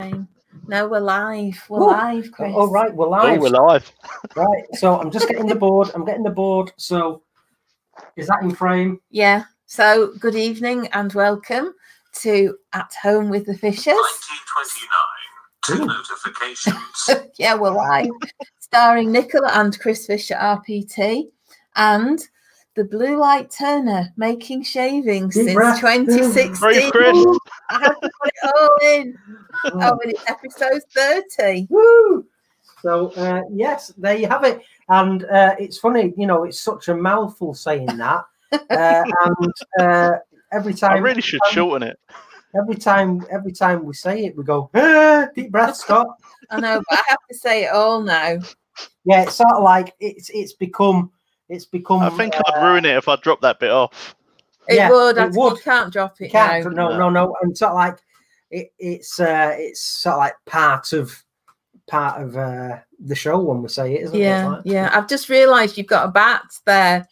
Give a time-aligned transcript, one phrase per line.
[0.00, 1.60] No, we're live.
[1.68, 1.86] We're Ooh.
[1.90, 2.52] live, Chris.
[2.54, 3.40] Oh, right, we're Oh, live.
[3.40, 3.90] we're live.
[4.36, 5.90] Right, so I'm just getting the board.
[5.92, 6.70] I'm getting the board.
[6.76, 7.22] So,
[8.14, 9.00] is that in frame?
[9.10, 9.42] Yeah.
[9.66, 11.74] So, good evening and welcome
[12.20, 13.96] to At Home with the Fishers.
[15.66, 15.66] 1929.
[15.66, 17.32] Two notifications.
[17.40, 18.10] yeah, we're live,
[18.60, 21.24] starring Nicola and Chris Fisher, RPT,
[21.74, 22.20] and
[22.78, 25.80] the Blue Light Turner making shavings Deep since breath.
[25.80, 26.60] 2016.
[26.60, 27.38] Breathe, Chris.
[27.70, 29.18] I have to put it all in.
[29.64, 31.66] Oh, and it's episode 30.
[31.70, 32.24] Woo!
[32.80, 34.62] So, uh, yes, there you have it.
[34.88, 38.24] And uh, it's funny, you know, it's such a mouthful saying that.
[38.50, 40.12] Uh, and uh,
[40.52, 42.00] every time I really should shorten it.
[42.58, 46.16] every time, every time we say it, we go ah, deep breath, stop.
[46.48, 48.38] I know, but I have to say it all now.
[49.04, 51.10] Yeah, it's sort of like it's it's become
[51.48, 52.00] it's become.
[52.02, 54.14] I think uh, I'd ruin it if I dropped that bit off.
[54.68, 55.16] It Yeah, would.
[55.16, 55.56] it I, would.
[55.56, 56.64] You can't drop it can't.
[56.74, 56.88] now.
[56.88, 57.34] No, no, no.
[57.42, 57.98] And sort of like
[58.50, 61.24] it, it's uh, it's sort of like part of
[61.86, 64.18] part of uh, the show when we say it, isn't it?
[64.18, 64.90] It's Yeah, like- yeah.
[64.92, 67.06] I've just realised you've got a bat there.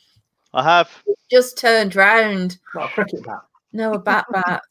[0.53, 0.91] I have.
[1.30, 2.58] Just turned round.
[2.75, 3.41] Not a cricket bat.
[3.72, 4.62] No, a bat bat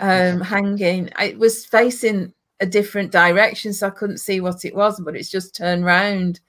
[0.00, 1.08] um, hanging.
[1.18, 5.30] It was facing a different direction, so I couldn't see what it was, but it's
[5.30, 6.40] just turned round.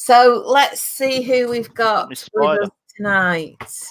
[0.00, 2.28] So let's see who we've got with
[2.62, 3.84] us tonight.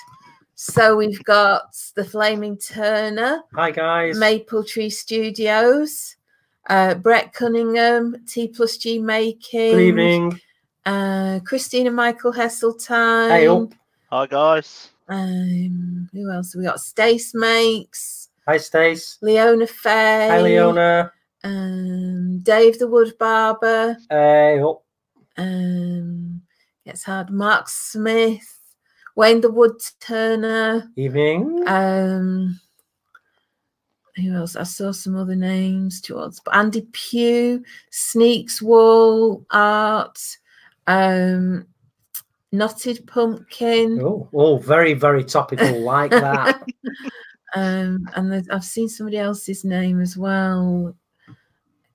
[0.56, 1.64] So we've got
[1.96, 4.18] the Flaming Turner, Hi guys.
[4.18, 6.16] Maple Tree Studios,
[6.70, 9.74] uh, Brett Cunningham, T plus G Making.
[9.74, 10.40] Good evening.
[10.86, 13.30] Uh, Christina Michael Hesseltine.
[13.30, 13.74] Hey up.
[14.10, 14.92] Hi, guys.
[15.10, 16.80] Um, who else have we got?
[16.80, 19.18] Stace Makes, Hi Stace.
[19.22, 20.30] Leona Faye.
[20.30, 21.12] Hi Leona.
[21.44, 23.98] Um, Dave the Wood Barber.
[24.10, 24.84] Hey up.
[25.38, 26.42] Um,
[26.86, 27.30] gets hard.
[27.30, 28.60] Mark Smith,
[29.16, 30.90] Wayne the Wood Turner.
[30.96, 31.64] Evening.
[31.68, 32.60] Um,
[34.16, 34.56] who else?
[34.56, 40.20] I saw some other names towards, but Andy Pugh, Sneaks Wall Art,
[40.88, 41.68] um,
[42.52, 44.00] Knotted Pumpkin.
[44.02, 46.64] oh, oh, very, very topical like that.
[47.56, 50.96] Um, and I've seen somebody else's name as well.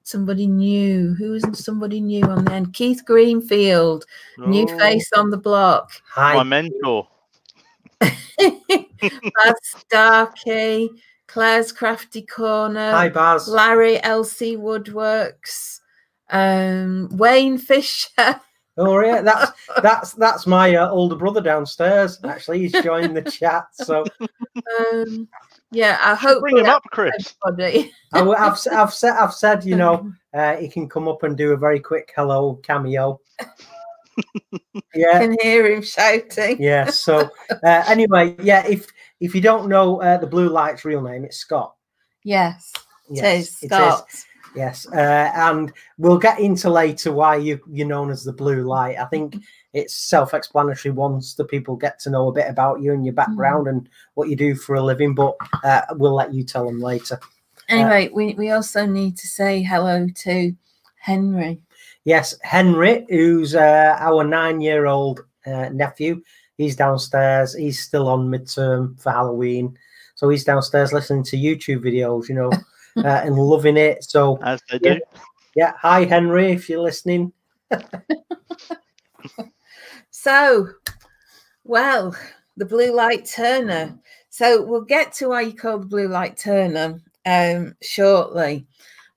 [0.05, 1.15] Somebody new.
[1.15, 2.75] Who was somebody new on the end?
[2.75, 4.05] Keith Greenfield,
[4.39, 5.91] new Oh, face on the block.
[6.11, 6.35] Hi.
[6.35, 6.45] My Hi.
[6.45, 7.09] mentor.
[8.01, 10.91] Baz Starkey,
[11.27, 13.49] Claire's Crafty Corner, Hi Baz.
[13.49, 15.81] Larry LC Woodworks,
[16.31, 18.41] um, Wayne Fisher.
[18.77, 19.53] Oh yeah, that's
[19.83, 22.19] that's that's my uh, older brother downstairs.
[22.25, 23.67] Actually, he's joined the chat.
[23.73, 24.05] So
[24.81, 25.29] Um,
[25.73, 27.35] yeah, I hope Bring him up, Chris.
[27.47, 27.93] everybody.
[28.13, 31.53] I, have I've said I've said you know uh, he can come up and do
[31.53, 33.21] a very quick hello cameo.
[34.95, 36.63] yeah, can hear him shouting.
[36.63, 36.91] yeah.
[36.91, 38.67] So uh, anyway, yeah.
[38.67, 38.87] If
[39.21, 41.75] if you don't know uh, the Blue Light's real name, it's Scott.
[42.23, 42.73] Yes,
[43.11, 43.69] Yes, it is it is.
[43.71, 44.25] Scott.
[44.55, 48.99] Yes, uh, and we'll get into later why you you're known as the Blue Light.
[48.99, 49.37] I think
[49.73, 53.69] it's self-explanatory once the people get to know a bit about you and your background
[53.69, 55.15] and what you do for a living.
[55.15, 55.35] But
[55.65, 57.19] uh, we'll let you tell them later.
[57.69, 60.55] Anyway, we, we also need to say hello to
[60.97, 61.61] Henry.
[62.05, 66.21] Yes, Henry, who's uh, our nine-year-old uh, nephew,
[66.59, 67.55] he's downstairs.
[67.55, 69.79] He's still on midterm for Halloween,
[70.17, 72.51] so he's downstairs listening to YouTube videos, you know,
[73.05, 74.05] uh, and loving it.
[74.05, 74.95] So As they Yeah.
[74.95, 75.01] do.
[75.55, 77.33] yeah, hi Henry, if you're listening.
[80.23, 80.69] So,
[81.65, 82.15] well,
[82.57, 83.99] the Blue Light Turner.
[84.31, 88.65] So we'll get to why you call the Blue Light Turner um, shortly,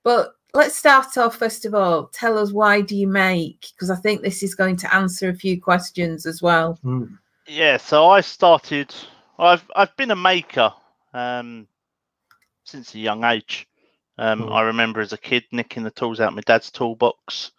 [0.04, 2.08] but let's start off first of all.
[2.08, 3.68] Tell us why do you make?
[3.76, 6.80] Because I think this is going to answer a few questions as well.
[6.82, 7.04] Hmm.
[7.48, 8.92] Yeah, so I started.
[9.38, 10.74] I've I've been a maker
[11.14, 11.68] um,
[12.64, 13.68] since a young age.
[14.18, 14.52] Um, Mm.
[14.52, 17.52] I remember as a kid nicking the tools out of my dad's toolbox,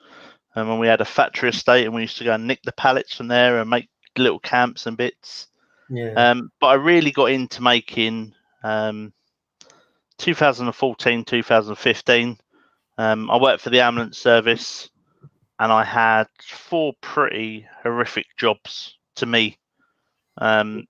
[0.57, 2.73] and when we had a factory estate, and we used to go and nick the
[2.73, 5.49] pallets from there and make little camps and bits.
[5.91, 6.13] Yeah.
[6.15, 8.35] Um, but I really got into making
[8.65, 9.13] um,
[10.19, 12.39] 2014, 2015.
[12.99, 14.89] Um, I worked for the ambulance service
[15.59, 19.59] and I had four pretty horrific jobs to me.
[20.39, 20.87] Um,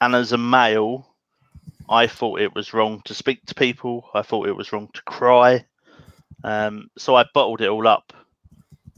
[0.00, 1.14] and as a male,
[1.88, 5.02] I thought it was wrong to speak to people, I thought it was wrong to
[5.02, 5.64] cry.
[6.44, 8.12] Um, so I bottled it all up.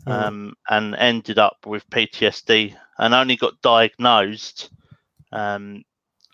[0.07, 4.71] Um, and ended up with PTSD and only got diagnosed
[5.33, 5.85] um,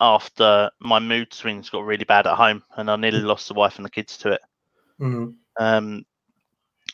[0.01, 3.77] after my mood swings got really bad at home and I nearly lost the wife
[3.77, 4.41] and the kids to it.
[5.01, 5.35] Mhm.
[5.59, 6.05] Um,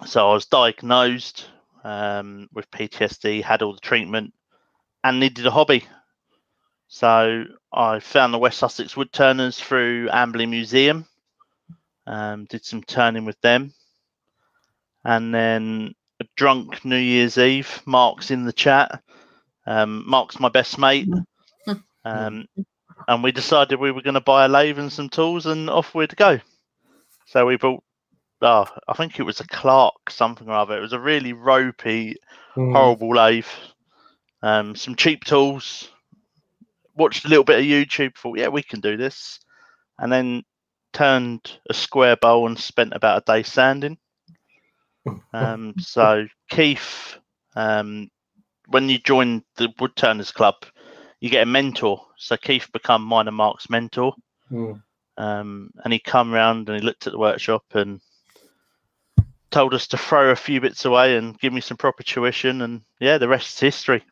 [0.04, 1.48] so I was diagnosed
[1.84, 4.34] um, with PTSD, had all the treatment,
[5.02, 5.84] and needed a hobby.
[6.88, 11.06] So I found the West Sussex Woodturners through Amberley Museum,
[12.06, 13.72] um, did some turning with them,
[15.04, 17.82] and then a drunk New Year's Eve.
[17.86, 19.02] Mark's in the chat.
[19.66, 21.08] Um, Mark's my best mate,
[22.04, 22.46] um,
[23.08, 25.94] and we decided we were going to buy a lathe and some tools, and off
[25.94, 26.38] we'd go.
[27.26, 27.82] So we bought.
[28.42, 30.76] Oh, I think it was a Clarke something or other.
[30.76, 32.16] It was a really ropey,
[32.56, 32.72] Mm.
[32.72, 33.46] horrible lathe.
[34.42, 35.90] Um, some cheap tools.
[36.94, 38.16] Watched a little bit of YouTube.
[38.16, 39.40] Thought, yeah, we can do this,
[39.98, 40.42] and then
[40.92, 43.98] turned a square bowl and spent about a day sanding.
[45.32, 47.16] Um, so Keith,
[47.54, 48.08] um,
[48.68, 50.54] when you join the Woodturners Club,
[51.20, 52.00] you get a mentor.
[52.16, 54.14] So Keith become mine and Mark's mentor,
[54.50, 54.82] Mm.
[55.16, 58.00] um, and he come round and he looked at the workshop and
[59.50, 62.62] told us to throw a few bits away and give me some proper tuition.
[62.62, 64.04] And yeah, the rest is history.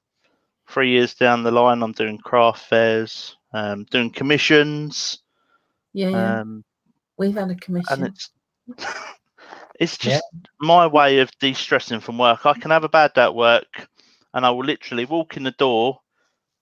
[0.69, 5.19] Three years down the line, I'm doing craft fairs, um, doing commissions,
[5.93, 6.41] Yeah, yeah.
[6.41, 6.65] um,
[7.19, 8.15] We've had a and commission.
[9.81, 10.15] it's it's Yeah.
[10.15, 10.25] just
[10.61, 12.47] my way of de-stressing from work.
[12.47, 13.89] I can have a bad day at work,
[14.33, 16.01] and I will literally walk in the door,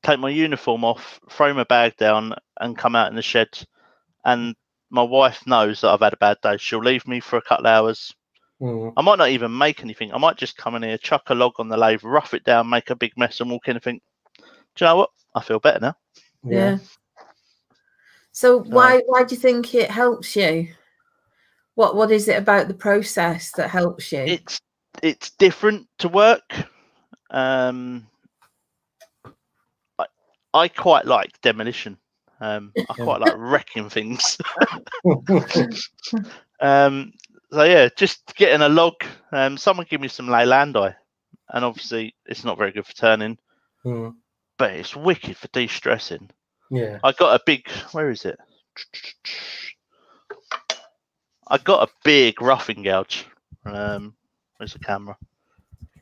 [0.03, 3.49] take my uniform off, throw my bag down, and come out in the shed.
[4.25, 4.57] And
[4.91, 6.57] my wife knows that I've had a bad day.
[6.59, 8.15] She'll leave me for a couple of hours.
[8.61, 8.93] Mm.
[8.97, 10.13] I might not even make anything.
[10.13, 12.71] I might just come in here, chuck a log on the lathe, rough it down,
[12.71, 14.03] make a big mess, and walk in and think,
[14.77, 15.11] "Do you know what?
[15.35, 15.97] I feel better now."
[16.45, 16.79] yeah.
[18.33, 20.69] So why why do you think it helps you?
[21.75, 24.21] What what is it about the process that helps you?
[24.21, 24.61] it's
[25.03, 26.53] it's different to work.
[27.31, 28.07] Um,
[29.99, 30.05] I,
[30.53, 31.97] I quite like demolition.
[32.41, 34.37] Um, I quite like wrecking things.
[36.61, 37.13] um,
[37.53, 38.95] so yeah, just getting a log.
[39.31, 40.95] Um, someone give me some Leylandii,
[41.51, 43.39] and obviously it's not very good for turning,
[43.85, 44.15] Mm.
[44.59, 46.31] but it's wicked for de-stressing.
[46.71, 46.99] Yeah.
[47.03, 47.69] I got a big.
[47.93, 48.39] Where is it?
[51.49, 53.27] I got a big roughing gouge.
[53.65, 54.15] Um,
[54.57, 55.17] where's the camera?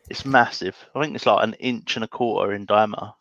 [0.08, 0.76] It's massive.
[0.94, 3.12] I think it's like an inch and a quarter in diameter.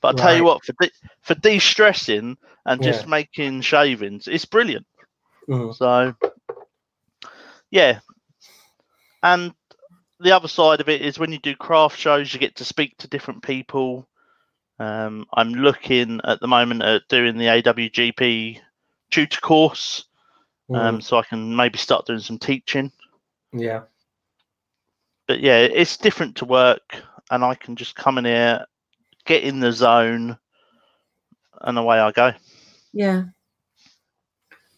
[0.00, 3.10] But I tell you what, for de- for de-stressing and just Yeah.
[3.10, 4.86] making shavings, it's brilliant.
[5.48, 5.74] Mm.
[5.74, 6.14] So,
[7.70, 8.00] yeah.
[9.22, 9.54] And
[10.20, 12.96] the other side of it is when you do craft shows, you get to speak
[12.98, 14.08] to different people.
[14.78, 18.60] Um, I'm looking at the moment at doing the AWGB
[19.10, 20.06] tutor course,
[20.74, 21.02] um, Mm.
[21.02, 22.92] so I can maybe start doing some teaching.
[23.52, 23.82] Yeah.
[25.26, 26.96] But yeah, it's different to work,
[27.30, 28.66] and I can just come in here,
[29.26, 30.36] get in the zone,
[31.62, 32.32] and away I go.
[32.92, 33.24] yeah.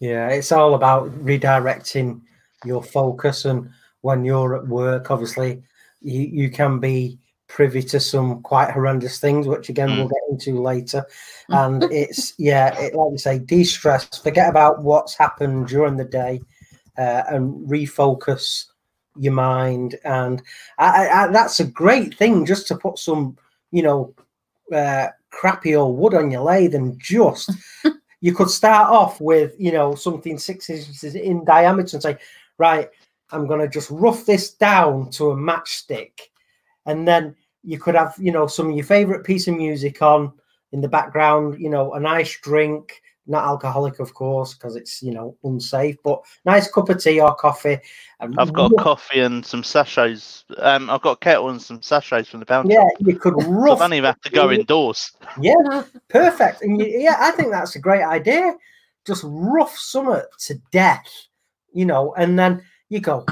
[0.01, 2.23] Yeah, it's all about redirecting
[2.65, 3.45] your focus.
[3.45, 5.63] And when you're at work, obviously,
[6.01, 7.21] you, you can be
[7.53, 11.05] privy to some quite horrendous things, which again we'll get into later.
[11.49, 16.05] And it's, yeah, it, like you say, de stress, forget about what's happened during the
[16.05, 16.41] day
[16.97, 18.67] uh, and refocus
[19.19, 19.97] your mind.
[20.05, 20.43] And
[20.79, 23.37] I, I, I, that's a great thing just to put some,
[23.71, 24.15] you know,
[24.75, 27.51] uh, crappy old wood on your lathe and just
[28.23, 32.17] you could start off with you know something six inches in diameter and say
[32.59, 32.91] right
[33.31, 36.13] i'm going to just rough this down to a matchstick
[36.87, 37.35] and then
[37.65, 40.33] you could have you know some of your favorite piece of music on
[40.73, 45.13] in the background you know a nice drink not alcoholic of course because it's you
[45.13, 47.79] know unsafe but nice cup of tea or coffee
[48.21, 50.45] and I've got rough- coffee and some sachets.
[50.59, 52.75] Um, I've got a kettle and some sachets from the bounty.
[52.75, 55.13] yeah you could So I rough don't even have to go indoors.
[55.41, 58.55] yeah perfect and you, yeah i think that's a great idea
[59.07, 61.07] just rough summer to death
[61.73, 62.61] you know and then
[62.93, 63.25] you go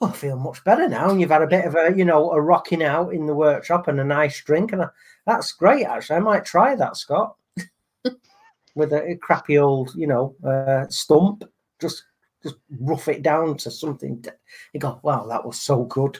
[0.00, 2.32] oh, i feel much better now and you've had a bit of a you know
[2.32, 4.82] a rocking out in the workshop and a nice drink and
[5.26, 7.36] that's great actually i might try that scott.
[8.74, 11.44] With a, a crappy old you know uh, stump
[11.80, 12.04] just
[12.42, 14.24] just rough it down to something
[14.72, 16.18] you go wow that was so good.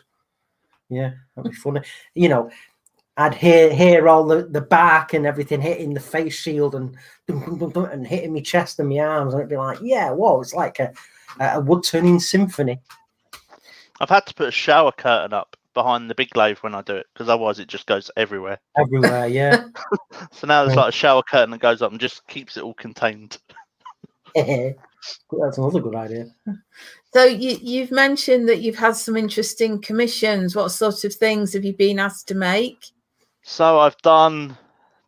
[0.89, 1.81] Yeah that'd be funny.
[2.15, 2.51] You know
[3.19, 6.97] I'd hear hear all the, the bark and everything hitting the face shield and
[7.29, 10.79] and hitting my chest and my arms, and it'd be like, yeah, whoa, it's like
[10.81, 10.93] a
[11.41, 12.81] a wood turning symphony.
[14.01, 16.97] I've had to put a shower curtain up behind the big lathe when I do
[16.97, 18.59] it because otherwise it just goes everywhere.
[18.79, 19.27] everywhere.
[19.27, 19.67] Yeah,
[20.33, 22.75] So now there's like a shower curtain that goes up and just keeps it all
[22.75, 23.39] contained.
[24.35, 26.27] that's another good idea.
[27.13, 30.57] So you you've mentioned that you've had some interesting commissions.
[30.57, 32.87] What sort of things have you been asked to make?
[33.43, 34.57] So I've done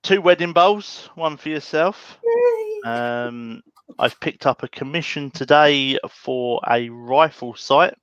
[0.03, 2.19] two wedding bowls, one for yourself.
[2.85, 3.63] Um,
[3.99, 7.95] I've picked up a commission today for a rifle sight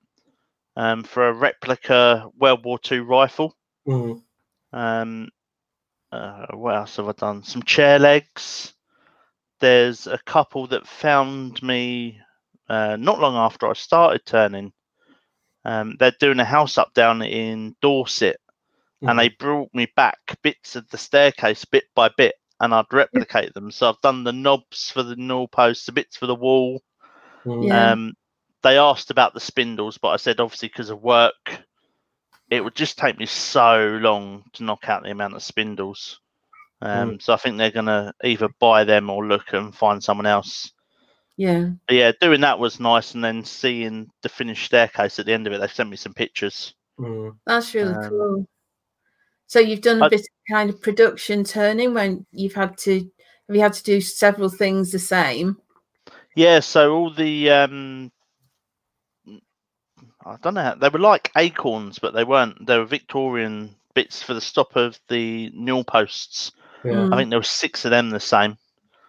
[0.76, 3.56] um, for a replica World War II rifle.
[3.88, 4.22] Mm,
[4.74, 5.30] Um,
[6.12, 7.44] uh, what else have I done?
[7.44, 8.74] Some chair legs.
[9.60, 12.20] There's a couple that found me
[12.70, 14.74] uh, not long after I started turning.
[15.66, 18.38] Um, they're doing a house up down in Dorset,
[19.06, 23.54] and they brought me back bits of the staircase bit by bit, and I'd replicate
[23.54, 23.72] them.
[23.72, 26.82] So I've done the knobs for the newel posts, the bits for the wall.
[27.46, 27.68] Mm.
[27.68, 27.92] Yeah.
[27.92, 28.14] Um,
[28.64, 31.60] they asked about the spindles, but I said obviously because of work,
[32.50, 36.20] it would just take me so long to knock out the amount of spindles.
[36.82, 40.72] Um, So I think they're gonna either buy them or look and find someone else.
[41.38, 41.70] Yeah.
[41.88, 45.48] But yeah, doing that was nice, and then seeing the finished staircase at the end
[45.48, 46.74] of it, they sent me some pictures.
[47.00, 47.38] Mm.
[47.46, 48.48] That's really Um, cool.
[49.48, 53.00] So you've done a I- bit of kind of production turning when you've had to
[53.48, 55.58] have you had to do several things the same?
[56.36, 58.12] Yeah, so all the um,
[60.26, 62.66] I don't know, how- they were like acorns, but they weren't.
[62.66, 66.52] They were Victorian bits for the stop of the newel posts.
[66.84, 66.94] Yeah.
[66.94, 67.14] Mm.
[67.14, 68.58] I think there were six of them the same.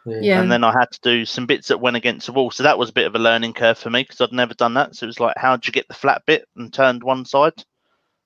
[0.08, 0.40] Yeah.
[0.40, 2.52] and then I had to do some bits that went against the wall.
[2.52, 4.74] So that was a bit of a learning curve for me because I'd never done
[4.74, 4.94] that.
[4.94, 7.64] So it was like, how'd you get the flat bit and turned one side?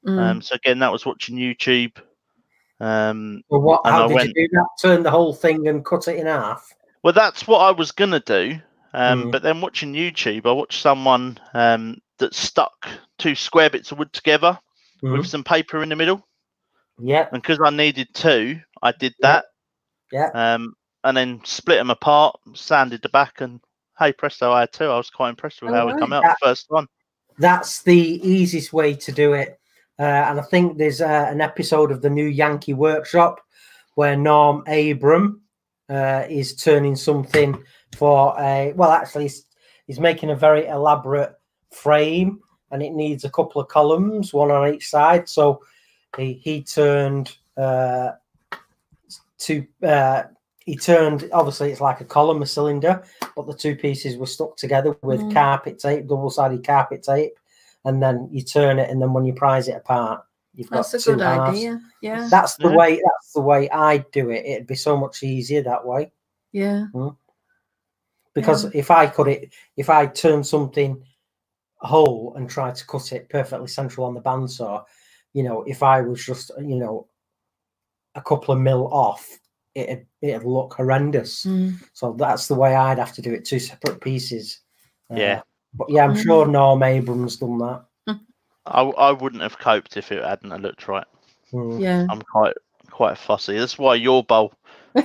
[0.06, 0.18] Mm.
[0.18, 1.92] Um, so again, that was watching YouTube.
[2.80, 3.80] Um, Well, what?
[3.84, 4.66] How I did went- you do that?
[4.80, 6.72] Turn the whole thing and cut it in half.
[7.02, 8.58] well, that's what I was gonna do.
[8.92, 9.32] Um, Mm.
[9.32, 12.88] But then watching YouTube, I watched someone um, that stuck
[13.18, 14.58] two square bits of wood together
[15.02, 15.18] Mm.
[15.18, 16.26] with some paper in the middle,
[16.98, 19.46] Yeah, and because I needed two, I did that.
[20.12, 20.30] yeah.
[20.34, 23.60] Um, and then split them apart, sanded the back, and
[23.98, 24.84] hey presto, I had two.
[24.86, 26.24] I was quite impressed with Oh, how it come right.
[26.24, 26.86] out the first one.
[27.38, 29.59] That's the easiest way to do it.
[30.00, 33.38] Uh, and I think there's uh, an episode of the new Yankee Workshop
[33.96, 35.42] where Norm Abram
[35.90, 37.62] uh, is turning something
[37.96, 39.44] for a well, actually, he's,
[39.86, 41.34] he's making a very elaborate
[41.70, 42.40] frame
[42.70, 45.28] and it needs a couple of columns, one on each side.
[45.28, 45.60] So
[46.16, 48.12] he, he turned uh,
[49.38, 49.66] two.
[49.82, 50.22] Uh,
[50.64, 53.02] he turned obviously it's like a column, a cylinder,
[53.34, 55.34] but the two pieces were stuck together with Mm.
[55.34, 57.32] carpet tape, double-sided carpet tape,
[57.84, 60.22] and then you turn it, and then when you prise it apart,
[60.54, 61.56] you've got That's a two good halves.
[61.58, 61.80] idea.
[62.02, 62.28] Yeah.
[62.30, 62.76] That's the Yeah.
[62.76, 62.96] way.
[62.96, 64.44] That's the way I do it.
[64.44, 66.12] It'd be so much easier that way
[66.52, 66.86] Yeah.
[68.34, 71.02] because if I cut it, if I turn something
[71.78, 74.84] whole and try to cut it perfectly central on the bandsaw,
[75.32, 77.06] you know, if I was just you know
[78.14, 79.26] a couple of mil off,
[79.74, 81.44] it'd it'd look horrendous.
[81.44, 81.76] Mm.
[81.92, 84.60] So that's the way I'd have to do it, two separate pieces.
[85.10, 85.42] Uh, Yeah.
[85.74, 86.22] But yeah, I'm Mm.
[86.22, 87.84] sure Norm Abram's done that.
[88.66, 91.06] I, I wouldn't have coped if it hadn't looked right.
[91.52, 91.80] Mm.
[91.80, 92.06] Yeah.
[92.10, 92.54] I'm quite
[92.90, 93.58] quite fussy.
[93.58, 94.52] That's why your bowl,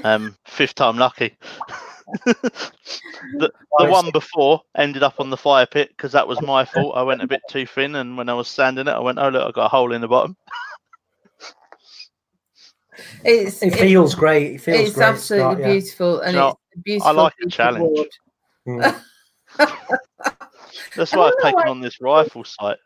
[0.03, 1.38] um, fifth time lucky.
[2.25, 6.95] the the one before ended up on the fire pit because that was my fault.
[6.95, 9.29] I went a bit too thin, and when I was sanding it, I went, "Oh
[9.29, 10.36] look, I got a hole in the bottom."
[13.24, 14.55] It's It it- feels great.
[14.55, 15.05] It feels it's great.
[15.07, 15.72] absolutely Scott, yeah.
[15.72, 17.13] beautiful and you know, it's a beautiful.
[17.15, 18.10] like a challenge.
[18.67, 19.01] Mm.
[20.96, 22.77] That's why I've taken on this rifle sight.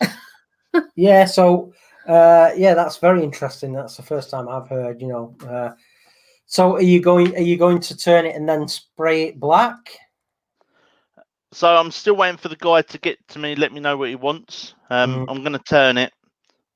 [0.94, 1.72] Yeah, so
[2.06, 3.72] uh, yeah, that's very interesting.
[3.72, 5.00] That's the first time I've heard.
[5.00, 5.70] You know, uh,
[6.46, 7.34] so are you going?
[7.36, 9.98] Are you going to turn it and then spray it black?
[11.52, 14.10] So I'm still waiting for the guy to get to me, let me know what
[14.10, 14.74] he wants.
[14.90, 15.26] Um, Mm.
[15.28, 16.12] I'm going to turn it.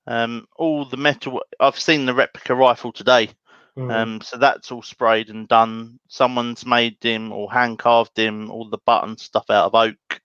[0.06, 1.42] Um, all the metal.
[1.60, 3.30] I've seen the replica rifle today.
[3.78, 3.90] Mm.
[3.90, 5.98] Um, so that's all sprayed and done.
[6.08, 10.20] Someone's made him or hand carved him all the button stuff out of oak.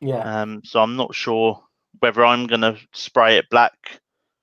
[0.00, 0.42] yeah.
[0.42, 1.62] Um, so I'm not sure
[2.00, 4.00] whether I'm going to spray it black,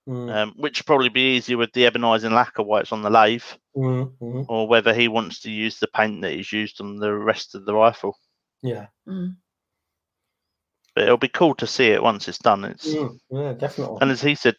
[0.08, 3.10] Mm, um, which would probably be easier with the ebonizing lacquer while it's on the
[3.10, 3.44] lathe,
[3.76, 7.14] mm, mm, or whether he wants to use the paint that he's used on the
[7.14, 8.18] rest of the rifle.
[8.64, 8.88] yeah.
[9.06, 9.36] Mm.
[10.96, 12.64] But it'll be cool to see it once it's done.
[12.64, 13.98] It's Mm, yeah, definitely.
[14.00, 14.56] and as he said,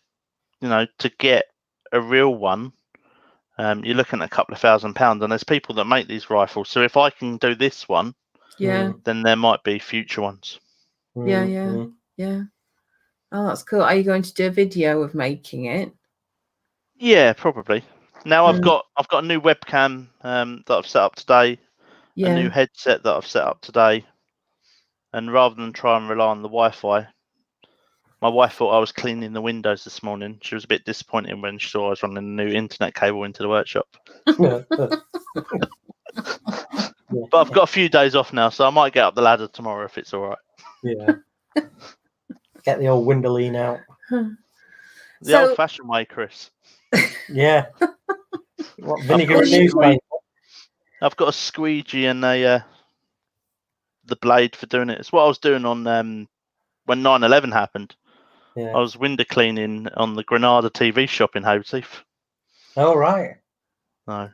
[0.61, 1.47] you know, to get
[1.93, 2.73] a real one,
[3.59, 6.31] um, you're looking at a couple of thousand pounds, and there's people that make these
[6.31, 6.69] rifles.
[6.69, 8.15] So if I can do this one,
[8.59, 8.93] Yeah.
[9.05, 10.61] then there might be future ones.
[11.15, 11.67] Yeah, Mm, yeah.
[11.67, 11.93] mm.
[12.17, 12.43] Yeah.
[13.33, 13.83] Oh, that's cool.
[13.83, 15.93] Are you going to do a video of making it?
[16.99, 17.85] Yeah, probably.
[18.25, 18.63] Now I've Mm.
[18.63, 21.59] got I've got a new webcam um, that I've set up today,
[22.15, 22.29] Yeah.
[22.29, 24.05] a new headset that I've set up today,
[25.13, 27.07] and rather than try and rely on the Wi-Fi,
[28.21, 30.39] my wife thought I was cleaning the windows this morning.
[30.43, 33.25] She was a bit disappointed when she saw I was running a new internet cable
[33.25, 33.87] into the workshop.
[37.11, 39.49] But I've got a few days off now, so I might get up the ladder
[39.49, 40.39] tomorrow if it's all right.
[40.83, 41.13] yeah.
[42.65, 43.81] Get the old Windolene out.
[45.21, 46.51] The So- old-fashioned way, Chris.
[47.29, 47.67] Yeah.
[48.79, 49.99] What vinegar got and newspaper?
[51.03, 52.61] I've got a squeegee and a uh,
[54.05, 55.01] the blade for doing it.
[55.01, 56.29] It's what I was doing on um,
[56.85, 57.97] when 9/11 happened.
[58.57, 62.03] I was window cleaning on the Granada TV shop in Hoseath.
[62.77, 63.37] right.
[64.07, 64.31] No,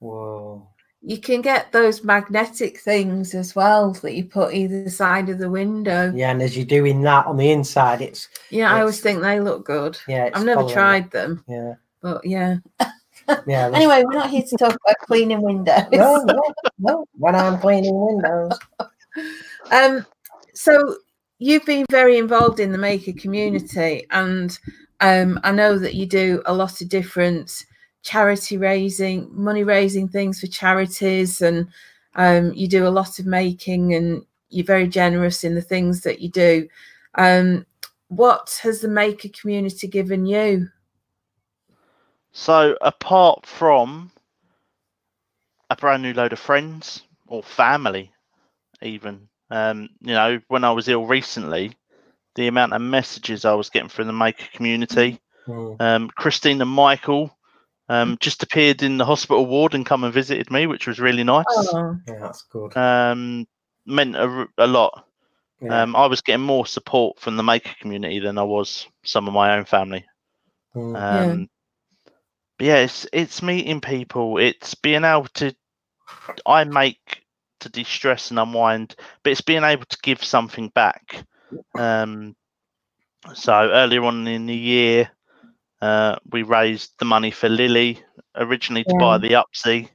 [0.00, 0.68] Whoa.
[1.00, 5.50] you can get those magnetic things as well that you put either side of the
[5.50, 6.12] window.
[6.14, 9.40] Yeah, and as you're doing that on the inside, it's Yeah, I always think they
[9.40, 9.98] look good.
[10.06, 10.26] yeah.
[10.26, 11.44] It's I've never following tried them.
[11.48, 12.56] Yeah, but yeah.
[13.46, 13.70] yeah.
[13.74, 15.84] Anyway, we're not here to talk about cleaning windows.
[15.92, 16.42] no, no,
[16.78, 17.04] no.
[17.12, 18.58] When I'm cleaning windows,
[19.72, 20.06] Um,
[20.54, 20.96] so
[21.38, 24.58] you've been very involved in the maker community, and
[25.00, 27.64] um, I know that you do a lot of different
[28.02, 31.68] charity raising, money raising things for charities, and
[32.16, 36.20] um, you do a lot of making, and you're very generous in the things that
[36.20, 36.68] you do.
[37.14, 37.66] Um,
[38.08, 40.68] what has the maker community given you?
[42.32, 44.10] So apart from
[45.70, 48.12] a brand new load of friends or family,
[48.80, 51.76] even um, you know, when I was ill recently,
[52.34, 55.20] the amount of messages I was getting from the maker community.
[55.46, 57.36] Mm, Um, Christine and Michael
[57.88, 61.24] um, just appeared in the hospital ward and come and visited me, which was really
[61.24, 61.44] nice.
[61.48, 62.76] Oh, yeah, that's good.
[62.76, 63.46] Um,
[63.86, 65.06] meant a lot.
[65.60, 65.82] Yeah.
[65.82, 69.34] Um, I was getting more support from the maker community than I was some of
[69.34, 70.04] my own family.
[70.74, 71.48] Mm, Um,
[72.58, 74.38] but yeah, it's it's meeting people.
[74.38, 75.54] It's being able to.
[76.46, 77.22] I make
[77.60, 81.24] to de-stress and unwind, but it's being able to give something back.
[81.78, 82.36] Um,
[83.34, 85.10] so earlier on in the year,
[85.80, 88.02] uh, we raised the money for Lily
[88.34, 89.88] originally to buy the Upsee,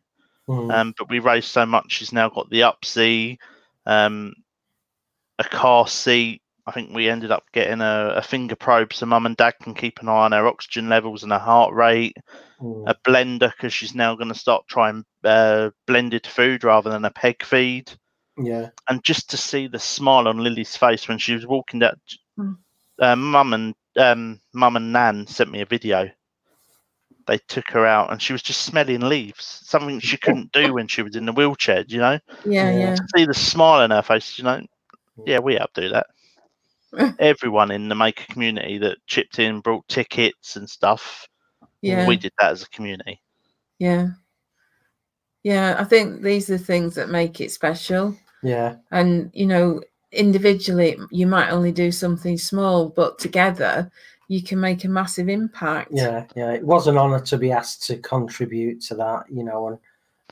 [0.48, 3.38] mm, um, but we raised so much she's now got the Upsee,
[3.86, 4.34] um,
[5.40, 6.42] a car seat.
[6.66, 9.74] I think we ended up getting a, a finger probe so mum and dad can
[9.74, 12.16] keep an eye on her oxygen levels and her heart rate.
[12.62, 17.06] mm, A blender because she's now going to start trying uh, blended food rather than
[17.06, 17.92] a peg feed.
[18.38, 18.70] yeah.
[18.90, 22.00] And just to see the smile on Lily's face when she was walking down,
[22.40, 22.58] Mm.
[23.00, 26.10] uh, mum and um, mum and Nan sent me a video.
[27.28, 30.88] They took her out and she was just smelling leaves, something she couldn't do when
[30.88, 31.84] she was in the wheelchair.
[31.84, 32.80] do You know, yeah, Yeah.
[32.80, 32.96] yeah.
[32.96, 34.38] to see the smile on her face.
[34.38, 34.62] You know,
[35.26, 36.08] yeah, we helped do that.
[37.20, 41.28] Everyone in the maker community that chipped in, brought tickets and stuff.
[41.82, 42.08] Yeah.
[42.08, 43.22] We did that as a community.
[43.80, 44.10] Yeah.
[45.44, 48.16] Yeah, I think these are things that make it special.
[48.42, 53.90] Yeah, And, you know, individually, you might only do something small, but together,
[54.28, 55.92] you can make a massive impact.
[55.94, 56.52] yeah, yeah.
[56.52, 59.80] It was an honour to be asked to contribute to that, you know.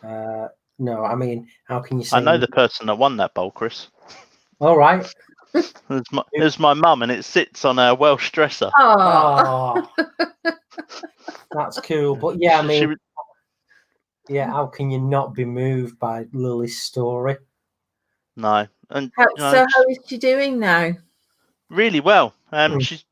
[0.03, 0.47] And uh,
[0.79, 2.17] no, I mean, how can you say?
[2.17, 3.87] I know the person that won that bowl, Chris.
[4.59, 5.05] All right.
[5.53, 8.69] It was my, it was my mum, and it sits on a Welsh dresser.
[8.77, 9.87] Oh,
[10.47, 10.53] Oh,
[11.51, 12.15] that's cool.
[12.15, 12.97] But yeah, I mean, was-
[14.29, 17.37] yeah, how can you not be moved by Lily's story?
[18.37, 20.93] no, and how, you know, so how is she doing now?
[21.69, 22.33] really well.
[22.51, 22.81] Um, Mm.
[22.81, 23.03] she's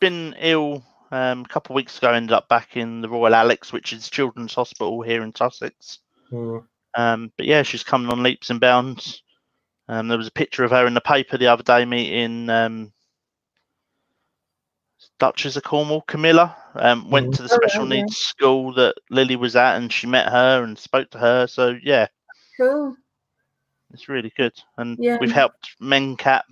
[0.00, 0.82] been ill.
[1.10, 4.08] Um, a couple of weeks ago, ended up back in the Royal Alex, which is
[4.08, 5.98] Children's Hospital here in Sussex.
[6.30, 6.64] Mm,
[6.96, 9.21] Um, but yeah, she's coming on leaps and bounds.
[9.92, 12.94] Um, there was a picture of her in the paper the other day meeting um,
[15.18, 16.56] Duchess of Cornwall, Camilla.
[16.74, 17.36] Um, went Mhm.
[17.36, 18.00] to the Oh, special yeah, yeah.
[18.02, 21.46] needs school that Lily was at, and she met her and spoke to her.
[21.46, 22.06] So yeah,
[22.56, 22.96] Cool.
[23.92, 24.54] it's really good.
[24.78, 25.18] And Yeah.
[25.20, 26.44] we've helped MenCap.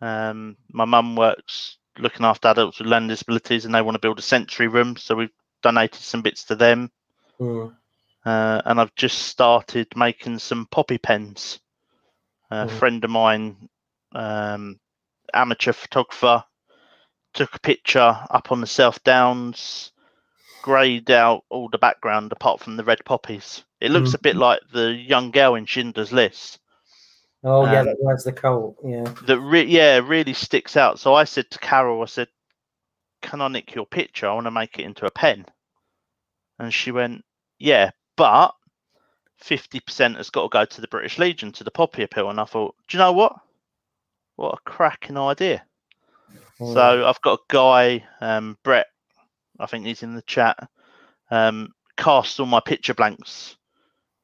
[0.00, 4.18] Um, my mum works looking after adults with learning disabilities, and they want to build
[4.18, 5.28] a sensory room, so we've
[5.62, 6.90] donated some bits to them.
[7.38, 7.76] mm,
[8.24, 11.60] uh, and I've just started making some poppy pens.
[12.50, 12.70] A Mhm.
[12.78, 13.68] friend of mine,
[14.12, 14.78] um,
[15.34, 16.44] amateur photographer,
[17.34, 19.92] took a picture up on the South Downs,
[20.62, 23.64] greyed out all the background apart from the red poppies.
[23.80, 26.60] It looks a bit like the young girl in Schindler's List.
[27.44, 28.76] Oh yeah, Um, that wears the coat.
[28.82, 29.04] Yeah.
[29.26, 30.98] That re- yeah really sticks out.
[30.98, 32.28] So I said to Carol, I said,
[33.22, 34.28] "Can I nick your picture?
[34.28, 35.46] I want to make it into a pen."
[36.58, 37.24] And she went,
[37.58, 38.54] "Yeah, but."
[39.44, 42.30] 50% has got to go to the British Legion to the Poppy Appeal.
[42.30, 43.34] And I thought, do you know what?
[44.36, 45.64] What a cracking idea.
[46.60, 48.86] Mm, So I've got a guy, um, Brett,
[49.60, 50.58] I think he's in the chat,
[51.30, 53.56] um, cast all my picture blanks.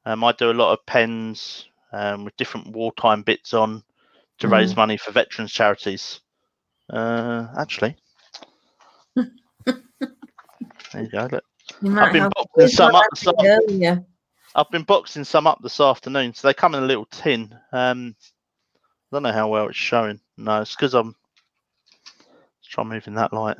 [0.04, 3.84] Um, I do a lot of pens um, with different wartime bits on
[4.40, 6.20] to raise money for veterans charities.
[6.90, 7.96] Uh, actually,
[10.92, 11.28] there you go.
[11.30, 11.44] Look.
[11.82, 14.04] You I've been have boxing some up this Well, earlier.
[14.54, 17.54] I've been boxing some up this afternoon, so they come in a little tin.
[17.72, 18.14] Um,
[19.10, 20.20] I don't know how well it's showing.
[20.36, 21.14] No, it's because I'm
[22.18, 23.56] let's try moving that light.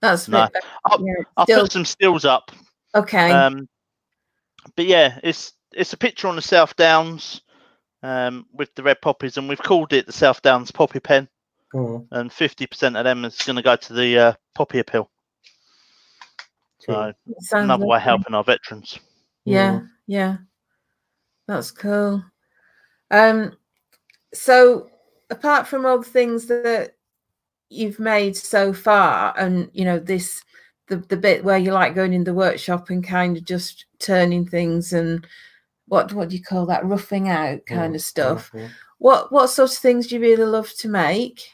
[0.00, 0.48] That's No.
[0.84, 2.50] I'll- Yeah, I'll put some stills up.
[2.94, 3.30] okay.
[3.30, 3.68] Um,
[4.76, 7.42] but yeah, it's it's a picture on the South Downs
[8.02, 11.28] um, with the red poppies, and we've called it the South Downs Poppy Pen,
[11.74, 15.10] mm, and fifty percent of them is going to go to the uh, Poppy Appeal.
[16.80, 17.12] So
[17.52, 18.04] another way lovely.
[18.04, 18.98] helping our veterans.
[19.52, 20.36] Yeah, yeah.
[21.46, 22.22] That's cool.
[23.10, 23.56] Um,
[24.34, 24.90] so
[25.30, 26.94] apart from all the things that
[27.70, 30.42] you've made so far, and you know this,
[30.88, 34.46] the the bit where you like going in the workshop and kind of just turning
[34.46, 35.26] things and
[35.86, 38.52] what what do you call that roughing out kind of stuff.
[38.52, 38.70] Mhm.
[38.98, 41.48] What what sort of things do you really love to make?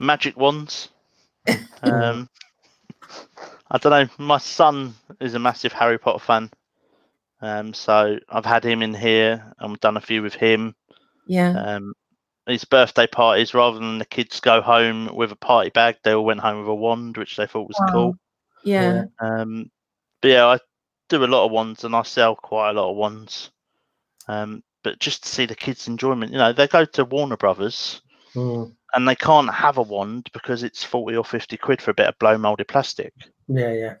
[0.00, 0.88] Magic wands.
[1.82, 2.28] um,
[3.70, 4.08] I don't know.
[4.24, 6.50] My son is a massive Harry Potter fan,
[7.40, 10.74] um, so I've had him in here and we've done a few with him.
[11.26, 11.94] Yeah, Um,
[12.46, 16.24] his birthday parties, rather than the kids go home with a party bag, they all
[16.24, 17.92] went home with a wand, which they thought was Wow.
[17.92, 18.18] cool.
[18.64, 19.70] yeah, Um,
[20.20, 20.58] but yeah, I
[21.08, 23.50] do a lot of wands and I sell quite a lot of wands.
[24.28, 28.00] Um, but just to see the kids' enjoyment, you know, they go to Warner Brothers
[28.34, 28.74] Mm.
[28.94, 32.06] and they can't have a wand because it's 40 or 50 quid for a bit
[32.06, 33.12] of blow molded plastic.
[33.48, 33.94] Yeah, yeah.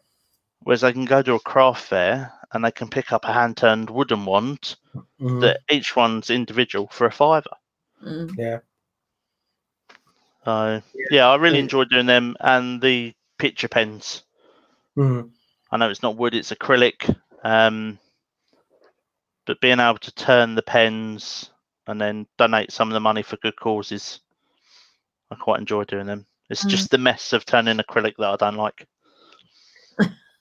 [0.60, 3.56] Whereas they can go to a craft fair and they can pick up a hand
[3.56, 4.76] turned wooden wand
[5.20, 5.40] Mm.
[5.40, 7.50] that each one's individual for a fiver.
[8.02, 8.60] mm, Yeah.
[10.44, 11.64] So yeah, I really Yeah.
[11.64, 14.22] enjoy doing them and the picture pens.
[14.96, 15.30] Mm.
[15.70, 17.14] I know it's not wood, it's acrylic.
[17.44, 17.98] Um,
[19.46, 21.50] but being able to turn the pens
[21.86, 24.20] and then donate some of the money for good causes,
[25.30, 26.26] I quite enjoy doing them.
[26.50, 26.70] It's Mm.
[26.70, 28.86] just the mess of turning acrylic that I don't like.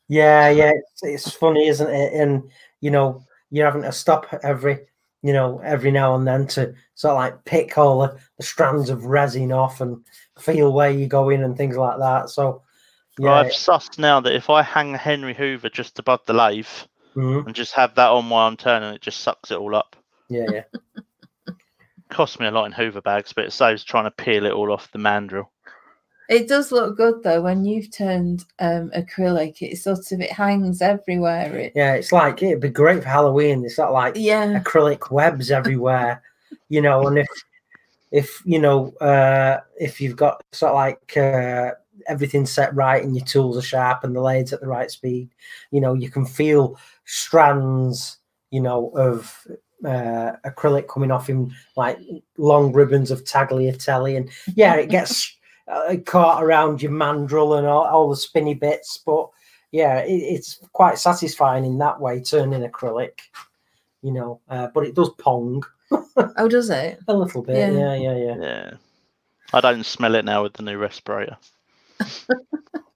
[0.09, 0.71] Yeah, yeah.
[0.71, 2.13] It's, it's funny, isn't it?
[2.13, 2.43] And
[2.81, 4.79] you know, you're having to stop every,
[5.21, 8.89] you know, every now and then to sort of like pick all the, the strands
[8.89, 10.03] of resin off and
[10.39, 12.29] feel where you go in and things like that.
[12.29, 12.63] So,
[13.17, 16.67] yeah, I've sussed now that if I hang Henry Hoover just above the lathe
[17.15, 19.95] mhm, and just have that on while I'm turning, it just sucks it all up.
[20.29, 20.63] yeah, yeah.
[22.09, 24.71] Cost me a lot in Hoover bags, but it saves trying to peel it all
[24.71, 25.45] off the mandrel.
[26.29, 29.63] It does look good though when you've turned um, acrylic.
[29.63, 31.55] It sort of it hangs everywhere.
[31.57, 33.65] It Yeah, it's like it'd be great for Halloween.
[33.65, 36.21] It's not like yeah, acrylic webs everywhere,
[36.69, 37.07] you know.
[37.07, 37.27] And if
[38.11, 41.71] if you know uh, if you've got sort of like uh,
[42.07, 45.29] everything set right and your tools are sharp and the lathes at the right speed,
[45.71, 48.19] you know, you can feel strands,
[48.51, 49.47] you know, of
[49.83, 51.97] uh, acrylic coming off in like
[52.37, 55.38] long ribbons of tagliatelle, and yeah, it gets
[55.69, 59.29] uh, caught around your mandrel and all, all the spinny bits, but
[59.71, 63.19] yeah, it, it's quite satisfying in that way turning acrylic,
[64.01, 64.41] you know.
[64.49, 66.99] Uh, but it does pong oh, does it?
[67.07, 67.57] a little bit.
[67.57, 67.71] Yeah.
[67.71, 68.35] Yeah, yeah, yeah.
[68.39, 68.71] Yeah.
[69.53, 71.37] I don't smell it now with the new respirator.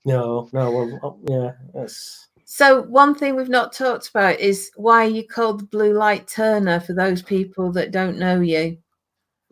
[0.06, 5.06] No, no, well, oh, yeah, that's So one thing we've not talked about is why
[5.06, 8.78] you called the blue light turner for those people that don't know you.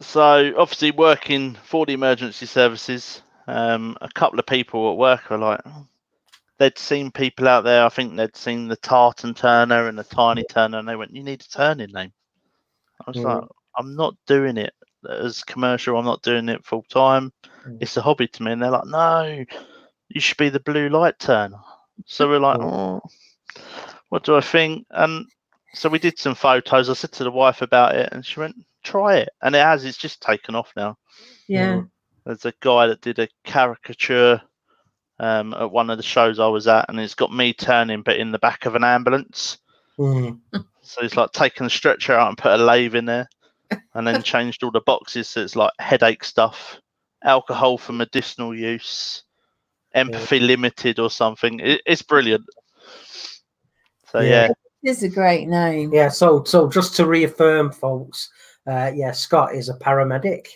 [0.02, 5.38] So obviously working for the emergency services, um, a couple of people at work were
[5.38, 5.88] like, "Oh,"
[6.58, 7.86] they'd seen people out there.
[7.86, 11.24] I think they'd seen the Tartan Turner and the Tiny Turner, and they went, "You
[11.24, 12.14] need a turning name."
[13.06, 13.42] I was Mm.
[13.42, 14.74] like, "I'm not doing it
[15.08, 15.98] as commercial.
[15.98, 17.32] I'm not doing it full time.
[17.66, 17.78] Mm.
[17.80, 19.46] It's a hobby to me." And they're like, "No,
[20.10, 21.62] you should be the Blue Light Turner."
[22.06, 22.64] So we're like, Mm.
[22.64, 23.02] "Oh,
[24.10, 25.28] what do I think?" And
[25.74, 26.90] so we did some photos.
[26.90, 29.86] I said to the wife about it, and she went, "Try it," and it has.
[29.86, 30.98] It's just taken off now.
[31.48, 31.76] Yeah.
[31.76, 31.90] Mm.
[32.26, 34.42] There's a guy that did a caricature
[35.20, 38.18] um, at one of the shows I was at, and it's got me turning, but
[38.18, 39.58] in the back of an ambulance.
[39.98, 40.40] Mm.
[40.84, 43.30] So he's like taking the stretcher out and put a lathe in there,
[43.94, 45.30] and then changed all the boxes.
[45.30, 46.80] So it's like headache stuff,
[47.24, 49.24] alcohol for medicinal use,
[49.94, 51.60] empathy limited or something.
[51.60, 52.46] It, it's brilliant.
[54.12, 54.28] So Yeah.
[54.30, 55.94] yeah, It is a great name.
[55.94, 56.10] yeah.
[56.10, 58.30] So, so just to reaffirm, folks,
[58.68, 60.48] uh, yeah, Scott is a paramedic.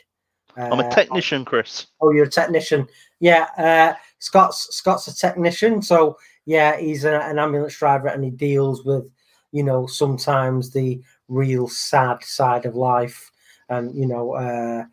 [0.57, 1.87] Uh, I'm a technician, Chris.
[2.01, 2.87] Oh, you're a technician.
[3.19, 5.81] Yeah, uh, Scott's Scott's a technician.
[5.81, 9.09] So yeah, he's a, an ambulance driver, and he deals with,
[9.51, 13.31] you know, sometimes the real sad side of life,
[13.69, 14.85] and you know, uh,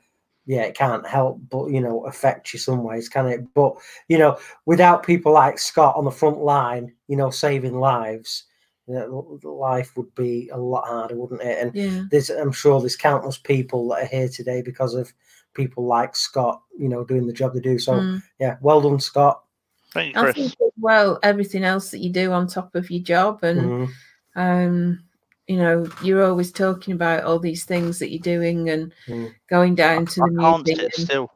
[0.46, 3.42] yeah, it can't help but you know affect you some ways, can it?
[3.54, 3.74] But
[4.08, 8.44] you know, without people like Scott on the front line, you know, saving lives,
[8.86, 11.58] you know, life would be a lot harder, wouldn't it?
[11.60, 12.04] And Yeah.
[12.10, 15.12] there's I'm sure there's countless people that are here today because of
[15.54, 17.78] people like Scott, you know, doing the job they do.
[17.78, 18.22] So Mm.
[18.40, 19.44] yeah, well done, Scott.
[19.92, 20.34] Thank you, I Chris.
[20.34, 23.88] think as well everything else that you do on top of your job and Mhm.
[24.36, 25.04] um
[25.46, 29.34] you know you're always talking about all these things that you're doing and Mm.
[29.50, 30.90] going down to I the can't museum.
[30.92, 31.30] sit still.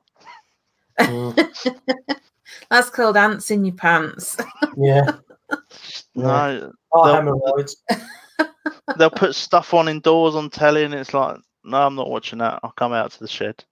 [1.00, 1.36] Mm.
[2.70, 4.36] That's called ants in your pants.
[4.76, 5.18] yeah.
[6.14, 8.48] No, Oh, They'll-
[8.98, 12.60] they'll put stuff on indoors on telly, and it's like, no, I'm not watching that.
[12.62, 13.62] I'll come out to the shed.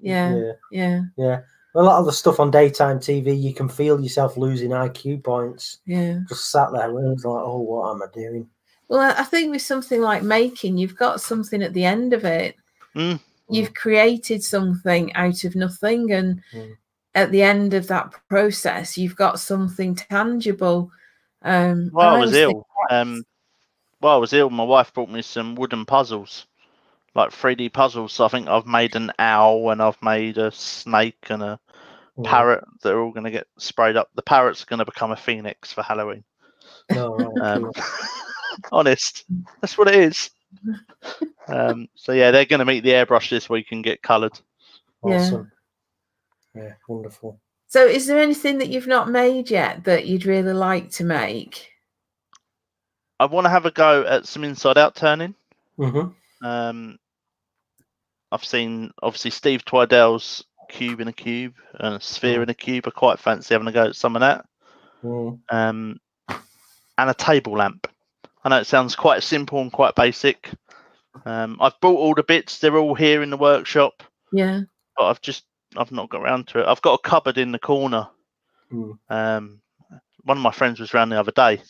[0.00, 0.52] yeah, yeah.
[0.70, 1.40] yeah, Yeah.
[1.74, 5.78] A lot of the stuff on daytime TV, you can feel yourself losing IQ points.
[5.86, 6.18] yeah.
[6.28, 8.46] Just sat there and it's like, oh, what am I doing?
[8.88, 12.24] Well, I I think with something like making, you've got something at the end of
[12.26, 12.56] it.
[12.94, 13.20] Mm.
[13.48, 16.76] You've created something out of nothing, and Mm.
[17.14, 20.90] at the end of that process, you've got something tangible.
[21.44, 23.24] Um, While I was ill, um,
[24.00, 26.46] while I was ill, my wife brought me some wooden puzzles,
[27.14, 28.12] like 3D puzzles.
[28.12, 31.60] So I think I've made an owl and I've made a snake and a
[32.18, 32.24] Mm.
[32.24, 32.64] parrot.
[32.82, 34.10] They're all going to get sprayed up.
[34.14, 36.24] The parrot's going to become a phoenix for Halloween.
[36.90, 37.72] No, Um,
[38.72, 39.24] honest,
[39.60, 40.30] that's what it is.
[41.48, 44.38] Um, so yeah, they're going to meet the airbrush this week and get coloured.
[45.04, 45.16] Yeah.
[45.16, 45.52] awesome.
[46.54, 47.40] Yeah, wonderful.
[47.72, 51.70] So, is there anything that you've not made yet that you'd really like to make?
[53.18, 55.34] I want to have a go at some inside out turning.
[55.78, 56.08] hmm
[56.42, 56.98] Um,
[58.30, 62.42] I've seen obviously Steve Twidell's cube in a cube and a sphere Mm.
[62.42, 62.84] in a cube.
[62.86, 64.44] I quite fancy having a go at some of that.
[65.02, 65.40] Mm.
[65.50, 67.86] Um, and a table lamp.
[68.44, 70.50] I know it sounds quite simple and quite basic.
[71.24, 74.60] Um, I've bought all the bits; they're all here in the workshop, Yeah.
[74.94, 75.44] but I've just
[75.76, 76.66] I've not got around to it.
[76.66, 78.08] I've got a cupboard in the corner.
[78.72, 78.98] Mm.
[79.08, 79.60] Um,
[80.24, 81.62] one of my friends was around the other day,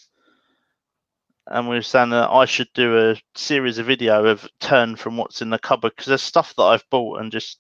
[1.47, 5.17] and we were saying that I should do a series of video of turn from
[5.17, 7.59] what's in the cupboard because there's stuff that I've bought and just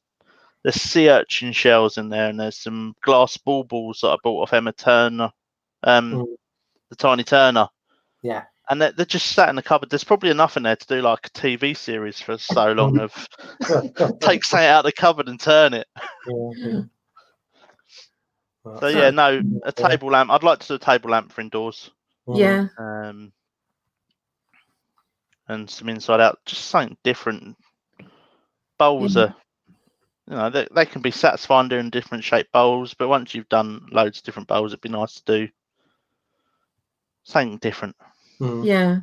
[0.62, 4.52] there's sea urchin shells in there and there's some glass baubles that I bought off
[4.52, 5.30] Emma Turner,
[5.82, 6.36] um, Mm.
[6.90, 7.68] the Tiny Turner,
[8.22, 8.44] Yeah.
[8.70, 9.90] And they're, they're just sat in the cupboard.
[9.90, 13.12] There's probably enough in there to do like a TV series for so long of
[14.20, 15.86] take something out of the cupboard and turn it.
[16.26, 16.82] Yeah.
[18.78, 20.30] So yeah, no, a table lamp.
[20.30, 21.90] I'd like to do a table lamp for indoors.
[22.28, 22.38] Mm.
[22.38, 22.66] Yeah.
[22.78, 23.32] um,
[25.48, 27.56] and some inside out, just something different.
[28.78, 29.22] Bowls Yeah.
[29.22, 29.34] are,
[30.28, 33.88] you know, they, they can be satisfying doing different shaped bowls, but once you've done
[33.90, 35.52] loads of different bowls, it'd be nice to do
[37.24, 37.96] something different.
[38.42, 38.64] Mm.
[38.66, 39.00] Yeah.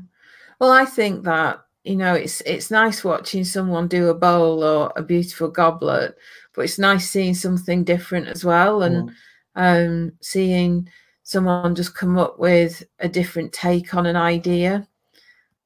[0.60, 4.92] Well, I think that you know it's it's nice watching someone do a bowl or
[4.98, 6.16] a beautiful goblet,
[6.54, 9.14] but it's nice seeing something different as well, and Mm.
[9.56, 10.90] um, seeing
[11.24, 14.88] someone just come up with a different take on an idea.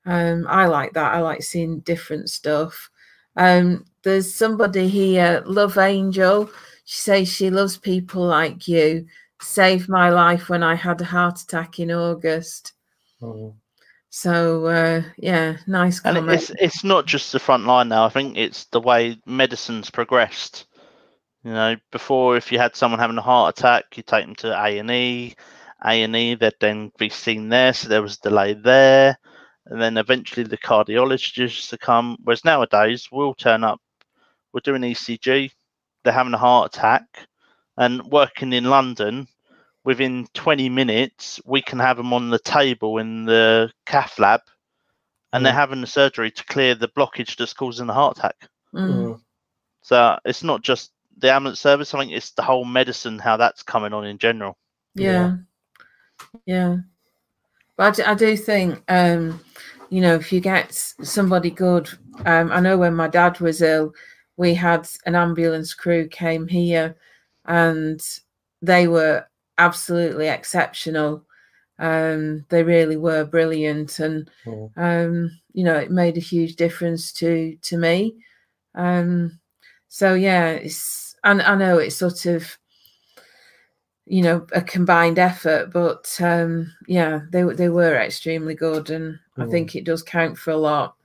[0.06, 1.14] Um, I like that.
[1.16, 2.90] I like seeing different stuff.
[3.38, 6.50] Um, there's somebody here, Love Angel.
[6.86, 9.08] She says she loves people like you.
[9.42, 12.74] Saved my life when I had a heart attack in August.
[13.22, 13.54] Mm.
[14.16, 16.30] So uh, yeah, nice comment.
[16.30, 18.06] it- it's it's not just the front line now.
[18.06, 20.68] I think it's the way medicine's progressed.
[21.44, 24.50] You know, before if you had someone having a heart attack, you take them to
[24.54, 25.34] A and E.
[25.84, 29.18] A and E, they'd then be seen there, so there was a delay there,
[29.66, 32.16] and then eventually the cardiologist to come.
[32.24, 33.82] Whereas nowadays, we'll turn up,
[34.54, 35.50] we're doing ECG,
[36.04, 37.04] they're having a heart attack,
[37.78, 39.28] and working in London,
[39.84, 44.42] within 20 minutes, we can have them on the table in the cath lab
[45.34, 45.58] and they're Mm.
[45.58, 48.50] having the surgery to clear the blockage that's causing the heart attack.
[48.74, 49.22] Mm, Mm.
[49.82, 51.94] So it's not just the ambulance service.
[51.94, 54.58] I think it's the whole medicine, how that's coming on in general.
[54.96, 55.38] yeah,
[56.46, 56.78] yeah.
[57.76, 59.40] But I do, I do think, um,
[59.90, 61.90] you know, if you get somebody good,
[62.26, 63.94] um, I know when my dad was ill,
[64.38, 66.96] we had an ambulance crew came here,
[67.46, 68.00] and
[68.62, 69.26] they were
[69.58, 71.26] absolutely exceptional.
[71.80, 74.72] Um, they really were brilliant, and Mm.
[74.78, 78.16] um, you know, it made a huge difference to to me.
[78.76, 79.40] Um,
[79.88, 82.58] so yeah, it's and I know it's sort of
[84.06, 89.20] you know a combined effort, but um, yeah, they were- they were extremely good, and
[89.40, 89.52] I Mm.
[89.52, 90.96] think it does count for a lot.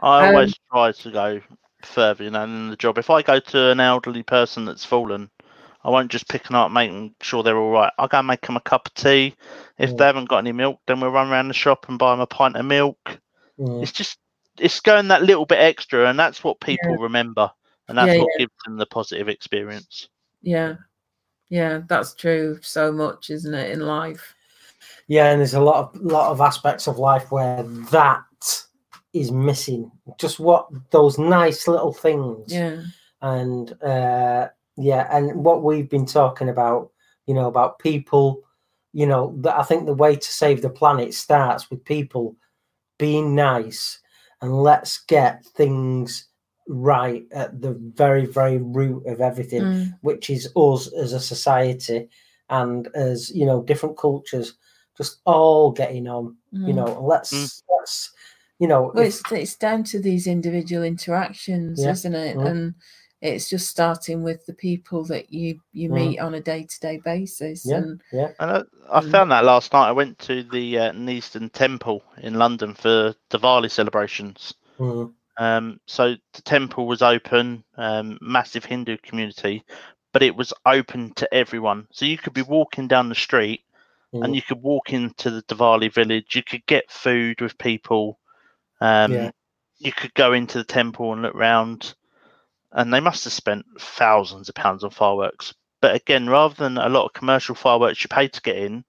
[0.00, 1.40] I Um, always try to go
[1.82, 2.98] further, you know, in the job.
[2.98, 5.30] If I go to an elderly person that's fallen,
[5.84, 7.92] I won't just pick them up, making sure they're all right.
[7.98, 9.34] I'll go and make them a cup of tea.
[9.78, 9.98] If Mm.
[9.98, 12.26] they haven't got any milk, then we'll run around the shop and buy them a
[12.26, 13.20] pint of milk.
[13.58, 13.82] Mm.
[13.82, 14.18] It's just
[14.58, 17.50] it's going that little bit extra, and that's what people remember,
[17.88, 20.08] and that's Yeah, what gives them the positive experience.
[20.42, 20.76] Yeah,
[21.48, 22.58] yeah, that's true.
[22.62, 24.34] So much, isn't it, in life?
[25.08, 28.22] Yeah, and there's a lot of lot of aspects of life where that
[29.12, 29.90] is missing.
[30.18, 32.52] Just what those nice little things.
[32.52, 32.82] Yeah,
[33.22, 36.90] And uh yeah, and what we've been talking about,
[37.26, 38.42] you know, about people,
[38.92, 42.36] you know, that I think the way to save the planet starts with people
[42.98, 44.00] being nice
[44.40, 46.28] and let's get things
[46.68, 52.08] right at the very, very root of everything Mm, which is us as a society
[52.50, 54.54] and as you know different cultures
[54.96, 56.74] just all getting on you mm.
[56.74, 57.62] know and let's Mm.
[57.78, 58.12] let's
[58.58, 61.90] you know Well, if- it's it's down to these individual interactions, Yeah.
[61.92, 62.36] isn't it?
[62.36, 62.46] Mm.
[62.46, 62.74] And
[63.24, 65.94] it's just starting with the people that you you Mm.
[65.94, 67.78] meet on a day-to-day basis Yeah.
[67.78, 68.28] and Yeah.
[68.38, 69.10] And I, I Mm.
[69.10, 69.88] found that last night.
[69.88, 74.54] I went to the uh, Neasden Temple in London for Diwali celebrations.
[74.78, 75.12] Mm.
[75.38, 79.64] Um, so the temple was open, um, massive Hindu community,
[80.12, 81.88] but it was open to everyone.
[81.90, 83.62] So you could be walking down the street
[84.12, 84.34] and Mm.
[84.36, 86.36] you could walk into the Diwali village.
[86.36, 88.20] You could get food with people.
[88.80, 89.30] Um, Yeah.
[89.78, 91.94] You could go into the temple and look round,
[92.74, 95.54] and they must have spent thousands of pounds on fireworks.
[95.80, 98.84] But again, rather than a lot of commercial fireworks you paid to get in,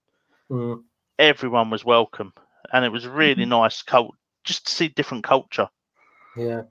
[0.51, 0.83] Mm.
[1.17, 2.33] everyone was welcome,
[2.71, 3.49] and it was really Mhm.
[3.49, 5.67] nice cult just to see different culture.
[6.35, 6.63] Yeah.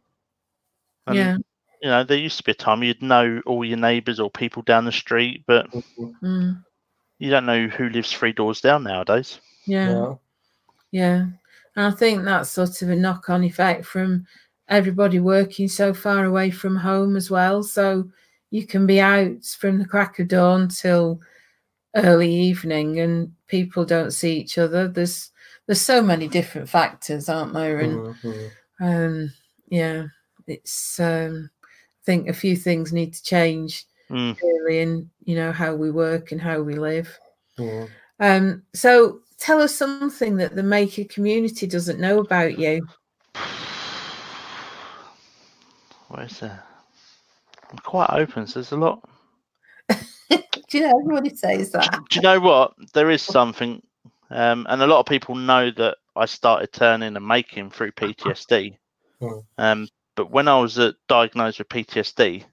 [1.07, 1.37] And, yeah
[1.83, 4.63] You know, there used to be a time you'd know all your neighbours or people
[4.63, 6.15] down the street, but Mhm.
[6.23, 6.65] mm,
[7.19, 9.41] you don't know who lives three doors down nowadays.
[9.67, 10.15] yeah Yeah.
[10.93, 11.27] Yeah.
[11.77, 14.27] And I think that's sort of a knock on effect from
[14.69, 17.63] everybody working so far away from home as well.
[17.63, 18.09] So
[18.51, 21.21] you can be out from the crack of dawn till
[21.97, 24.89] early evening and people don't see each other.
[24.89, 25.31] There's
[25.67, 27.81] there's so many different factors, aren't there?
[27.81, 28.51] And Mhm.
[28.81, 29.33] um
[29.69, 30.07] yeah,
[30.47, 34.37] it's um I think a few things need to change Mm.
[34.43, 37.09] really in, you know, how we work and how we live.
[37.59, 37.89] Mhm.
[38.21, 42.87] Um, so tell us something that the maker community doesn't know about you.
[46.15, 46.65] Where's that?
[47.73, 49.03] I'm quite open, so there's a lot.
[49.89, 51.91] Do you know everybody says that?
[52.09, 52.73] do you know what?
[52.95, 53.83] There is something,
[54.31, 58.77] um, and a lot of people know that I started turning and making through PTSD.
[59.21, 59.45] Mm.
[59.59, 62.45] Um, but when I was uh, diagnosed with PTSD,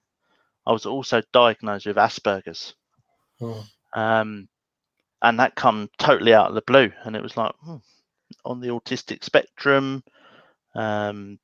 [0.66, 2.74] I was also diagnosed with Asperger's.
[3.40, 3.64] Mm.
[3.94, 4.48] um,
[5.22, 7.76] and that come totally out of the blue and it was like hmm,
[8.44, 10.04] on the autistic spectrum
[10.76, 11.38] um,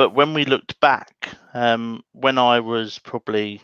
[0.00, 3.60] but when we looked back um, when i was probably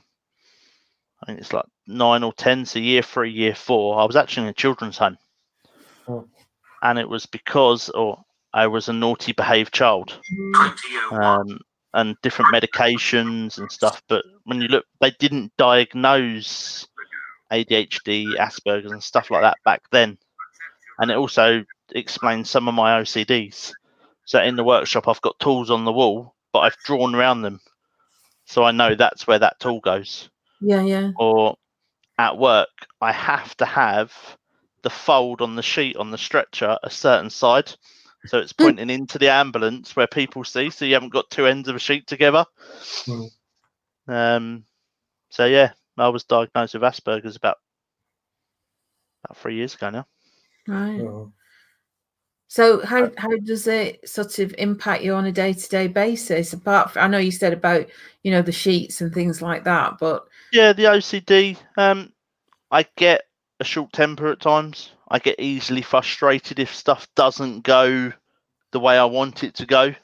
[1.22, 4.42] i think it's like nine or ten so year three year four i was actually
[4.44, 5.16] in a children's home
[6.08, 6.28] Oh.
[6.82, 8.18] and it was because or
[8.52, 10.20] i was a naughty behaved child
[11.10, 11.58] um,
[11.94, 14.02] and different medications and stuff.
[14.06, 16.86] But when you look, they didn't diagnose
[17.50, 20.18] ADHD, Asperger's, and stuff like that back then.
[20.98, 23.72] And it also explains some of my OCDs.
[24.26, 27.60] So in the workshop, I've got tools on the wall, but I've drawn around them,
[28.44, 30.28] so I know that's where that tool goes.
[30.60, 31.12] Yeah, yeah.
[31.16, 31.56] Or
[32.18, 32.68] at work,
[33.00, 34.12] I have to have
[34.82, 37.72] the fold on the sheet on the stretcher a certain side.
[38.26, 41.68] So it's pointing into the ambulance where people see, so you haven't got two ends
[41.68, 42.44] of a sheet together.
[43.04, 43.30] Mm.
[44.08, 44.64] Um,
[45.30, 47.58] so yeah, I was diagnosed with Asperger's about
[49.24, 50.06] about three years ago now.
[50.66, 51.00] Right.
[51.00, 51.32] Mhm.
[52.48, 56.52] So how how does it sort of impact you on a day to day basis?
[56.52, 57.86] Apart from I know you said about
[58.22, 61.56] you know the sheets and things like that, but Yeah, the OCD.
[61.76, 62.12] Um,
[62.70, 63.22] I get
[63.60, 64.92] a short temper at times.
[65.08, 68.12] I get easily frustrated if stuff doesn't go
[68.72, 69.94] the way I want it to go.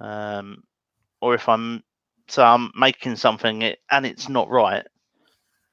[0.00, 0.64] Um,
[1.20, 1.82] or if I'm
[2.28, 4.84] so I'm making something and it's not right,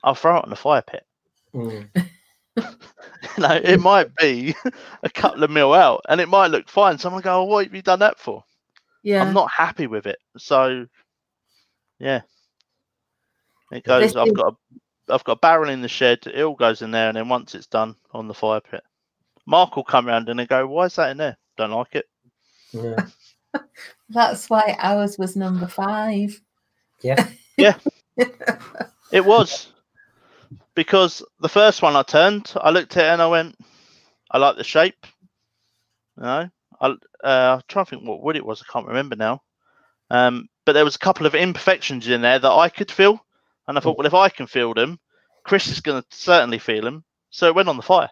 [0.03, 1.05] I'll throw it in the fire pit.
[1.53, 1.89] Mhm.
[3.37, 4.55] you know, it might be
[5.03, 6.97] a couple of mil out, and it might look fine.
[6.97, 8.43] Someone go, oh, "What have you done that for?"
[9.03, 10.19] yeah, I'm not happy with it.
[10.37, 10.87] So,
[11.99, 12.21] yeah,
[13.71, 14.15] it This goes.
[14.15, 16.19] I've got a, I've got a barrel in the shed.
[16.25, 18.83] It all goes in there, and then once it's done, on the fire pit.
[19.45, 21.37] Mark will come around and they go, "Why is that in there?
[21.57, 22.05] Don't like it."
[22.71, 23.05] Yeah.
[24.09, 26.39] that's why ours was number five.
[27.01, 27.27] Yeah.
[27.57, 27.77] Yeah.
[29.11, 29.73] It was
[30.79, 33.57] because the first one I turned, I looked at it and I went,
[34.31, 35.05] "I like the shape."
[36.15, 36.95] You know, I uh,
[37.57, 38.61] I'm trying to think what wood it was.
[38.63, 39.41] I can't remember now.
[40.09, 43.19] Um, but there was a couple of imperfections in there that I could feel,
[43.67, 45.01] and I thought, well, if I can feel them,
[45.43, 47.03] Chris is going to certainly feel them.
[47.29, 48.09] So it went on the fire,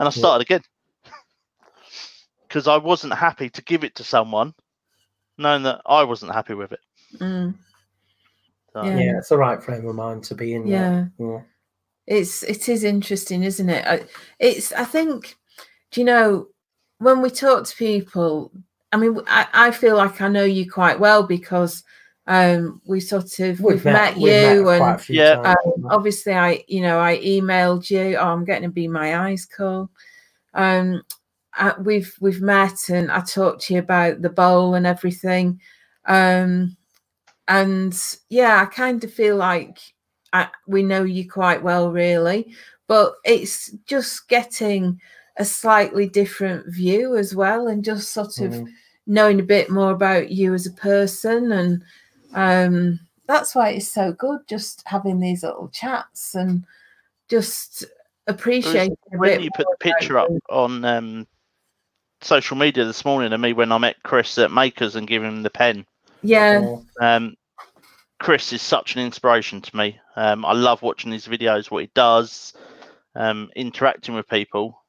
[0.00, 0.18] and I Yeah.
[0.18, 0.62] started again
[2.48, 4.52] because I wasn't happy to give it to someone,
[5.38, 6.80] knowing that I wasn't happy with it.
[7.20, 7.54] Mm,
[8.72, 8.98] So, Yeah.
[8.98, 10.66] Yeah, it's the right frame of mind to be in.
[10.66, 10.90] yeah.
[10.90, 11.12] There.
[11.20, 11.42] Yeah.
[12.06, 13.84] It's it is interesting isn't it?
[13.86, 14.04] I,
[14.38, 15.36] it's i think
[15.90, 16.48] do you know
[16.98, 18.52] when we talk to people
[18.92, 21.82] i mean I, I feel like i know you quite well because
[22.26, 25.54] um we sort of we've, met, we've you met quite a and Yeah.
[25.66, 29.46] um, obviously i you know i emailed you oh i'm getting to be my eyes
[29.46, 29.90] call.
[30.54, 31.02] Um
[31.56, 35.60] uh, we've we've met and i talked to you about the bowl and everything.
[36.06, 36.76] Um
[37.48, 37.94] and
[38.30, 39.78] yeah i kind of feel like
[40.34, 42.52] I, we know you quite well really
[42.86, 45.00] but it's just getting
[45.38, 48.68] a slightly different view as well and just sort of Mhm.
[49.06, 51.82] knowing a bit more about you as a person and
[52.34, 56.64] Um, that's why it's so good just having these little chats and
[57.28, 57.84] just
[58.26, 61.26] appreciating a when bit you put the picture about up on um,
[62.20, 65.42] social media this morning of me when I met Chris at Makers and giving him
[65.42, 65.86] the pen.
[66.22, 66.66] Yeah,
[67.00, 67.36] Um,
[68.18, 69.98] Chris is such an inspiration to me.
[70.16, 72.54] Um, I love watching his videos, what he does,
[73.14, 74.80] um, interacting with people.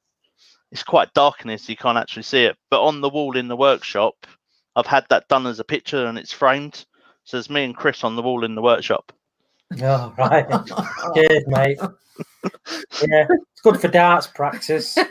[0.72, 2.58] It's quite dark in here, so you can't actually see it.
[2.70, 4.28] But on the wall in the workshop,
[4.76, 6.86] I've had that done as a picture and it's framed.
[7.24, 9.12] So there's me and Chris on the wall in the workshop.
[9.82, 10.48] oh, right.
[11.16, 11.80] Cheers, mate.
[13.02, 14.98] Yeah, it's good for darts practice.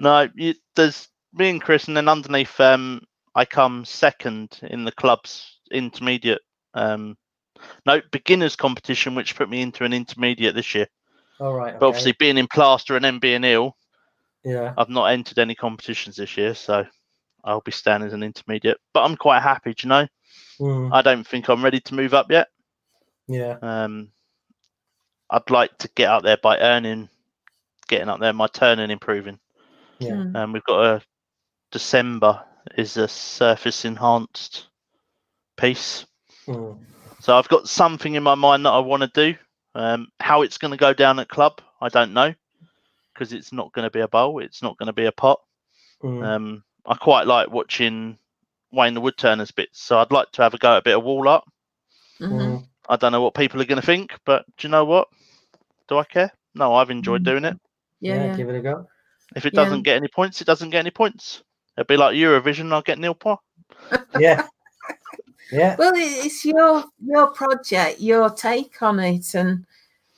[0.00, 3.02] No, you, there's me and Chris, and then underneath, um,
[3.34, 6.42] I come second in the club's intermediate.
[6.74, 7.16] Um,
[7.86, 10.86] no, beginners competition, which put me into an intermediate this year.
[11.40, 11.72] All right.
[11.72, 11.86] But okay.
[11.86, 13.76] obviously, being in plaster and then being ill,
[14.44, 14.74] yeah.
[14.76, 16.84] I've not entered any competitions this year, so
[17.44, 18.78] I'll be staying as an intermediate.
[18.92, 20.06] But I'm quite happy, do you know?
[20.60, 22.48] Mm, I don't think I'm ready to move up yet.
[23.26, 23.56] yeah.
[23.62, 24.10] Um,
[25.30, 27.08] I'd like to get up there by earning,
[27.86, 29.38] getting up there, my turning improving.
[29.98, 30.12] Yeah.
[30.12, 31.02] And Um, we've got a
[31.70, 32.42] December
[32.76, 34.68] is a surface enhanced
[35.56, 36.06] piece.
[36.46, 36.78] Mm,
[37.20, 39.38] So I've got something in my mind that I want to do.
[39.74, 42.34] Um, how it's going to go down at club, I don't know,
[43.12, 44.40] because it's not going to be a bowl.
[44.40, 45.40] It's not going to be a pot.
[46.02, 48.18] mm, Um, I quite like watching
[48.72, 51.04] Wayne the Woodturners bits, so I'd like to have a go at a bit of
[51.04, 51.44] wall art.
[52.20, 52.32] Mhm.
[52.32, 52.64] mm.
[52.88, 55.08] I don't know what people are going to think, but do you know what?
[55.88, 56.32] Do I care?
[56.54, 57.24] No, I've enjoyed Mm.
[57.24, 57.56] doing it.
[58.00, 58.36] Yeah, Yeah, yeah.
[58.36, 58.86] give it a go.
[59.36, 59.64] If it Yeah.
[59.64, 61.42] doesn't get any points, it doesn't get any points.
[61.76, 62.72] It'll be like Eurovision.
[62.72, 63.40] I'll get nil point.
[64.18, 64.42] Yeah.
[65.50, 65.76] Yeah.
[65.78, 69.64] Well, it's your your project, your take on it, and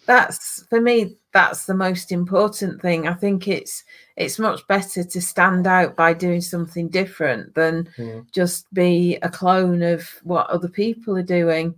[0.07, 1.17] that's for me.
[1.33, 3.07] That's the most important thing.
[3.07, 3.85] I think it's
[4.17, 8.27] it's much better to stand out by doing something different than Mm.
[8.33, 11.75] just be a clone of what other people are doing.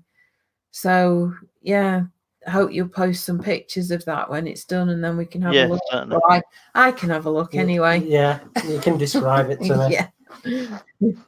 [0.70, 2.04] So yeah,
[2.46, 5.42] I hope you'll post some pictures of that when it's done, and then we can
[5.42, 6.22] have Yeah, a look.
[6.30, 6.42] I,
[6.74, 8.00] I can have a look anyway.
[8.00, 8.40] Yeah.
[8.66, 9.92] You can describe it to me.
[9.92, 10.08] yeah.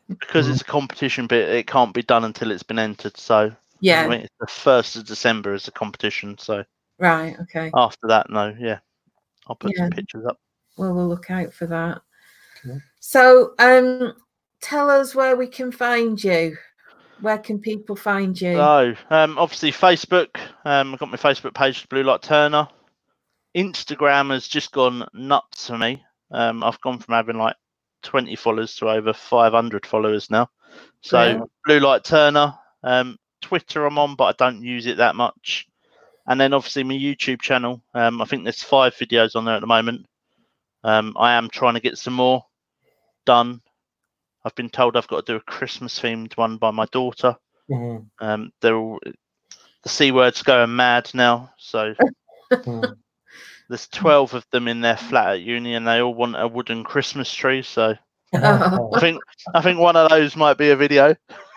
[0.08, 3.16] Because it's a competition bit, it can't be done until it's been entered.
[3.16, 4.04] So Yeah.
[4.04, 6.38] I mean, it's the first of December is the competition.
[6.38, 6.64] So
[6.98, 7.36] Right.
[7.40, 7.70] Okay.
[7.74, 8.78] after that, no, yeah,
[9.46, 10.38] I'll put some pictures up.
[10.76, 12.02] Well, we'll look out for that.
[12.64, 12.78] Okay.
[13.00, 14.14] So, um,
[14.60, 16.56] tell us where we can find you.
[17.20, 18.54] Where can people find you?
[18.54, 20.36] So um, obviously Facebook.
[20.64, 22.68] Um, I've got my Facebook page, Blue Light Turner.
[23.56, 26.04] Instagram has just gone nuts for me.
[26.30, 27.56] Um, I've gone from having like
[28.04, 30.48] 20 followers to over 500 followers now.
[31.00, 31.50] So Great.
[31.64, 32.54] Blue Light Turner.
[32.82, 35.66] Um, Twitter I'm on, but I don't use it that much.
[36.26, 37.82] And then obviously my YouTube channel.
[37.94, 40.06] Um, I think there's five videos on there at the moment.
[40.82, 42.44] Um, I am trying to get some more
[43.26, 43.60] done.
[44.44, 47.36] I've been told I've got to do a Christmas themed one by my daughter.
[47.70, 49.00] Mhm, Um, they're all
[49.82, 51.50] the c word's going mad now.
[51.58, 51.94] So
[52.52, 52.96] mm.
[53.68, 56.84] There's twelve of them in their flat at uni, and they all want a wooden
[56.84, 57.62] Christmas tree.
[57.62, 57.94] So.
[58.34, 59.22] I think
[59.54, 61.14] I think one of those might be a video.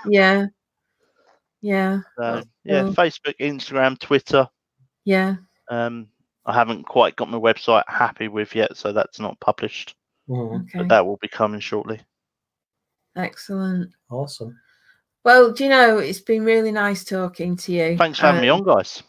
[0.07, 0.45] yeah.
[1.61, 2.01] Yeah.
[2.19, 2.93] So yeah, cool.
[2.93, 4.47] Facebook, Instagram, Twitter.
[5.03, 5.37] Yeah.
[5.71, 6.07] Um,
[6.45, 9.95] I haven't quite got my website happy with yet, so that's not published,
[10.29, 10.77] Mm, Okay.
[10.79, 11.99] but that will be coming shortly.
[13.15, 13.91] Excellent.
[14.11, 14.57] Awesome.
[15.25, 17.97] Well, do you know, it's been really nice talking to you.
[17.97, 19.01] Thanks for having me Um, on, guys.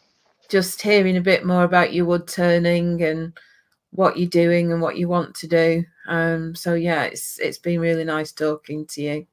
[0.49, 3.33] Just hearing a bit more about your wood turning and
[3.91, 5.85] what you're doing and what you want to do.
[6.09, 9.27] Um, so yeah, it's it's been really nice talking to you.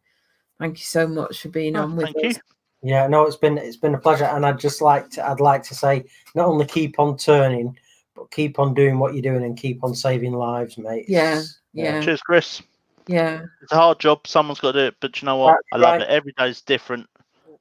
[0.60, 2.30] Thank you so much for being Oh, on with thank you.
[2.30, 2.40] us.
[2.82, 5.64] Yeah, no, it's been it's been a pleasure, and I'd just like to I'd like
[5.64, 6.06] to say
[6.36, 7.78] not only keep on turning,
[8.16, 11.06] but keep on doing what you're doing and keep on saving lives, mate.
[11.08, 12.02] Yeah, It's- Yeah.
[12.02, 12.62] Cheers, Chris.
[13.08, 13.44] Yeah.
[13.62, 14.26] It's a hard job.
[14.28, 15.52] Someone's got to do it, but you know what?
[15.52, 16.02] That's I love right.
[16.02, 16.10] it.
[16.10, 17.08] Every day's different,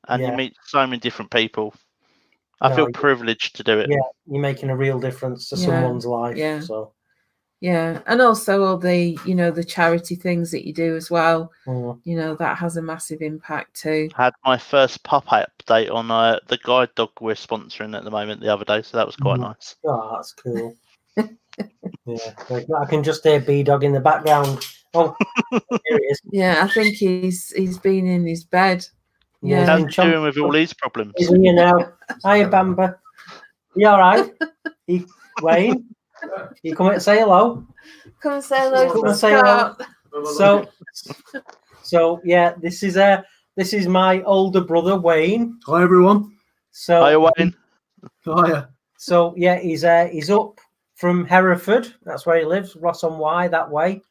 [0.08, 0.30] and Yeah.
[0.30, 1.74] you meet so many different people.
[2.60, 3.90] I No, feel you- privileged to do it.
[3.90, 3.98] Yeah.
[4.26, 6.36] you're making a real difference to Yeah, someone's life.
[6.36, 6.60] yeah.
[6.60, 6.92] So
[7.60, 8.00] Yeah.
[8.06, 11.50] And also all the, you know, the charity things that you do as well.
[11.66, 14.08] mm, You know, that has a massive impact too.
[14.16, 18.10] I Had my first pup update on uh, the guide dog we're sponsoring at the
[18.10, 19.42] moment the other day, so that was quite Mhm.
[19.54, 19.76] nice.
[19.84, 20.76] oh, that's cool.
[22.06, 22.34] yeah,
[22.78, 24.66] I can just hear B Dog in the background.
[24.92, 25.14] Oh,
[25.50, 26.20] here he is.
[26.30, 28.86] Yeah, I think he's he's been in his bed.
[29.44, 29.66] Yeah, Yeah.
[29.66, 31.12] How's he's doing with all these problems?
[31.16, 31.76] He's here now.
[32.24, 32.96] Hiya, Bamba.
[33.76, 34.32] You all right?
[34.86, 35.06] You,
[35.40, 35.94] Wayne?
[36.62, 37.66] You come and say hello?
[38.20, 39.74] Come and say hello Come and say hello.
[40.34, 40.68] So,
[41.80, 43.22] so yeah, this is uh
[43.56, 45.58] this is my older brother Wayne.
[45.66, 46.36] Hi everyone.
[46.70, 47.54] So, hi Wayne.
[48.26, 48.68] Hiya.
[48.98, 50.60] so yeah, he's uh he's up
[50.96, 51.94] from Hereford.
[52.02, 54.02] That's where he lives, Ross on Wye, that way.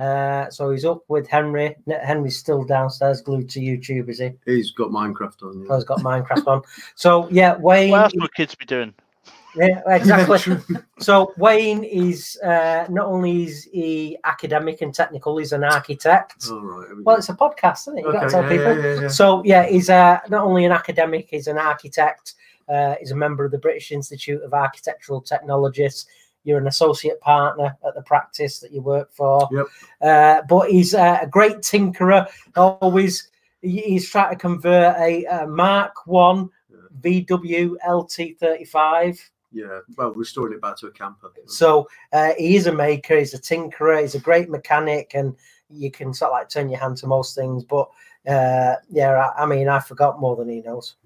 [0.00, 1.76] Uh, so he's up with Henry.
[2.02, 4.32] Henry's still downstairs, glued to YouTube, is he?
[4.46, 5.66] He's got Minecraft on.
[5.68, 6.62] Oh, he's got Minecraft on.
[6.94, 7.90] So yeah, Wayne.
[7.90, 8.94] What else would kids be doing?
[9.56, 10.56] Yeah, exactly.
[11.00, 16.46] so Wayne is uh, not only is he academic and technical, he's an architect.
[16.50, 16.86] All right.
[16.86, 17.18] here we Well, go.
[17.18, 18.04] it's a podcast, isn't it?
[18.06, 18.76] You got to tell yeah, people.
[18.78, 19.08] yeah, yeah, yeah.
[19.08, 22.34] So yeah, he's uh, not only an academic, he's an architect.
[22.68, 26.06] Uh, he's a member of the British Institute of Architectural Technologists.
[26.44, 29.48] You're an associate partner at the practice that you work for.
[29.52, 29.66] Yep.
[30.00, 32.26] Uh, but he's uh, a great tinkerer.
[32.56, 33.30] Always,
[33.62, 36.50] he's trying to convert a, uh Mark One
[37.00, 39.20] VW LT35.
[39.52, 39.80] Yeah.
[39.96, 41.30] Well, restoring it back to a camper.
[41.46, 43.18] So uh, he is a maker.
[43.18, 44.00] He's a tinkerer.
[44.00, 45.34] He's a great mechanic, and
[45.68, 47.64] you can sort of like turn your hand to most things.
[47.64, 47.90] But
[48.26, 50.96] uh, yeah, I, I mean, I forgot more than he knows.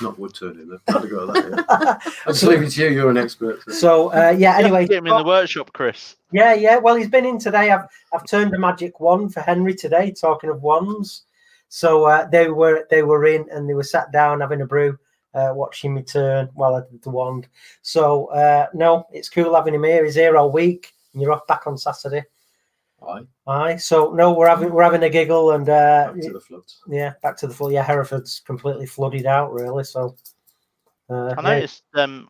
[0.00, 0.68] Not wood turning.
[0.68, 0.78] though.
[0.92, 1.66] Had to go with that.
[2.06, 2.12] Yeah.
[2.26, 2.88] I'll just leave it to you.
[2.90, 3.60] You're an expert.
[3.64, 4.56] so- So uh, yeah.
[4.58, 6.16] Anyway, get him in the workshop, Chris.
[6.32, 6.76] yeah, yeah.
[6.78, 7.70] Well, he's been in today.
[7.70, 10.12] I've I've turned a magic wand for Henry today.
[10.12, 11.22] Talking of wands,
[11.68, 14.96] so uh, they were they were in and they were sat down having a brew,
[15.34, 17.48] uh, watching me turn while I did the wand.
[17.82, 20.04] So uh, no, it's cool having him here.
[20.04, 22.24] He's here all week, and you're off back on Saturday.
[23.06, 23.20] Aye.
[23.46, 23.76] Aye.
[23.76, 26.80] So no, we're having we're having a giggle and uh, Back to the floods.
[26.88, 27.70] yeah, back to the full.
[27.70, 29.84] Yeah, Hereford's completely flooded out, really.
[29.84, 30.16] So
[31.08, 31.54] uh, I yeah.
[31.54, 32.28] noticed um,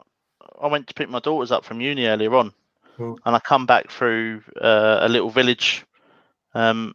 [0.61, 2.53] I went to pick my daughters up from uni earlier on,
[2.97, 3.15] Hmm.
[3.25, 5.85] and I come back through uh, a little village
[6.55, 6.95] um,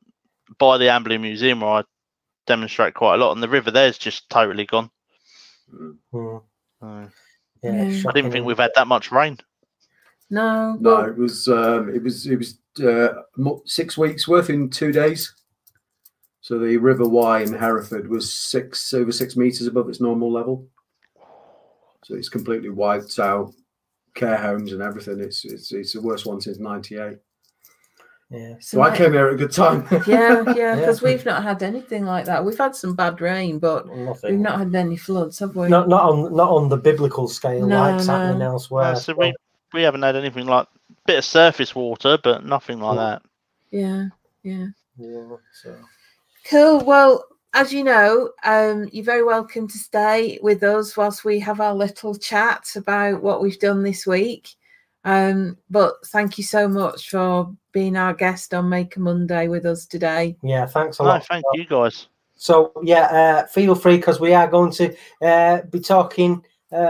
[0.59, 1.83] by the Amberley Museum where I
[2.45, 4.89] demonstrate quite a lot, and the river there's just totally gone.
[5.73, 5.97] Mm.
[6.11, 6.37] Hmm,
[6.81, 7.07] Uh,
[7.63, 8.01] yeah, Yeah.
[8.05, 9.39] I I didn't think we've had that much rain.
[10.33, 13.21] No, No, well, it was um, it was it was uh,
[13.65, 15.33] six weeks worth in two days.
[16.41, 20.67] So the River Wye in Hereford was six over six meters above its normal level.
[22.03, 23.53] So it's completely wiped out
[24.15, 25.19] care homes and everything.
[25.19, 27.17] It's it's it's the worst one since '98.
[28.29, 28.55] Yeah.
[28.59, 29.85] So I came here at a good time.
[30.07, 30.75] yeah, yeah, Yeah.
[30.77, 32.43] because we've not had anything like that.
[32.43, 34.31] We've had some bad rain, but Nothing.
[34.31, 35.67] we've not had any floods, have we?
[35.69, 38.11] not not on not on the biblical scale No, like no.
[38.17, 38.85] happening elsewhere.
[38.85, 39.33] Uh, so we
[39.73, 40.67] we haven't had anything like
[41.05, 43.21] bit of surface water, but nothing like that.
[43.71, 44.07] Yeah,
[44.43, 44.67] yeah.
[44.97, 45.75] Yeah, so.
[46.49, 46.83] Cool.
[46.85, 51.59] Well, as you know, um, you're very welcome to stay with us whilst we have
[51.59, 54.49] our little chat about what we've done this week.
[55.05, 59.85] Um, but thank you so much for being our guest on Maker Monday with us
[59.85, 60.37] today.
[60.43, 61.27] yeah, thanks a No, lot.
[61.27, 62.07] thank you guys.
[62.35, 63.05] So yeah,
[63.43, 66.43] uh, feel free because we are going to uh, be talking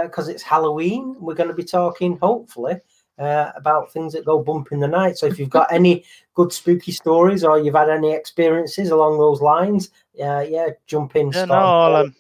[0.04, 1.16] because it's Halloween.
[1.20, 2.76] We're going to be talking hopefully
[3.20, 5.18] uh, about things that go bump in the night.
[5.18, 9.42] So if you've got any good spooky stories or you've had any experiences along those
[9.42, 9.90] lines,
[10.24, 11.32] uh, yeah, jump in.
[11.32, 12.16] Yeah, no, I'll um,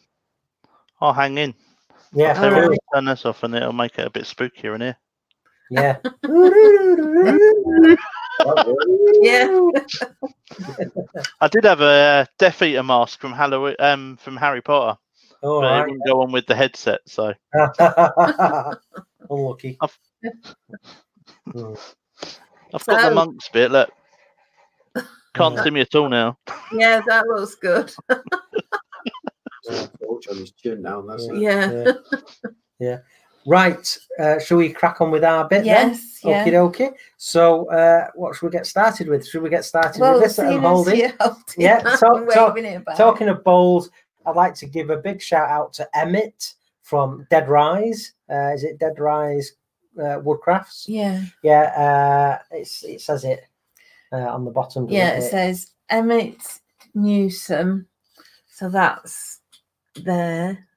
[1.01, 1.53] I'll hang in.
[2.13, 2.79] yeah, So All we'll right.
[2.93, 4.97] turn this off, and it'll make it a bit spookier in here.
[5.69, 5.97] yeah.
[9.21, 9.69] Yeah.
[11.41, 14.97] I did have a uh, Death Eater mask from Halloween, um, from Harry Potter,
[15.43, 15.81] All but it right.
[15.85, 17.01] wouldn't go on with the headset.
[17.05, 17.33] So
[19.29, 19.77] Unlucky.
[19.81, 19.93] I've-
[21.49, 21.77] Mm.
[22.73, 23.69] I've got So- the monks bit.
[23.71, 23.89] Look,
[25.35, 26.37] can't see me at all now.
[26.71, 27.91] Yeah, that looks good.
[30.29, 31.35] On his chin now, and that's it.
[31.37, 31.71] Yeah.
[31.71, 31.91] Yeah.
[32.79, 32.97] yeah.
[33.45, 33.97] Right.
[34.17, 35.89] Uh, shall we crack on with our bit then?
[35.89, 36.19] Yes.
[36.23, 36.41] Yeah.
[36.43, 36.91] Okay, okay.
[37.17, 39.27] So, uh, what should we get started with?
[39.27, 40.97] Should we get started Well, with this that I'm holding?
[41.57, 42.95] Yeah, that talk- talk- about.
[42.97, 43.89] Talking of bowls,
[44.25, 48.13] I'd like to give a big shout out to Emmett from Dead Rise.
[48.29, 49.53] Uh, is it Dead Rise
[49.97, 50.85] uh, Woodcrafts?
[50.87, 51.23] Yeah.
[51.43, 53.45] Yeah, uh, it's, it says it
[54.11, 54.87] uh, on the bottom.
[54.89, 56.41] Yeah, it says Emmett
[56.93, 57.87] Newsom.
[58.47, 59.39] So that's
[60.03, 60.67] there.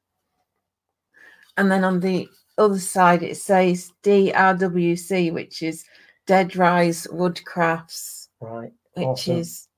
[1.56, 2.28] And then on the
[2.58, 5.84] other side, it says DRWC, which is
[6.26, 8.72] Dead Rise Woodcrafts, Right.
[8.94, 9.36] which Awesome.
[9.38, 9.68] is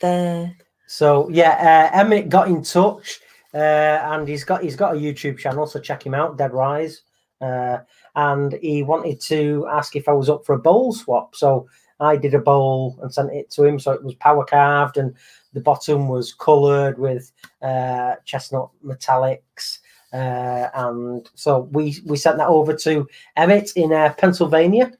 [0.00, 0.56] there.
[0.86, 3.20] So yeah, uh, Emmett got in touch,
[3.54, 7.02] uh, and he's got he's got a YouTube channel, so check him out, Dead Rise.
[7.40, 7.78] Uh,
[8.16, 11.34] and he wanted to ask if I was up for a bowl swap.
[11.34, 11.68] So
[12.00, 13.78] I did a bowl and sent it to him.
[13.78, 15.14] So it was power carved, and
[15.52, 17.32] the bottom was coloured with
[17.62, 19.78] uh, chestnut metallics.
[20.12, 23.06] Uh, and so we we sent that over to
[23.36, 24.92] Emmett in uh, Pennsylvania.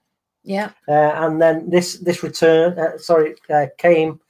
[0.43, 0.71] Yeah.
[0.87, 4.21] Uh, and then this this return, uh, sorry, uh, came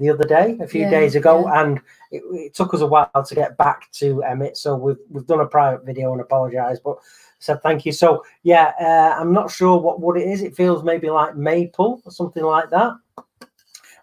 [0.00, 1.62] the other day, a few Yeah, days ago, yeah.
[1.62, 1.78] and
[2.10, 4.56] it, it took us a while to get back to Emmett.
[4.56, 6.96] So we've we've done a private video and apologise, but
[7.38, 7.92] said thank you.
[7.92, 10.42] So yeah, uh, I'm not sure what what it is.
[10.42, 12.92] It feels maybe like maple or something like that.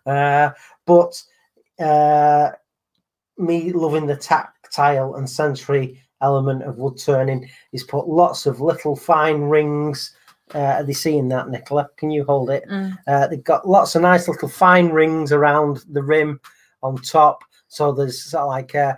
[0.05, 0.51] Uh,
[0.85, 1.21] but
[1.83, 2.51] uh,
[3.37, 8.95] me loving the tactile and sensory element of wood turning is put lots of little
[8.95, 10.15] fine rings
[10.55, 11.89] Uh, are they seeing that, Nicola?
[11.97, 12.63] Can you hold it?
[12.69, 12.97] Mm.
[13.05, 16.39] Uh, they've got lots of nice little fine rings around the rim
[16.81, 17.43] on top.
[17.67, 18.97] So there's sort of like a,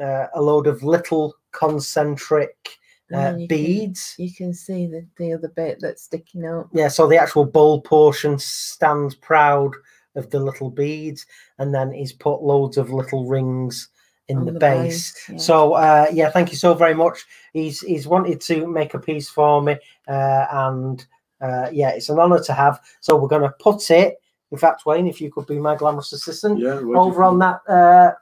[0.00, 2.78] uh, a load of little concentric
[3.12, 4.14] uh, you can- beads.
[4.18, 6.68] You can see the, the other bit that's sticking out.
[6.72, 9.72] Yeah, so the actual bowl portion stands proud
[10.16, 11.26] of the little beads,
[11.58, 13.88] and then he's put loads of little rings
[14.28, 15.28] in on the, base.
[15.28, 15.36] yeah.
[15.36, 17.24] So uh, yeah, thank you so very much.
[17.52, 19.76] He's he's wanted to make a piece for me,
[20.08, 21.04] uh, and
[21.40, 22.80] uh, yeah, it's an honour to have.
[23.00, 24.16] So we're going to put it.
[24.50, 26.80] In fact, Wayne, if you could be my glamorous assistant, Yeah.
[26.94, 28.12] over on that uh,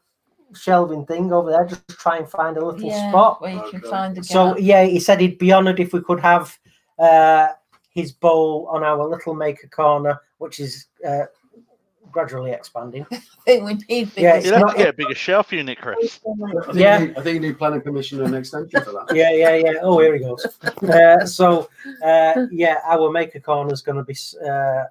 [0.55, 3.40] shelving thing over there, just try and find a little yeah, spot.
[3.42, 4.57] where you can find a So gap.
[4.61, 6.57] yeah, he said he'd be honoured if we could have
[6.98, 7.48] uh,
[7.90, 11.24] his bowl on our little maker corner, which is uh,
[12.13, 13.07] gradually expanding.
[13.11, 15.53] I think we need Yeah, bigger it's You'll have not- to get a bigger shelf
[15.53, 16.21] unit, Chris.
[16.69, 16.99] I Yeah.
[16.99, 19.15] Need, I think you need planning permission and extension for that.
[19.15, 19.73] Yeah, yeah, yeah.
[19.83, 20.47] Oh, here he goes.
[20.83, 21.69] Uh, so
[22.05, 24.15] uh, yeah, our maker corner is going to be
[24.47, 24.85] uh,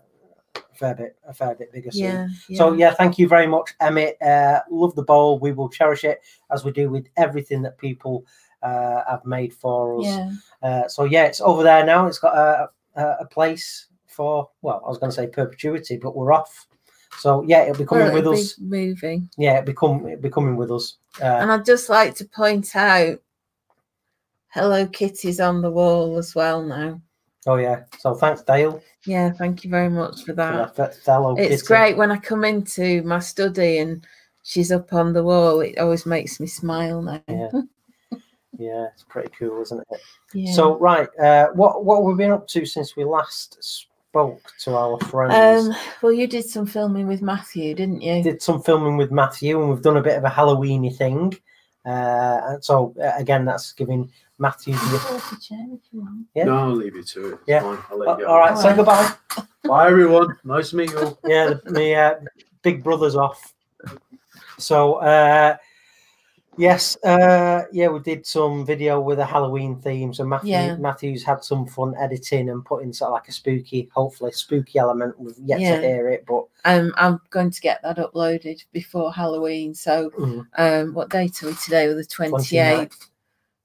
[0.55, 2.01] a fair bit, a fair bit bigger soon.
[2.03, 2.57] yeah, yeah.
[2.57, 4.21] So yeah, thank you very much, Emmett.
[4.21, 5.39] Uh, love the bowl.
[5.39, 8.25] We will cherish it as we do with everything that people
[8.63, 10.05] uh, have made for us.
[10.05, 10.31] yeah.
[10.61, 12.07] Uh, so yeah, it's over there now.
[12.07, 16.15] It's got a, a, a place for well, I was going to say perpetuity, but
[16.15, 16.67] we're off.
[17.17, 18.59] So yeah, it'll be coming Well, with it'll be us.
[18.59, 19.29] moving.
[19.37, 20.97] Yeah, it'll be, come, it'll be coming with us.
[21.21, 23.19] Uh, And I'd just like to point out
[24.49, 26.99] Hello Kitty's on the wall as well now.
[27.47, 27.83] oh yeah.
[27.99, 28.81] So thanks, Dale.
[29.05, 30.75] Yeah, thank you very much for for that.
[30.75, 31.67] that fe- fellow It's kitty.
[31.67, 34.05] great when I come into my study and
[34.43, 35.61] she's up on the wall.
[35.61, 37.21] It always makes me smile now.
[37.27, 37.49] Yeah.
[38.59, 39.99] Yeah, it's pretty cool, isn't it?
[40.33, 40.51] Yeah.
[40.53, 43.57] So right, uh, what what have we been up to since we last
[44.11, 45.67] spoke to our friends?
[45.69, 48.21] um, well, you did some filming with Matthew, didn't you?
[48.21, 51.33] did some filming with Matthew, and we've done a bit of a Halloweeny thing.
[51.85, 55.07] Uh, and so uh, again, that's giving Matthew the.
[55.13, 56.25] Walk a chair if you want.
[56.35, 56.43] Yeah.
[56.43, 57.33] No, I'll leave you to it.
[57.35, 57.61] It's Yeah.
[57.61, 57.77] fine.
[57.89, 58.27] I'll let you Uh, go.
[58.27, 58.77] all right, say Alright.
[58.77, 59.45] goodbye.
[59.67, 60.35] Bye, everyone.
[60.43, 61.19] Nice to meet you all.
[61.25, 62.13] Yeah, the, the uh,
[62.63, 63.53] big brother's off.
[64.57, 65.55] So uh,
[66.61, 70.13] yes, uh, yeah, we did some video with a Halloween theme.
[70.13, 70.75] So Matthew Yeah.
[70.77, 75.19] Matthew's had some fun editing and putting sort of like a spooky, hopefully spooky element.
[75.19, 75.81] We've yet Yeah.
[75.81, 79.73] to hear it, but Um, I'm going to get that uploaded before Halloween.
[79.73, 81.87] So, mm, um, what date are we today?
[81.87, 83.09] Well, the 28th,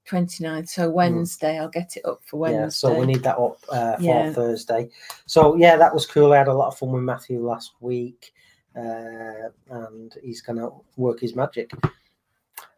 [0.05, 0.69] 29th.
[0.69, 2.57] So, Wednesday, I'll get it up for Wednesday.
[2.59, 2.63] Mm.
[2.63, 4.33] Yeah, so we need that up uh, for Yeah.
[4.33, 4.89] Thursday.
[5.27, 6.33] So yeah, that was cool.
[6.33, 8.33] I had a lot of fun with Matthew last week,
[8.75, 11.71] uh, and he's gonna work his magic.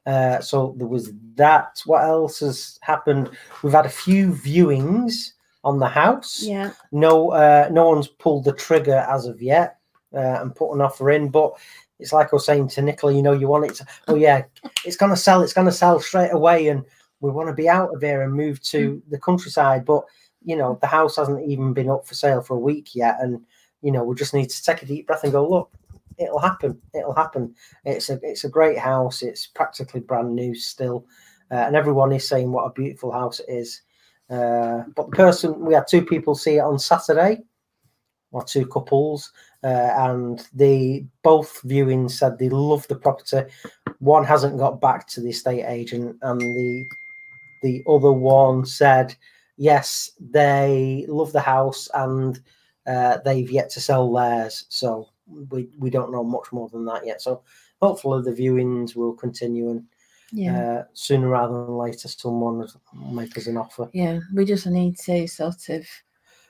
[0.05, 1.81] Uh, so there was that.
[1.85, 3.29] What else has happened?
[3.61, 5.33] We've had a few viewings
[5.63, 6.41] on the house.
[6.41, 9.77] Yeah, No, uh, no one's pulled the trigger as of yet
[10.13, 11.53] uh, and put an offer in, but.
[12.01, 14.43] It's like I was saying to Nicola, you know, you want it to, oh yeah,
[14.85, 16.69] it's going to sell, it's going to sell straight away.
[16.69, 16.85] And
[17.19, 19.83] we want to be out of here and move to the countryside.
[19.83, 20.05] But,
[20.41, 23.17] you know, the house hasn't even been up for sale for a week yet.
[23.19, 23.41] And,
[23.81, 25.71] you know, we just need to take a deep breath and go, look,
[26.19, 26.79] it'll happen.
[26.93, 27.55] It'll happen.
[27.85, 29.21] It's a, it's a great house.
[29.21, 31.05] It's practically brand new still.
[31.51, 33.81] Uh, and everyone is saying what a beautiful house it is.
[34.29, 37.39] Uh, but the person, we had two people see it on Saturday,
[38.31, 39.31] or two couples,
[39.63, 43.41] uh, and they both viewings said they love the property.
[43.97, 46.85] One hasn't got back to the estate agent, and the
[47.63, 49.15] the other one said
[49.57, 52.39] yes, they love the house and
[52.87, 54.65] uh, they've yet to sell theirs.
[54.69, 55.09] So
[55.49, 57.21] we we don't know much more than that yet.
[57.21, 57.41] So
[57.81, 59.83] hopefully the viewings will continue and
[60.31, 63.89] yeah, uh, sooner rather than later someone will make us an offer.
[63.93, 64.19] yeah.
[64.33, 65.85] We just need to sort of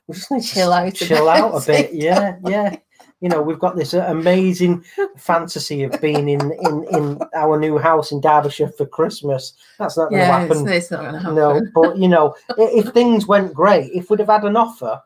[0.08, 1.28] We just need Chill to out a chill bit.
[1.28, 1.94] out a bit.
[1.94, 2.76] Yeah, yeah.
[3.22, 4.84] You know, we've got this uh, amazing
[5.18, 9.54] fantasy of being in, in, in our new house in Derbyshire for Christmas.
[9.78, 10.74] That's not going to yeah, it's, happen.
[10.74, 11.36] it's not going to happen.
[11.36, 15.02] No, but you know, if things went great, if we'd have had an offer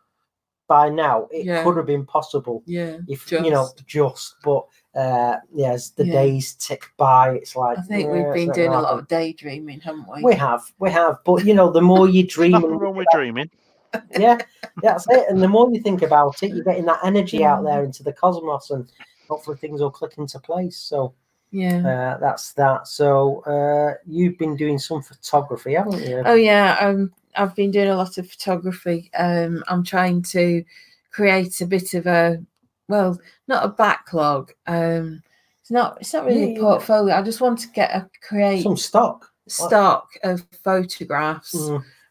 [0.68, 1.64] by now, it Yeah.
[1.64, 2.64] could have been possible.
[2.66, 3.88] Yeah, If you know, just.
[3.88, 6.14] just but uh, yeah, as the Yeah.
[6.14, 9.08] days tick by, it's like I think yeah, we've been doing gonna a lot of
[9.08, 10.24] daydreaming, haven't we?
[10.24, 13.08] We have, we have, but you know, the more you dream, Nothing and wrong with
[13.14, 13.50] dreaming.
[14.18, 14.38] yeah,
[14.82, 15.26] that's it.
[15.30, 18.14] And the more you think about it, you're getting that energy out there into the
[18.14, 18.92] cosmos, and
[19.28, 20.78] hopefully things will click into place.
[20.78, 21.14] So
[21.52, 21.78] yeah.
[21.88, 22.88] uh, that's that.
[22.88, 26.22] So uh, you've been doing some photography, haven't you?
[26.26, 29.10] Oh yeah, um, I've been doing a lot of photography.
[29.18, 30.64] Um, I'm trying to
[31.12, 32.42] create a bit of a,
[32.88, 34.52] well, not a backlog.
[34.68, 35.22] Um,
[35.62, 35.98] it's not.
[36.02, 36.60] It's not really Yeah, a yeah.
[36.60, 37.16] portfolio.
[37.16, 39.32] I just want to get a create Some stock.
[39.48, 41.56] stock of photographs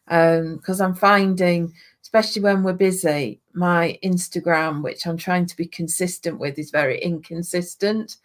[0.09, 1.71] Mm, because I'm finding,
[2.01, 6.99] especially when we're busy, my Instagram, which I'm trying to be consistent with, is very
[7.01, 8.17] inconsistent.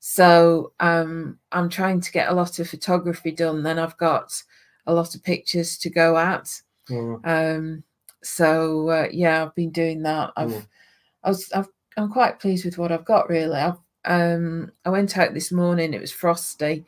[0.00, 3.62] So um, I'm trying to get a lot of photography done.
[3.62, 4.42] Then I've got
[4.86, 6.60] a lot of pictures to go at.
[6.88, 7.20] mm.
[7.26, 7.82] Um,
[8.22, 10.32] so uh, yeah, I've been doing that.
[10.36, 10.66] I've, Mm.
[11.24, 13.28] I was, I've, I'm quite pleased with what I've got.
[13.28, 15.94] Really, I've, um, I went out this morning.
[15.94, 16.84] It was frosty,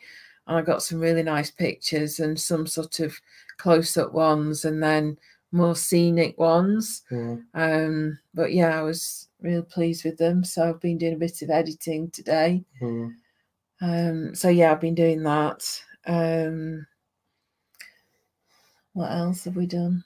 [0.47, 3.19] and I got some really nice pictures and some sort of
[3.59, 5.17] close-up ones, and then
[5.53, 7.03] more scenic ones.
[7.11, 7.45] Mm.
[7.55, 10.45] Um, but yeah, I was real pleased with them.
[10.45, 12.65] So I've been doing a bit of editing today.
[12.83, 13.15] Mm.
[13.81, 15.83] Um, so yeah, I've been doing that.
[16.07, 16.87] Um,
[18.97, 20.03] what else have we done?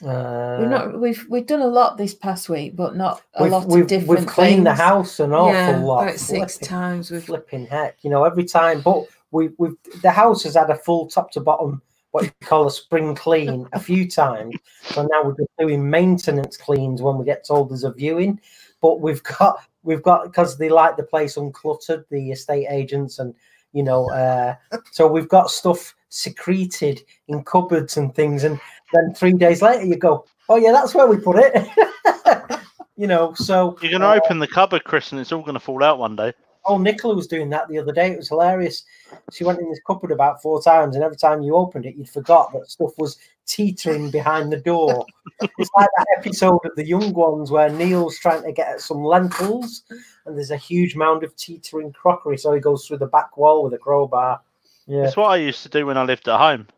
[0.00, 3.66] Uh, We've not we've we've done a lot this past week, but not a lot
[3.66, 4.08] we've, of different.
[4.08, 4.20] Things.
[4.20, 6.04] We've cleaned the house an awful yeah, lot.
[6.04, 7.10] about six Flipping- times.
[7.10, 8.80] We've flipping heck, you know, every time.
[8.80, 12.66] But we we've the house has had a full top to bottom what you call
[12.66, 14.54] a spring clean a few times.
[14.84, 18.40] So now we're just doing maintenance cleans when we get told there's a viewing.
[18.80, 23.34] But we've got we've got because they like the place uncluttered, the estate agents and
[23.72, 24.54] you know, uh,
[24.90, 28.60] so we've got stuff secreted in cupboards and things, and
[28.92, 32.60] then three days later you go, oh yeah, that's where we put it.
[32.96, 35.54] you know, so You're going to uh, open the cupboard, Chris, and it's all going
[35.54, 36.32] to fall out one day.
[36.64, 38.12] Oh, Nicola was doing that the other day.
[38.12, 38.84] It was hilarious.
[39.32, 42.08] She went in this cupboard about four times, and every time you opened it, you'd
[42.08, 45.04] forgot that stuff was teetering behind the door.
[45.40, 49.02] it's like that episode of The Young Ones where Neil's trying to get at some
[49.02, 49.82] lentils,
[50.24, 53.64] and there's a huge mound of teetering crockery, so he goes through the back wall
[53.64, 54.40] with a crowbar.
[54.86, 56.68] Yeah, It's what I used to do when I lived at home.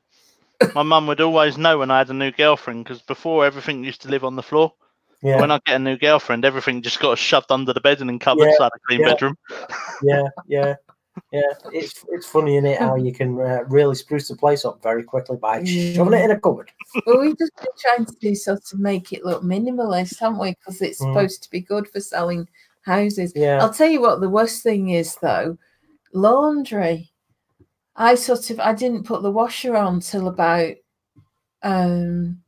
[0.75, 4.03] My mum would always know when I had a new girlfriend because before everything used
[4.03, 4.73] to live on the floor.
[5.25, 8.11] Yeah, When I get a new girlfriend, everything just got shoved under the bed and
[8.11, 8.53] in cupboards.
[8.53, 9.13] Yeah, so I a clean yeah.
[9.13, 9.39] bedroom.
[10.03, 10.75] yeah, yeah.
[11.31, 14.83] Yeah, it's it's funny, in it, how you can uh, really spruce the place up
[14.83, 16.71] very quickly by shoving it in a cupboard.
[17.07, 20.51] well, we've just been trying to do sort of make it look minimalist, haven't we?
[20.51, 21.13] Because it's Mm.
[21.13, 22.49] supposed to be good for selling
[22.83, 23.33] houses.
[23.35, 25.57] Yeah, I'll tell you what the worst thing is though,
[26.13, 27.13] laundry.
[27.97, 30.75] I sort of I didn't put the washer on till about
[31.63, 32.43] um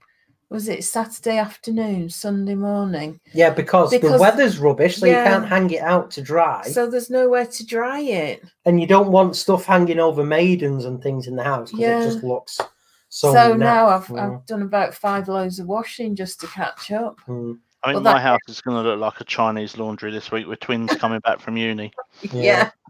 [0.48, 3.18] was it Saturday afternoon, Sunday morning.
[3.32, 5.24] yeah, because, the weather's rubbish, so yeah.
[5.24, 6.62] you can't hang it out to dry.
[6.62, 8.44] So there's nowhere to dry it.
[8.64, 12.00] and you don't want stuff hanging over maidens and things in the house because Yeah.
[12.00, 12.60] it just looks
[13.08, 13.54] So, so.
[13.54, 14.20] now I've Mm.
[14.36, 17.18] I've done about five loads of washing just to catch up.
[17.28, 20.10] Mm, I think Well, my that- house is going to look like a Chinese laundry
[20.12, 21.92] this week with twins coming back from uni.
[22.22, 22.70] Yeah.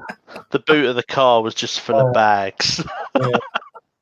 [0.50, 2.08] The boot of the car was just full Oh.
[2.08, 2.82] of bags.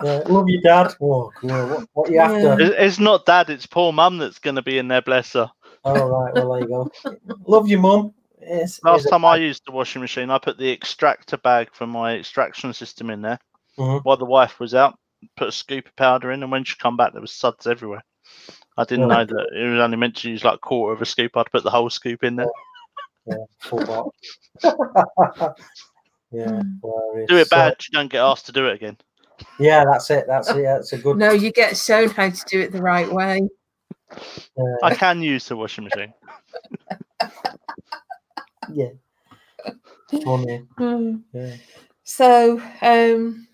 [0.02, 0.94] yeah, love you, Dad.
[1.00, 2.32] Oh, come what, what you Yeah.
[2.32, 2.60] after?
[2.60, 5.50] It's not dad, it's poor mum that's going to be in there, bless her.
[5.84, 6.90] All right, well there you go.
[7.46, 8.12] love you, Mum.
[8.40, 11.86] Yes, Last is time I used the washing machine, I put the extractor bag for
[11.86, 13.38] my extraction system in there
[13.78, 14.02] Mhm.
[14.04, 14.98] while the wife was out.
[15.36, 18.02] Put a scoop of powder in, and when she come back, there was suds everywhere.
[18.76, 19.16] I didn't Yeah.
[19.16, 21.36] know that it was only meant to use like a quarter of a scoop.
[21.36, 22.50] I'd put the whole scoop in there.
[23.26, 24.18] yeah, full box.
[26.30, 27.26] yeah, Mm.
[27.28, 28.98] Do it So- bad, you don't get asked to do it again.
[29.58, 30.24] Yeah, that's it.
[30.26, 30.62] That's it.
[30.62, 31.16] That's a good.
[31.16, 33.40] No, you get shown how to do it the right way.
[34.12, 36.12] uh, I can use the washing machine.
[38.72, 38.90] yeah.
[40.24, 40.66] Funny.
[40.78, 41.16] Hmm.
[41.32, 41.54] Yeah.
[42.04, 43.48] So, um,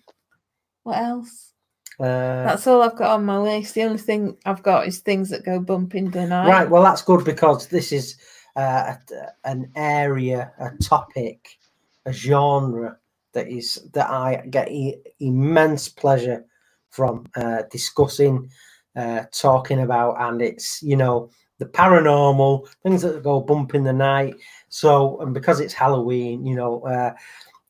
[0.83, 1.53] what else?
[1.99, 3.75] Uh, That's all I've got on my list.
[3.75, 6.47] The only thing I've got is things that go bump in the night.
[6.49, 6.69] Right.
[6.69, 8.17] Well, that's good because this is
[8.55, 11.57] uh, a- an area, a topic,
[12.05, 12.97] a genre
[13.33, 16.45] that is that I get e- immense pleasure
[16.89, 18.49] from uh, discussing,
[18.95, 21.29] uh, talking about, and it's you know
[21.59, 24.35] the paranormal things that go bump in the night.
[24.69, 27.13] So, and because it's Halloween, you know, uh,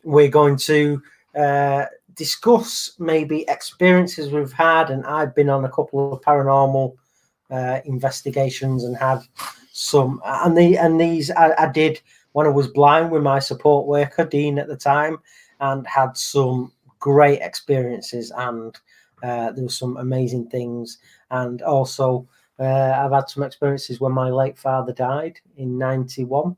[0.03, 1.01] we're going to
[1.35, 1.85] uh,
[2.15, 6.95] discuss maybe experiences we've had, and I've been on a couple of paranormal
[7.51, 9.19] uh, investigations and had
[9.73, 12.01] some and the and these I, I did
[12.33, 15.17] when I was blind with my support worker Dean at the time
[15.61, 18.77] and had some great experiences and
[19.23, 20.97] uh, there were some amazing things
[21.31, 22.27] and also
[22.59, 26.55] uh, I've had some experiences when my late father died in 91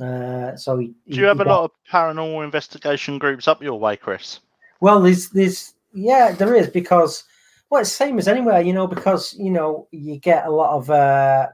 [0.00, 3.96] uh, so he, Do you have a lot of paranormal investigation groups up your way,
[3.96, 4.40] Chris?
[4.80, 7.24] well, there's there's yeah, there is because
[7.70, 10.90] well, it's same as anywhere, you know, because you know you get a lot of
[10.90, 11.48] uh,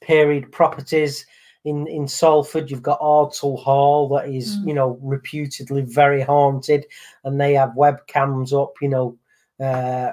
[0.00, 1.26] period properties
[1.66, 2.70] in in Salford.
[2.70, 4.68] You've got Ordsall Hall that is Mm.
[4.68, 6.86] you know reputedly very haunted,
[7.24, 9.18] and they have webcams up, you know.
[9.60, 10.12] Uh,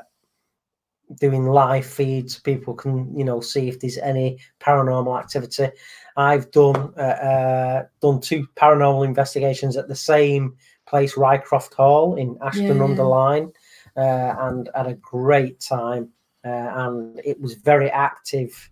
[1.20, 5.70] doing live feeds people can you know see if there's any paranormal activity
[6.18, 10.56] i've done uh, uh done two paranormal investigations at the same
[10.88, 12.84] place rycroft hall in ashton Yeah.
[12.86, 13.52] under Lyne,
[13.96, 16.10] uh, and had a great time
[16.46, 18.72] uh, and it was very active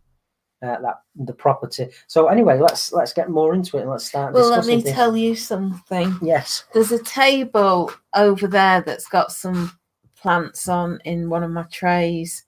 [0.63, 4.33] uh, that the property so anyway let's let's get more into it and let's start
[4.33, 4.95] Well, let me things.
[4.95, 6.15] tell you something.
[6.21, 9.71] yes There's a table over there that's got some
[10.17, 12.43] plants on in one of my trays.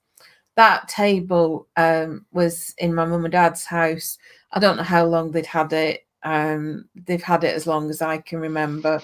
[0.56, 4.18] that table um, was in my mum and dad's house.
[4.52, 6.06] I don't know how long they'd had it.
[6.22, 9.00] Um, they've had it as long as I can remember.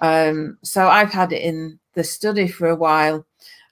[0.00, 3.26] Um, so I've had it in the study for a while.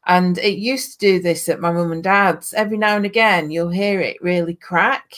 [0.07, 2.53] And it used to do this at my mum and dad's.
[2.55, 5.15] Every now and again, you'll hear it really crack.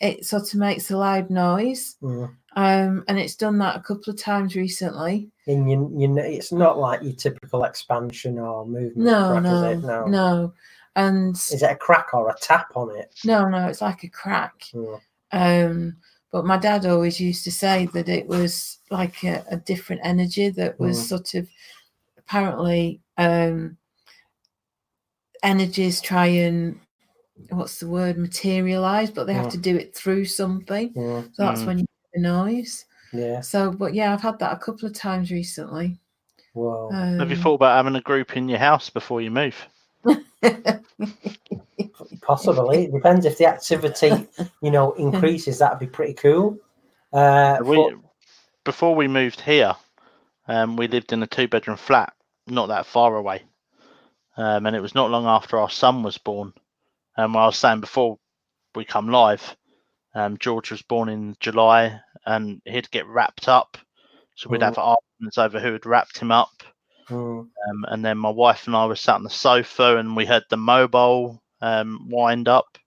[0.00, 1.96] It sort of makes a loud noise.
[2.02, 2.34] Mm.
[2.56, 5.30] Um, and it's done that a couple of times recently.
[5.46, 8.96] And you, you know, it's not like your typical expansion or movement.
[8.96, 9.86] No, crack, no, is it?
[9.86, 10.52] no, no.
[10.96, 13.14] And Is it a crack or a tap on it?
[13.24, 14.64] no, no, it's like a crack.
[14.74, 15.00] Mm.
[15.30, 15.96] Um,
[16.32, 20.48] but my dad always used to say that it was like a, a different energy
[20.50, 21.04] that was Mm.
[21.08, 21.48] sort of
[22.18, 23.76] apparently um,
[25.42, 26.78] energies try and
[27.50, 29.50] what's the word materialize, but they have Mm.
[29.52, 30.92] to do it through something.
[30.92, 31.24] Mm.
[31.34, 31.66] So that's Mm.
[31.66, 32.84] when you hear the noise.
[33.12, 33.40] Yeah.
[33.40, 35.98] So, but yeah, I've had that a couple of times recently.
[36.54, 39.56] Well, Have you Um, thought about having a group in your house before you move?
[42.22, 42.84] possibly.
[42.84, 44.26] It depends if the activity,
[44.62, 45.58] you know, increases.
[45.58, 46.58] That'd be pretty cool.
[47.12, 47.94] Uh, we but-
[48.64, 49.74] before we moved here,
[50.48, 52.12] um, we lived in a two bedroom flat,
[52.46, 53.42] not that far away.
[54.36, 56.52] Um, and it was not long after our son was born.
[57.16, 58.18] And I was saying before
[58.74, 59.56] we come live,
[60.14, 63.76] um, George was born in July and he'd get wrapped up.
[64.36, 64.64] So we'd Mm.
[64.64, 66.62] have arguments over who had wrapped him up.
[67.10, 70.26] Mm, Um, and then my wife and I were sat on the sofa and we
[70.26, 72.78] heard the mobile um, wind up.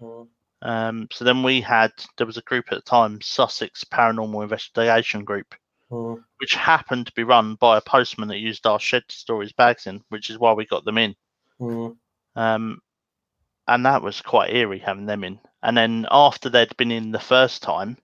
[0.00, 0.28] mm,
[0.62, 5.24] Um, so then we had there was a group at the time, Sussex Paranormal Investigation
[5.24, 5.54] Group,
[5.90, 9.42] mm, which happened to be run by a postman that used our shed to store
[9.42, 11.14] his bags in, which is why we got them in.
[11.60, 11.96] mm,
[12.34, 12.80] Um,
[13.68, 15.40] and that was quite eerie having them in.
[15.62, 17.98] And then after they'd been in the first time,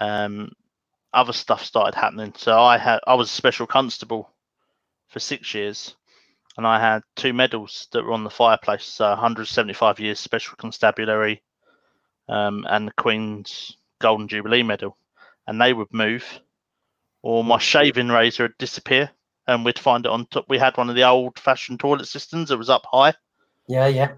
[0.00, 0.52] um,
[1.12, 2.34] other stuff started happening.
[2.36, 4.30] So I had I was a special constable
[5.08, 5.96] for six years,
[6.56, 8.84] and I had two medals that were on the fireplace.
[8.84, 11.42] So 175 years special constabulary,
[12.28, 14.98] um, and the Queen's Golden Jubilee medal,
[15.46, 16.24] and they would move,
[17.26, 19.10] or my shaving razor would disappear,
[19.48, 20.44] and we'd find it on top.
[20.48, 23.14] We had one of the old-fashioned toilet systems that was up high
[23.66, 24.12] yeah, yeah.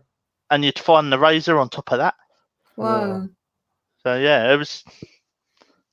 [0.51, 2.15] and you'd find the razor on top of that.
[2.77, 3.27] Whoa.
[4.03, 4.85] So yeah, it was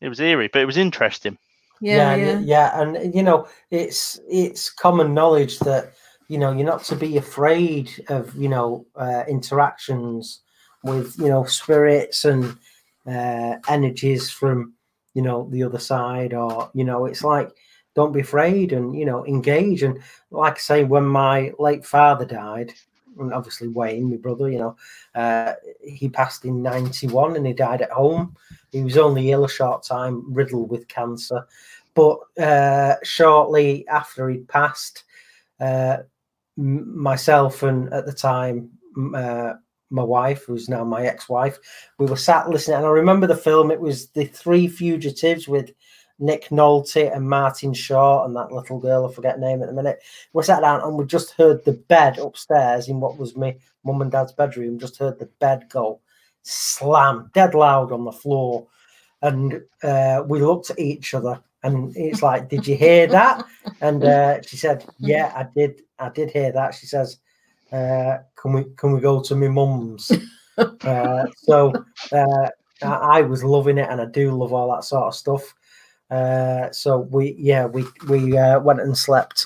[0.01, 1.38] it was eerie, but it was interesting.
[1.80, 2.39] Yeah, yeah, yeah.
[2.39, 5.93] yeah, and you know, it's it's common knowledge that
[6.28, 10.41] you know you're not to be afraid of you know uh, interactions
[10.84, 12.57] with you know spirits and
[13.07, 14.74] uh, energies from
[15.16, 17.49] you know the other side, or you know, it's like
[17.95, 19.82] don't be afraid and you know engage.
[19.82, 19.99] And
[20.30, 22.74] like I say, when my late father died,
[23.18, 24.78] and obviously Wayne, my brother, you know,
[25.16, 28.36] uh, he passed in '91 and he died at home.
[28.72, 31.47] He was only ill a short time, riddled with cancer.
[31.95, 35.05] But uh, shortly after he'd passed,
[35.61, 35.99] uh,
[36.57, 38.70] myself and at the time
[39.16, 39.53] uh,
[39.96, 41.58] my wife, who's now my ex-wife,
[41.98, 42.78] we were sat listening.
[42.78, 43.72] And I remember the film.
[43.72, 45.72] It was the Three Fugitives with
[46.20, 49.06] Nick Nolte and Martin Shaw and that little girl.
[49.06, 50.00] I forget name at the minute.
[50.34, 54.02] We sat down and we just heard the bed upstairs in what was my mum
[54.02, 54.80] and dad's bedroom.
[54.80, 56.00] Just heard the bed go
[56.43, 58.68] slam dead loud on the floor,
[59.22, 61.41] and uh, we looked at each other.
[61.64, 63.43] And it's like, did you hear that?
[63.82, 65.82] And uh, she said, "Yeah, I did.
[65.98, 67.18] I did hear that." She says,
[67.76, 70.11] uh, "Can we can we go to my mum's?"
[70.57, 71.73] uh, so
[72.11, 72.49] uh,
[72.82, 75.53] I, I was loving it, and I do love all that sort of stuff.
[76.11, 79.45] Uh, so we yeah we we uh, went and slept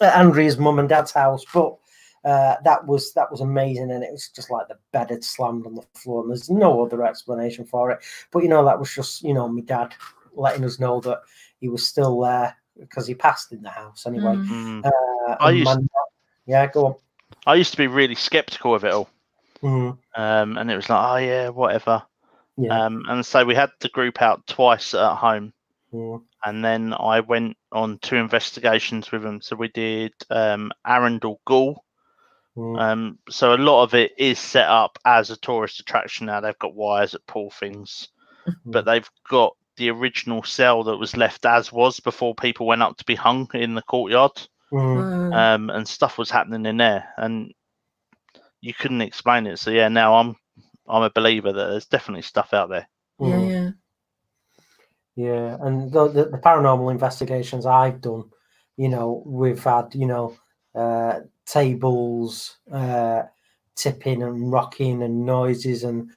[0.00, 1.76] at Andrea's mum and dad's house, but
[2.24, 5.66] uh, that was that was amazing, and it was just like the bed had slammed
[5.66, 8.00] on the floor, and there's no other explanation for it.
[8.30, 9.94] But you know that was just you know my dad
[10.34, 11.20] letting us know that
[11.60, 14.34] he was still there because he passed in the house anyway.
[14.34, 14.82] Mm.
[14.82, 14.86] Mm.
[14.86, 15.86] Uh, I used- my-
[16.46, 16.94] yeah, go on.
[17.46, 19.08] I used to be really skeptical of it all,
[19.62, 22.02] Mm, um, and it was like, oh yeah, whatever.
[22.56, 22.84] yeah.
[22.86, 25.52] Um, and so we had the group out twice at home,
[25.92, 29.40] mm, and then I went on two investigations with them.
[29.40, 31.84] So we did um, Arundel Ghoul.
[32.56, 36.40] mm, Um, so a lot of it is set up as a tourist attraction now.
[36.40, 38.08] They've got wires that pull things,
[38.64, 42.96] but they've got the original cell that was left as was before people went up
[42.98, 44.32] to be hung in the courtyard.
[44.72, 45.34] Mm.
[45.34, 47.52] Um, and stuff was happening in there, and
[48.60, 49.58] you couldn't explain it.
[49.58, 50.36] So yeah, now I'm
[50.88, 52.88] I'm a believer that there's definitely stuff out there.
[53.20, 53.50] yeah, mm.
[53.50, 53.70] yeah.
[55.14, 58.30] Yeah, and the, the, the paranormal investigations I've done,
[58.78, 60.36] you know, we've had, you know,
[60.74, 63.24] uh, tables uh,
[63.76, 66.10] tipping and rocking and noises, and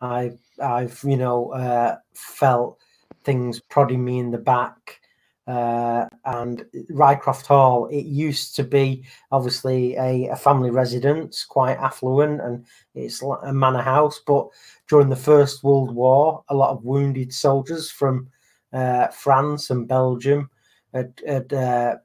[0.00, 2.78] I've, I've, you know, uh, felt
[3.22, 4.98] things prodding me in the back.
[5.46, 12.40] Uh, and Rycroft Hall, it used to be obviously a, a family residence, quite affluent,
[12.40, 14.20] and it's a manor house.
[14.26, 14.48] But
[14.88, 18.28] during the First World War, a lot of wounded soldiers from
[18.72, 20.50] uh, France and Belgium
[20.92, 21.96] had, had uh,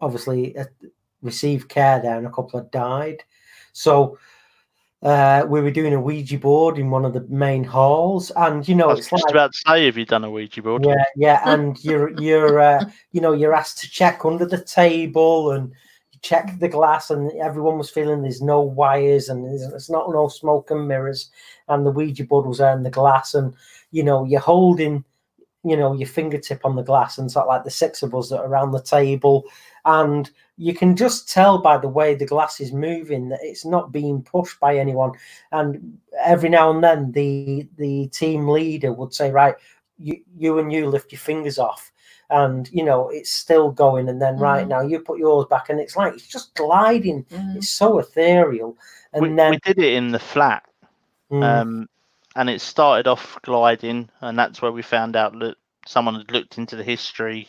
[0.00, 0.64] obviously uh,
[1.22, 3.22] received care there, and a couple had died.
[3.72, 4.18] So
[5.02, 8.74] uh, we were doing a Ouija board in one of the main halls, and you
[8.74, 10.84] know, I was it's just like about to say, have you done a Ouija board?
[10.84, 15.52] yeah, yeah, and you're you're uh, you know you're asked to check under the table
[15.52, 15.70] and
[16.12, 20.10] you check the glass, and everyone was feeling there's no wires and there's, there's not
[20.10, 21.30] no smoke and mirrors,
[21.68, 23.54] and the Ouija board was there in the glass, and
[23.92, 25.02] you know you're holding
[25.64, 28.28] you know your fingertip on the glass, and sort of like the six of us
[28.28, 29.44] that are around the table,
[29.84, 33.92] and you can just tell by the way the glass is moving that it's not
[33.92, 35.12] being pushed by anyone,
[35.52, 39.54] and every now and then the the team leader would say, right
[39.98, 41.92] you, you and you lift your fingers off.
[42.30, 44.08] And you know it's still going.
[44.08, 44.68] And then right Mhm.
[44.68, 45.68] now you put yours back.
[45.68, 47.24] And it's like it's just gliding.
[47.24, 47.56] Mm.
[47.56, 48.76] it's so ethereal.
[49.12, 50.62] And we, then we did it in the flat,
[51.30, 51.88] mm, um,
[52.36, 55.56] and it started off gliding, and that's where we found out that
[55.86, 57.48] someone had looked into the history,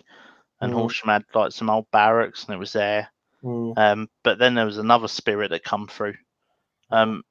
[0.61, 0.75] and Mm.
[0.75, 3.09] Horsham had like some old barracks, and it was there.
[3.43, 6.15] mm, Um, but then there was another spirit that come through,
[6.91, 7.23] um,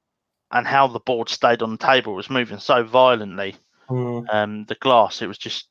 [0.51, 3.55] and how the board stayed on the table was moving so violently.
[3.89, 5.67] mm, Um, the glass, it was just.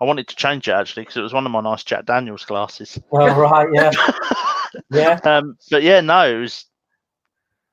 [0.00, 2.44] I wanted to change it actually because it was one of my nice Jack Daniels
[2.44, 3.00] glasses.
[3.10, 3.90] well right yeah
[4.90, 6.66] yeah um, but yeah, no, it was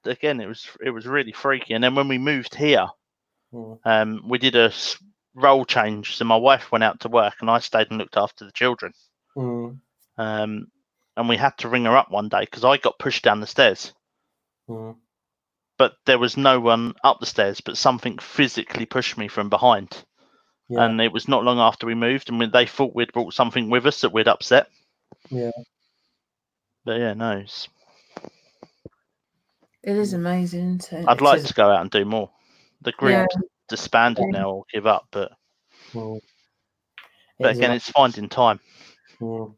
[0.05, 1.73] again, it was it was really freaky.
[1.73, 2.87] And then when we moved here,
[3.53, 4.71] mm, um, we did a
[5.35, 6.15] role change.
[6.17, 8.93] So my wife went out to work, and I stayed and looked after the children.
[9.35, 9.79] mm,
[10.17, 10.67] Um,
[11.15, 13.47] and we had to ring her up one day because I got pushed down the
[13.47, 13.93] stairs,
[14.67, 14.95] mm.
[15.77, 17.61] but there was no one up the stairs.
[17.61, 20.03] But something physically pushed me from behind,
[20.69, 23.33] yeah and it was not long after we moved, and we, they thought we'd brought
[23.33, 24.67] something with us that we'd upset.
[25.29, 25.51] Yeah.
[26.85, 27.67] But yeah, no, it's,
[29.83, 31.05] It is amazing, isn't it?
[31.07, 32.29] I'd It like is- to go out and do more.
[32.81, 33.25] The group Yeah.
[33.69, 34.39] disbanded Yeah.
[34.39, 35.31] now or give up, but
[35.93, 36.19] mm.
[37.39, 38.59] but It is again, ama- it's finding time.
[39.21, 39.53] mm.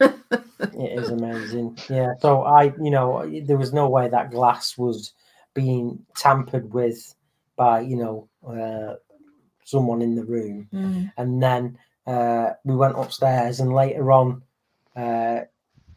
[0.00, 5.12] it is amazing yeah so i you know there was no way that glass was
[5.54, 7.14] being tampered with
[7.56, 8.94] by you know uh,
[9.64, 11.12] someone in the room Mm.
[11.16, 14.42] and then uh, we went upstairs and later on
[14.94, 15.40] uh,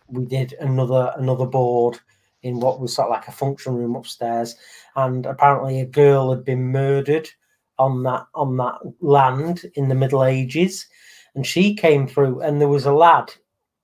[0.08, 2.00] we did another another board
[2.44, 4.56] in what was sort of like a function room upstairs
[4.96, 7.30] and apparently a girl had been murdered
[7.78, 10.88] on that on that land in the middle ages.
[11.36, 13.34] And she came through and there was a lad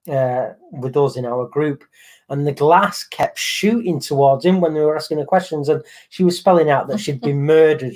[0.10, 1.84] uh, with us in our group
[2.30, 6.24] and the glass kept shooting towards him when they were asking her questions and she
[6.24, 7.96] was spelling out that she'd been murdered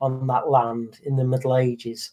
[0.00, 2.10] on that land in the middle ages.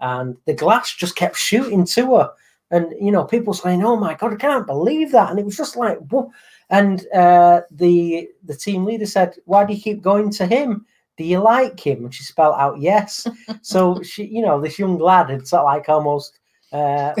[0.00, 2.32] And the glass just kept shooting to her.
[2.70, 5.30] And you know people saying oh my god i can't believe that.
[5.30, 6.28] And it was just like what
[6.74, 10.84] and uh, the the team leader said why do you keep going to him?
[11.16, 12.04] Do you like him?
[12.04, 13.26] And she spelled out yes.
[13.62, 16.38] So she you know this young lad had sort of like almost
[16.72, 17.14] uh,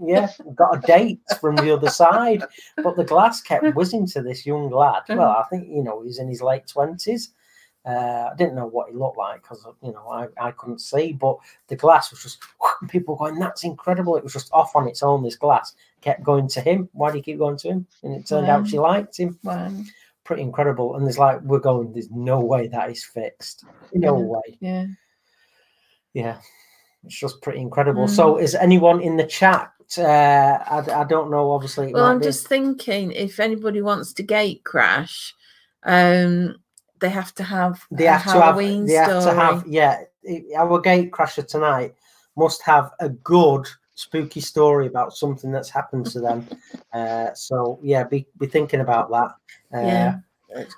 [0.00, 2.42] yeah got a date from the other side.
[2.76, 5.02] But the glass kept whizzing to this young lad.
[5.08, 7.28] Well i think you know he's in his late 20s
[7.86, 11.12] uh, I didn't know what he looked like because you know I, I couldn't see,
[11.12, 12.42] but the glass was just
[12.88, 15.22] people going, "That's incredible!" It was just off on its own.
[15.22, 16.88] This glass kept going to him.
[16.92, 17.86] Why do you keep going to him?
[18.02, 19.38] And it turned out she liked him.
[19.42, 19.72] Wow.
[20.24, 20.96] Pretty incredible.
[20.96, 21.92] And there's like we're going.
[21.92, 23.64] There's no way that is fixed.
[23.94, 24.24] No Yeah.
[24.24, 24.58] way.
[24.60, 24.86] Yeah.
[26.12, 26.38] Yeah,
[27.04, 28.08] it's just pretty incredible.
[28.08, 29.72] So, is anyone in the chat?
[29.96, 31.50] Uh, I, I don't know.
[31.52, 35.34] Obviously, Well, I'm be- just thinking if anybody wants to gate crash,
[35.84, 36.56] um,
[37.00, 39.34] they have to have they have to have Halloween they have story.
[39.34, 40.02] to have yeah
[40.56, 41.94] our gatecrasher tonight
[42.36, 46.46] must have a good spooky story about something that's happened to them
[46.92, 49.30] uh so yeah be, be thinking about that
[49.76, 50.16] uh, Yeah.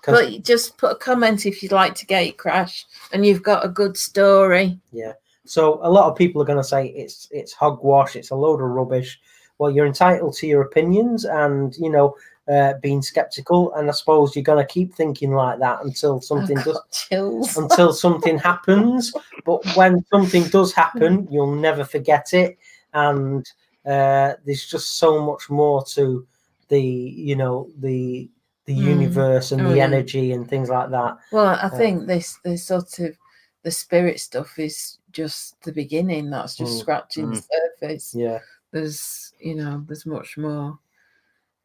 [0.05, 3.69] But just put a comment if you'd like to gate crash and you've got a
[3.69, 4.79] good story.
[4.93, 5.13] yeah
[5.45, 8.61] so a lot of people are going to say it's it's hogwash it's a load
[8.61, 9.19] of rubbish
[9.59, 12.15] well you're entitled to your opinions and you know
[12.49, 16.59] uh, being skeptical and i suppose you're going to keep thinking like that until something
[16.59, 17.57] I've does chills.
[17.57, 19.13] until something happens.
[19.45, 22.59] But when something does happen, you'll never forget it.
[22.95, 23.45] And
[23.87, 26.27] uh, there's just so much more to
[26.69, 28.31] the, you know, the
[28.67, 28.85] the Mm.
[29.01, 29.85] universe and Oh, the yeah.
[29.85, 31.17] energy and things like that.
[31.33, 33.17] Well, I Uh, think this this sort of
[33.65, 36.31] the spirit stuff is just the beginning.
[36.31, 37.43] That's just Mm, scratching the
[37.81, 38.15] surface.
[38.15, 38.39] Yeah.
[38.71, 40.79] There's you know there's much more.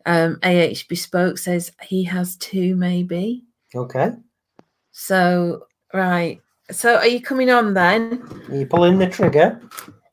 [0.08, 3.44] Um, Ah Bespoke says he has two, maybe.
[3.76, 4.14] Okay.
[4.92, 6.42] So right.
[6.72, 8.24] So are you coming on then?
[8.50, 9.62] Are you pulling the trigger?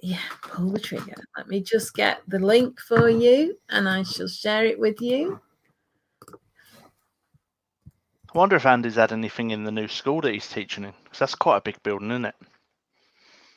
[0.05, 1.14] yeah, pull the trigger.
[1.34, 5.40] Let me just get the link for you and I shall share it with you.
[8.34, 11.20] I wonder if Andy's had anything in the new school that he's teaching in, because
[11.20, 12.34] that's quite a big building, isn't it?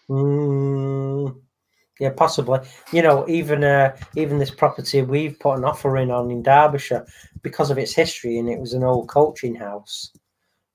[0.10, 0.97] Mm,
[2.00, 2.60] yeah, possibly.
[2.92, 7.06] You know, even uh, even this property we've put an offer in on in Derbyshire
[7.42, 10.12] because of its history, and it was an old coaching house.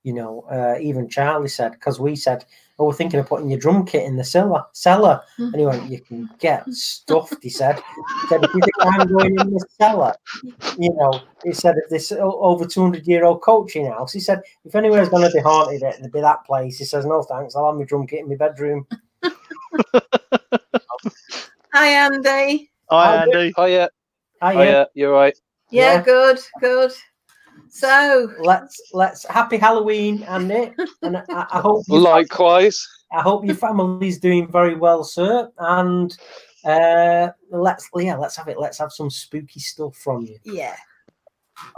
[0.03, 2.43] You know, uh, even Charlie said because we said,
[2.77, 5.89] "Oh, we're thinking of putting your drum kit in the cellar." Cellar, and he went,
[5.89, 9.65] "You can get stuffed." He said, he said "If you think I'm going in the
[9.79, 10.13] cellar,
[10.77, 14.75] you know," he said, "If this over 200 year old coaching house," he said, "If
[14.75, 17.75] anywhere's going to be haunted, it'd be that place." He says, "No thanks, I'll have
[17.75, 18.85] my drum kit in my bedroom."
[21.73, 22.71] Hi, Andy.
[22.89, 23.31] Hi, Andy.
[23.37, 23.53] Andy.
[23.73, 23.87] Yeah,
[24.41, 25.37] Ah, oh yeah, you're right.
[25.71, 26.01] Yeah, Yeah.
[26.01, 26.91] good, good.
[27.69, 32.87] So, let's let's happy Halloween, Andy, and I, I hope you, Likewise.
[33.11, 35.49] I hope your family's doing very well, sir.
[35.57, 36.15] And
[36.65, 38.59] uh, let's yeah, let's have it.
[38.59, 40.37] Let's have some spooky stuff from you.
[40.43, 40.75] yeah.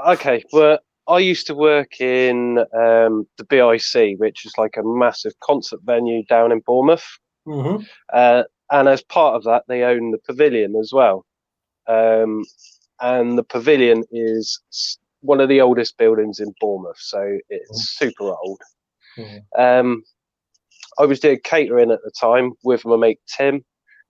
[0.06, 5.34] Okay, well, I used to work in um, the BIC, which is like a massive
[5.42, 7.06] concert venue down in Bournemouth.
[7.46, 7.78] hmm
[8.12, 11.26] Uh, and as part of that, they own the pavilion as well.
[11.88, 12.44] Um,
[13.02, 14.60] and the pavilion is
[15.22, 18.62] one of the oldest buildings in Bournemouth, so it's super old.
[19.18, 19.42] Mhm.
[19.58, 20.04] Um,
[20.98, 23.64] I was doing catering at the time with my mate Tim,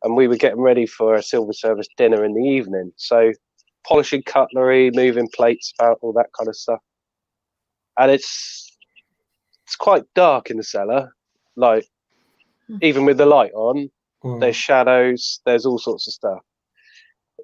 [0.03, 2.91] and we were getting ready for a silver service dinner in the evening.
[2.97, 3.31] So
[3.87, 6.79] polishing cutlery, moving plates about, all that kind of stuff.
[7.97, 8.77] And it's
[9.65, 11.11] it's quite dark in the cellar,
[11.55, 11.87] like
[12.67, 12.77] Hmm.
[12.81, 13.89] even with the light on,
[14.25, 14.39] Mm.
[14.39, 16.39] there's shadows, there's all sorts of stuff.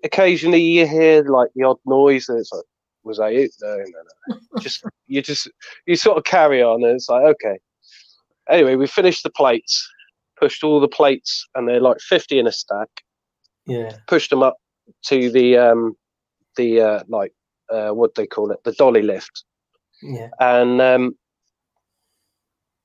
[0.03, 2.63] Occasionally you hear like the odd noise and it's like,
[3.03, 3.49] was that you?
[3.61, 3.83] No, no,
[4.29, 4.39] no.
[4.61, 5.49] just you just
[5.85, 7.59] you sort of carry on and it's like, okay.
[8.49, 9.87] Anyway, we finished the plates,
[10.39, 12.89] pushed all the plates and they're like 50 in a stack,
[13.67, 13.95] Yeah.
[14.07, 14.57] pushed them up
[15.05, 15.95] to the um
[16.57, 17.33] the uh like
[17.71, 18.63] uh what do they call it?
[18.63, 19.43] The dolly lift.
[20.01, 20.29] Yeah.
[20.39, 21.15] And um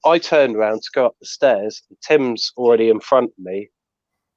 [0.04, 1.82] I turned around to go up the stairs.
[2.06, 3.70] Tim's already in front of me.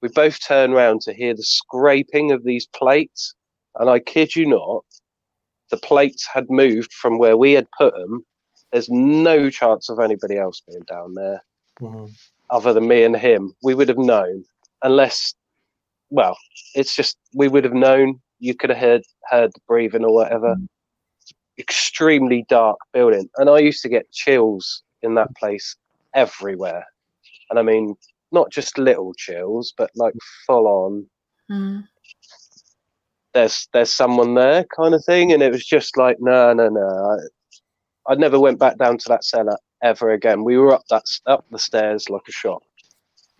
[0.01, 3.33] We both turn around to hear the scraping of these plates.
[3.75, 4.85] And I kid you not,
[5.69, 8.25] the plates had moved from where we had put them.
[8.71, 11.43] There's no chance of anybody else being down there
[11.81, 12.11] Mhm.
[12.49, 13.55] other than me and him.
[13.63, 14.45] We would have known,
[14.83, 15.33] unless,
[16.09, 16.37] well,
[16.75, 18.21] it's just we would have known.
[18.39, 20.55] You could have heard heard the breathing or whatever.
[21.57, 25.75] Extremely dark building, and I used to get chills in that place
[26.13, 26.85] everywhere.
[27.49, 27.95] And I mean,
[28.31, 30.13] not just little chills, but like
[30.45, 31.05] full on.
[31.51, 31.83] Mm.
[33.33, 37.17] There's there's someone there kind of thing, and it was just like no no no.
[38.07, 40.43] I, I never went back down to that cellar ever again.
[40.43, 42.61] We were up that up the stairs like a shot.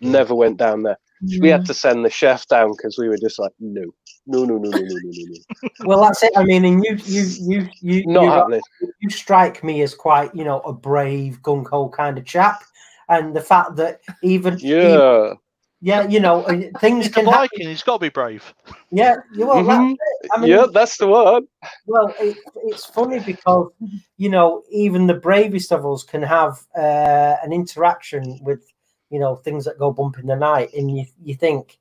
[0.00, 0.96] Never went down there.
[1.40, 3.84] We had to send the chef down because we were just like no
[4.26, 5.68] no no no no no no no no.
[5.84, 6.32] Well, that's it.
[6.36, 8.60] I mean, and you, you, you, you, not you, happening.
[9.00, 12.62] you strike me as quite, you know, a brave, gung ho kind of chap.
[13.10, 15.34] And the fact that even, even- Yeah.
[15.82, 16.42] yeah, you know,
[16.78, 17.48] things He's the can happen.
[17.52, 17.68] Viking.
[17.68, 18.54] He's got to be brave.
[18.90, 19.92] Yeah, yeah, well, that's Mhm.
[19.94, 20.30] it.
[20.32, 21.44] I mean, yeah, that's the word.
[21.86, 23.70] Well, it, it's funny because
[24.16, 28.62] you know even the bravest of us can have uh, an interaction with
[29.10, 31.78] you know things that go bump in the night, and you you think,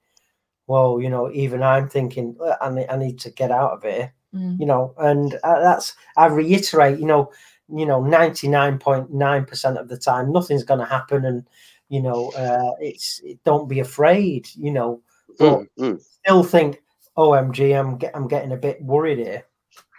[0.68, 3.84] well, you know, even I'm thinking "Uh, I need, I need to get out of
[3.84, 4.60] here, Mm.
[4.60, 7.32] you know, and uh, that's I reiterate, you know,
[7.74, 11.48] you know, ninety nine point nine percent of the time, nothing's going to happen, and
[11.90, 15.02] you know, uh, it's don't be afraid, you know,
[15.38, 16.02] but Mm, mm.
[16.24, 16.82] still think,
[17.18, 19.46] OMG, I'm get, I'm getting a bit worried here.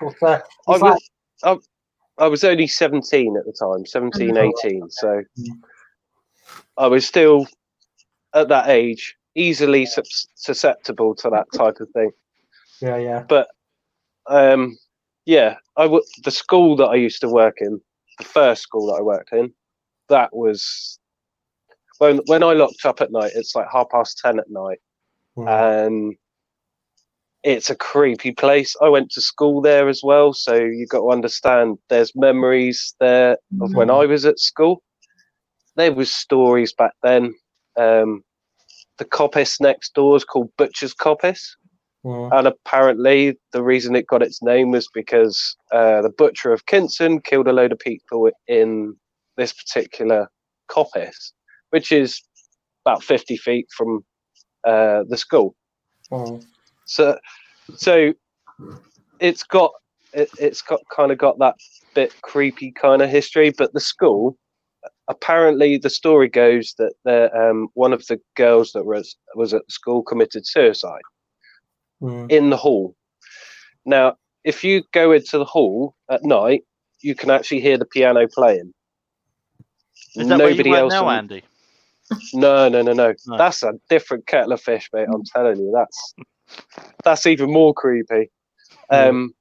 [0.01, 1.11] But uh, I it's like, was,
[2.19, 4.91] I, I was only 17 at the time, 17, Oh, 18.
[4.91, 5.47] So Mm.
[6.77, 7.47] I was still
[8.35, 12.11] at that age, easily sus- susceptible to that type of thing.
[12.81, 13.49] yeah, yeah, but
[14.27, 14.79] Um,
[15.27, 17.81] yeah, I w- the school that I used to work in,
[18.19, 19.53] the first school that I worked in,
[20.09, 20.99] that was
[21.99, 23.33] when when I locked up at night.
[23.35, 24.79] It's like half past ten at night,
[25.37, 25.49] Mm.
[25.49, 26.17] and
[27.43, 28.77] it's a creepy place.
[28.83, 31.79] I went to school there as well, so you got to understand.
[31.89, 34.83] There's memories there of when I was at school.
[35.77, 37.35] There was stories back then.
[37.77, 38.23] Um,
[38.99, 41.57] the coppice next door is called Butcher's Coppice
[42.05, 42.31] Mm.
[42.33, 47.21] and apparently the reason it got its name was because uh, the butcher of Kinson
[47.21, 48.97] killed a load of people in
[49.37, 50.31] this particular
[50.71, 51.33] coppice,
[51.71, 52.23] which is
[52.87, 54.03] about 50 feet from
[54.67, 55.55] uh, the school.
[56.11, 56.43] Mm.
[56.87, 57.19] So,
[57.77, 58.15] so
[59.19, 59.73] it's got
[60.15, 61.57] it, it's got kind of got that
[61.95, 64.39] bit creepy kind of history, but the school,
[65.09, 69.71] apparently the story goes that the um, one of the girls that was was at
[69.71, 71.03] school committed suicide
[72.03, 72.31] Mm.
[72.31, 72.95] in the hall.
[73.85, 76.63] Now, if you go into the hall at night,
[77.01, 78.73] you can actually hear the piano playing.
[80.17, 80.93] Is that where you Nobody else.
[80.93, 81.45] now, on- Andy?
[82.35, 83.37] No, no, no, no, No.
[83.37, 85.07] That's a different kettle of fish, mate.
[85.13, 86.15] I'm telling you, that's
[87.05, 88.31] that's even more creepy.
[88.91, 89.33] Um,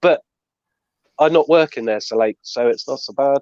[0.00, 0.20] but
[1.18, 3.38] I'm not working there so late, so it's not so bad.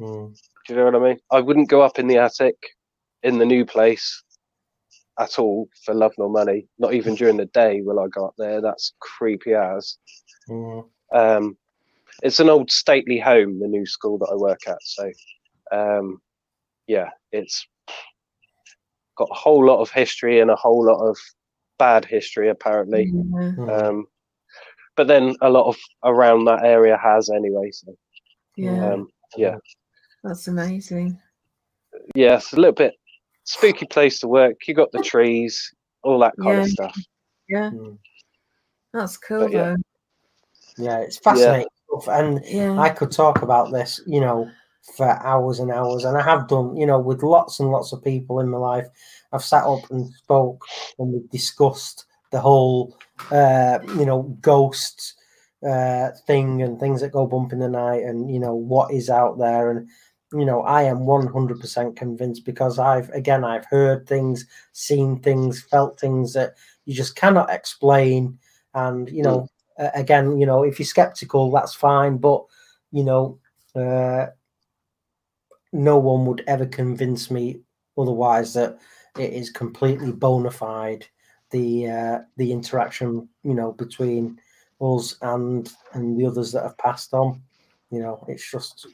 [0.00, 0.34] Mm.
[0.66, 1.18] Do you know what I mean?
[1.30, 2.56] I wouldn't go up in the attic
[3.22, 4.22] in the new place
[5.22, 6.66] at all for love nor money.
[6.78, 8.60] Not even during the day will I go up there.
[8.60, 9.96] That's creepy as.
[10.48, 10.88] Mm.
[11.14, 11.56] Um,
[12.22, 14.78] it's an old stately home, the new school that I work at.
[14.82, 15.10] So,
[15.70, 16.20] um,
[16.86, 17.66] yeah, it's
[19.16, 21.16] got a whole lot of history and a whole lot of
[21.78, 23.04] bad history, apparently.
[23.04, 23.22] Yeah.
[23.22, 23.82] Mm.
[23.82, 24.06] Um,
[24.96, 27.70] but then a lot of around that area has anyway.
[27.70, 27.94] So,
[28.56, 29.56] yeah, um, yeah,
[30.22, 31.18] that's amazing.
[32.14, 32.94] yeah, a little bit
[33.44, 34.66] spooky place to work.
[34.66, 36.96] You got the trees, all that kind of stuff.
[37.48, 37.98] Yeah, Mm.
[38.92, 39.62] that's cool But yeah.
[39.62, 39.76] though.
[40.78, 42.08] Yeah, it's fascinating stuff.
[42.08, 44.50] And Yeah, I could talk about this, you know,
[44.96, 48.02] for hours and hours, and I have done, you know, with lots and lots of
[48.02, 48.86] people in my life.
[49.32, 50.64] I've sat up and spoke,
[50.98, 52.96] and we've discussed the whole,
[53.30, 55.14] uh, you know, ghost
[55.64, 59.08] uh, thing and things that go bump in the night, and you know what is
[59.10, 59.88] out there, and
[60.32, 65.20] you know, I am one hundred percent convinced because I've again I've heard things, seen
[65.20, 66.54] things, felt things that
[66.84, 68.38] you just cannot explain,
[68.74, 69.48] and you know,
[69.78, 72.44] uh, again, you know, if you're skeptical, that's fine, but
[72.90, 73.38] you know,
[73.74, 74.26] uh,
[75.72, 77.60] no one would ever convince me
[77.96, 78.78] otherwise that
[79.18, 81.06] it is completely bona fide
[81.50, 84.40] the uh, the interaction, you know, between
[84.80, 87.40] us and and the others that have passed on.
[87.90, 88.86] You know, it's just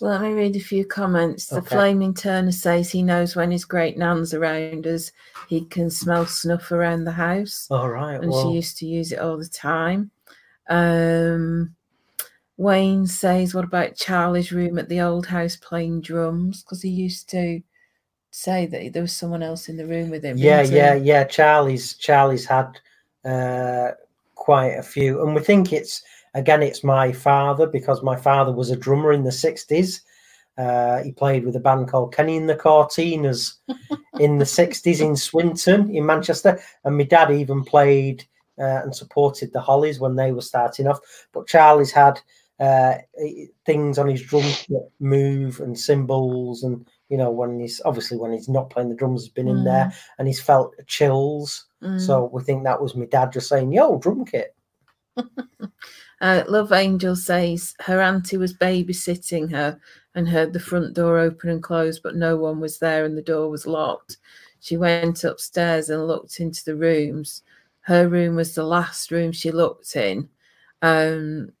[0.00, 1.46] let me read a few comments.
[1.46, 1.76] The Okay.
[1.76, 5.12] Flaming Turner says he knows when his great nan's around us,
[5.48, 8.20] he can smell snuff around the house, all right.
[8.20, 10.10] and well, she used to use it all the time.
[10.68, 11.74] Um,
[12.56, 16.62] Wayne says, "What about Charlie's room at the old house playing drums?
[16.62, 17.62] Because he used to
[18.32, 21.24] say that there was someone else in the room with him." yeah, yeah, yeah.
[21.24, 22.78] Charlie's Charlie's had
[23.24, 23.92] uh,
[24.34, 26.02] quite a few, and we think it's
[26.34, 30.02] again it's my father because my father was a drummer in the sixties.
[30.58, 33.54] Uh, he played with a band called Kenny and the Cortinas
[34.20, 38.24] in the sixties in Swinton in Manchester, and my dad even played
[38.58, 41.00] uh, and supported the Hollies when they were starting off.
[41.32, 42.20] But Charlie's had
[42.60, 42.98] uh,
[43.64, 48.32] things on his drum that move and cymbals, and you know when he's obviously when
[48.32, 51.64] he's not playing the drums, has been in there, and he's felt chills.
[51.82, 51.98] Mm.
[51.98, 54.54] So we think that was my dad just saying, "Yo, drum kit."
[56.20, 59.80] Uh, Love Angel says her auntie was babysitting her
[60.14, 63.22] and heard the front door open and close, but no one was there and the
[63.22, 64.18] door was locked.
[64.60, 67.42] She went upstairs and looked into the rooms.
[67.80, 70.28] Her room was the last room she looked in.
[70.82, 71.52] Um,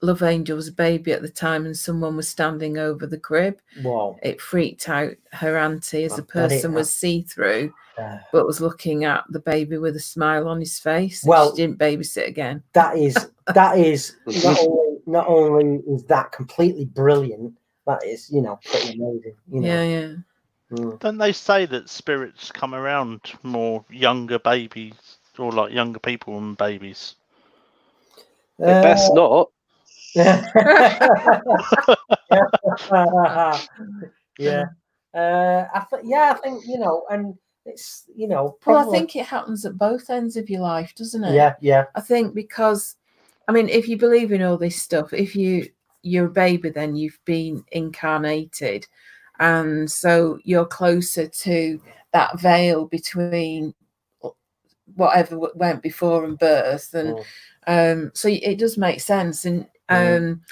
[0.00, 3.58] Love Angel was a baby at the time and someone was standing over the crib.
[3.82, 4.16] Wow.
[4.22, 8.60] It freaked out her auntie as I the person was see through, Uh, but was
[8.60, 11.24] looking at the baby with a smile on his face.
[11.24, 12.62] Well- she didn't babysit again.
[12.74, 13.14] that is
[13.54, 17.54] that is not only not only is that completely brilliant.
[17.86, 19.34] That is, you know, pretty amazing.
[19.50, 19.66] You know.
[19.68, 20.14] Yeah, yeah.
[20.70, 20.98] Mm.
[21.00, 24.94] Don't they say that spirits come around more younger babies
[25.38, 27.14] or like younger people and babies?
[28.58, 29.50] They best not.
[30.16, 30.42] Uh,
[34.38, 34.64] yeah.
[35.14, 39.16] Uh, I th- yeah, I think you know, and it's you know, Well, I think
[39.16, 41.34] it happens at both ends of your life, doesn't it?
[41.34, 42.96] yeah, yeah, I think because,
[43.48, 45.66] I mean, if you believe in all this stuff, if you
[46.02, 48.86] you're a baby, then you've been incarnated,
[49.40, 51.80] and so you're closer to
[52.12, 53.74] that veil between
[54.94, 57.16] whatever went before and birth, and
[57.66, 57.68] Mm.
[58.04, 59.46] um, so it does make sense.
[59.46, 59.66] And.
[59.88, 60.42] Um,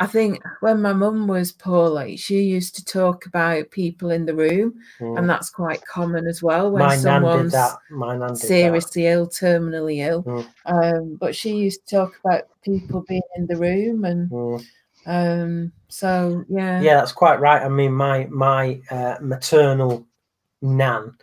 [0.00, 4.34] I think when my mum was poorly, she used to talk about people in the
[4.34, 5.18] room, Mm.
[5.18, 7.76] and that's quite common as well when my nan did someone's that.
[7.90, 8.46] My nan did that.
[8.46, 10.24] seriously ill, terminally ill.
[10.24, 10.46] Mm.
[10.66, 14.64] Um, but she used to talk about people being in the room, and Mm.
[15.06, 17.62] um, so yeah, Yeah, that's quite right.
[17.62, 20.04] I mean, my my uh, maternal
[20.60, 21.14] nan,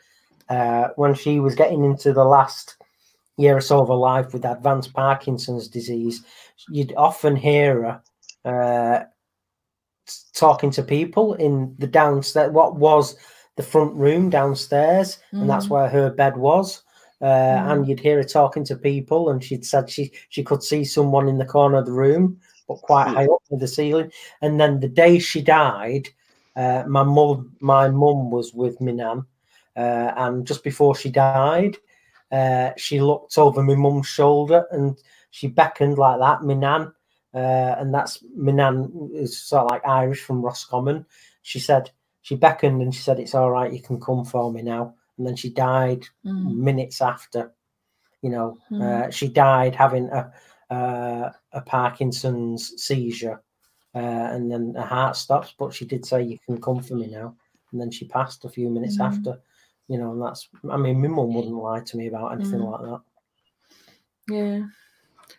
[0.47, 2.77] uh, when she was getting into the last
[3.37, 6.23] year or so of her life with advanced Parkinson's disease,
[6.69, 8.01] you'd often hear her
[8.45, 9.03] uh,
[10.33, 12.51] talking to people in the downstairs.
[12.51, 13.15] What was
[13.55, 15.69] the front room downstairs, and that's Mhm.
[15.71, 16.83] where her bed was.
[17.21, 17.71] Uh, Mm.
[17.71, 21.27] And you'd hear her talking to people, and she'd said she she could see someone
[21.29, 23.13] in the corner of the room, but quite Hmm.
[23.15, 24.11] high up with the ceiling.
[24.41, 26.09] And then the day she died,
[26.55, 29.23] uh, my mum, my mum was with me nan,
[29.77, 31.77] uh, and just before she died,
[32.31, 34.97] uh, she looked over my mum's shoulder and
[35.31, 36.93] she beckoned like that, Minan,
[37.33, 41.05] uh, and that's Minan is sort of like Irish from Roscommon.
[41.41, 41.89] She said
[42.21, 45.25] she beckoned and she said, "It's all right, you can come for me now." And
[45.25, 46.55] then she died Mm.
[46.55, 47.53] minutes after.
[48.21, 48.81] You know, Mm.
[48.81, 50.31] uh, she died having a
[50.69, 53.41] uh, a Parkinson's seizure,
[53.95, 53.97] uh,
[54.33, 55.53] and then her heart stops.
[55.57, 57.35] But she did say, "You can come for me now."
[57.71, 59.05] And then she passed a few minutes Mm.
[59.05, 59.41] after.
[59.87, 60.49] You know, and that's.
[60.69, 62.71] I mean, my mum wouldn't lie to me about anything Mm.
[62.71, 63.01] like that.
[64.33, 64.67] Yeah.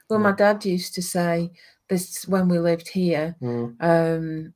[0.09, 0.25] Well, Yeah.
[0.31, 1.51] my dad used to say
[1.89, 3.37] this when we lived here.
[3.43, 4.55] Mm, Um,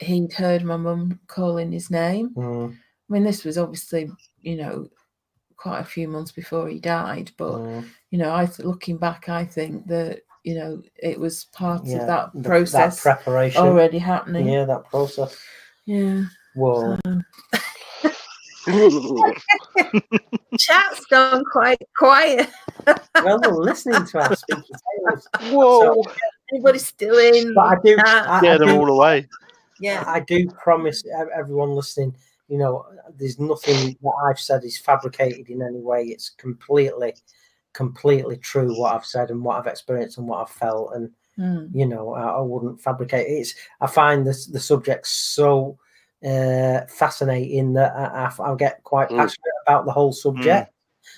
[0.00, 2.30] he'd heard my mum calling his name.
[2.30, 4.10] mm, I mean, this was obviously,
[4.40, 4.88] you know,
[5.56, 7.32] quite a few months before he died.
[7.36, 7.84] But mm.
[8.10, 11.98] you know, I th- looking back, I think that you know it was part Yeah,
[12.02, 13.60] of that the- process that preparation.
[13.60, 14.46] already happening.
[14.46, 15.36] Yeah, that process.
[15.84, 16.24] Yeah.
[16.54, 16.96] Whoa.
[20.58, 22.48] Chat's gone quite quiet.
[23.24, 25.28] Well, they're listening to our speaking tales.
[25.40, 26.10] Whoa!
[26.52, 27.54] Anybody still in?
[27.54, 29.28] But I do, I, I Get them do, all away.
[29.80, 30.04] Yeah.
[30.06, 31.04] I do promise
[31.34, 32.16] everyone listening,
[32.48, 32.86] you know,
[33.16, 36.04] there's nothing that I've said is fabricated in any way.
[36.04, 37.14] It's completely,
[37.74, 40.94] completely true what I've said and what I've experienced and what I've felt.
[40.94, 41.70] And Mm.
[41.72, 43.30] you know, I, I wouldn't fabricate it.
[43.30, 45.78] It's I find this the subject so
[46.24, 49.18] uh, fascinating that I, I, I get quite Mm.
[49.18, 50.72] passionate about the whole subject.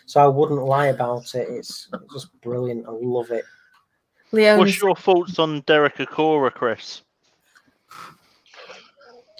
[0.06, 1.48] So I wouldn't lie about it.
[1.48, 2.86] It's just brilliant.
[2.86, 3.44] I love it.
[4.32, 7.02] Leona's What's your thoughts on Derek Acorah, Chris?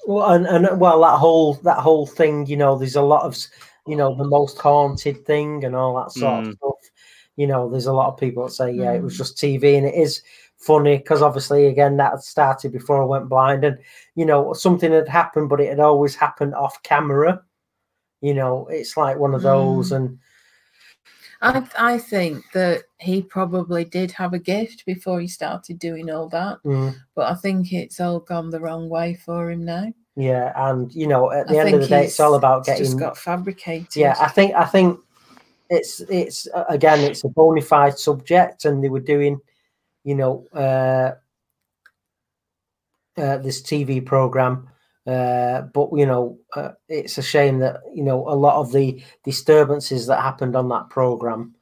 [0.06, 3.36] Well, and, and well, that whole that whole thing, you know, there's a lot of,
[3.86, 6.48] you know, the most haunted thing and all that sort Mm.
[6.51, 6.90] of stuff.
[7.36, 9.18] You know, there's a lot of people that say, yeah, it was Mm.
[9.18, 10.22] just TV, and it is
[10.56, 13.78] funny because obviously, again, that had started before I went blind, and
[14.14, 17.43] you know, something had happened, but it had always happened off camera.
[18.20, 20.18] You know, it's like one of those, and
[21.43, 26.29] I I think that he probably did have a gift before he started doing all
[26.29, 29.93] that, mm, but I think it's all gone the wrong way for him now.
[30.17, 32.85] yeah, and you know, at the I end of the day, it's all about getting
[32.85, 33.97] just got fabricated.
[33.97, 34.99] yeah i think i think
[35.71, 39.41] it's it's again it's a bona fide subject and they were doing
[40.05, 41.12] you know uh,
[43.21, 44.70] uh this tv program
[45.11, 48.87] uh but you know uh, it's a shame that you know a lot of the
[49.24, 51.55] disturbances that happened on that program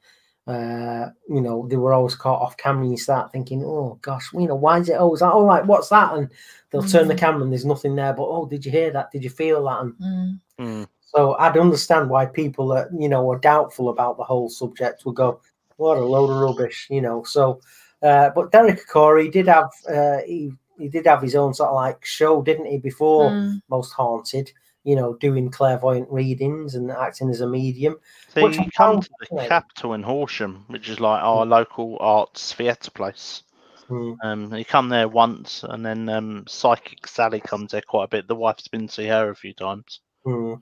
[0.47, 4.27] uh you know they were always caught off camera and you start thinking oh gosh
[4.33, 6.29] you know why is it always like, oh like what's that and
[6.69, 7.23] they'll turn the Mhm.
[7.25, 9.81] camera and there's nothing there but oh did you hear that did you feel that
[9.81, 10.39] and Mm.
[10.59, 10.87] Mm.
[11.01, 15.13] so I'd understand why people that you know are doubtful about the whole subject will
[15.23, 15.39] go,
[15.77, 17.23] "What a load of rubbish," you know.
[17.23, 17.61] So,
[18.03, 21.75] uh, but Derek Acorah did have uh, he he did have his own sort of
[21.75, 22.77] like show, didn't he?
[22.77, 23.61] Before Mm.
[23.69, 24.51] Most Haunted,
[24.83, 27.99] you know, doing clairvoyant readings and acting as a medium.
[28.29, 29.49] So Which you come to the fascinating.
[29.49, 33.43] Capitol in Horsham, which is like our local arts theatre place.
[33.89, 38.07] Mm, Um, you come there once, and then um, Psychic Sally comes there quite a
[38.07, 38.27] bit.
[38.27, 40.61] The wife's been to see her a few times, mm,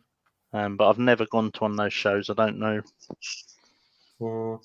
[0.54, 2.30] um, but I've never gone to one of those shows.
[2.30, 2.82] I don't know.
[4.22, 4.60] mm.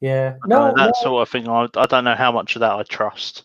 [0.00, 1.48] Yeah, no, know, that no, sort of thing.
[1.48, 3.42] I, I don't know how much of that I trust.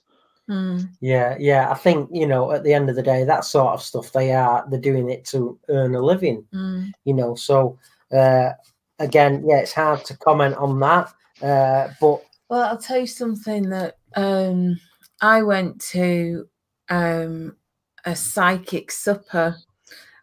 [0.49, 0.89] Mm.
[0.99, 1.71] yeah, yeah.
[1.71, 4.33] I think you know, at the end of the day, that sort of stuff they
[4.33, 6.45] are they're doing it to earn a living.
[6.53, 6.91] Mm.
[7.05, 7.77] you know so
[8.11, 8.51] uh
[8.99, 13.69] again yeah it's hard to comment on that uh but Well, I'll tell you something
[13.69, 14.77] that um,
[15.21, 16.47] I went to
[16.89, 17.55] um,
[18.05, 19.55] a psychic supper,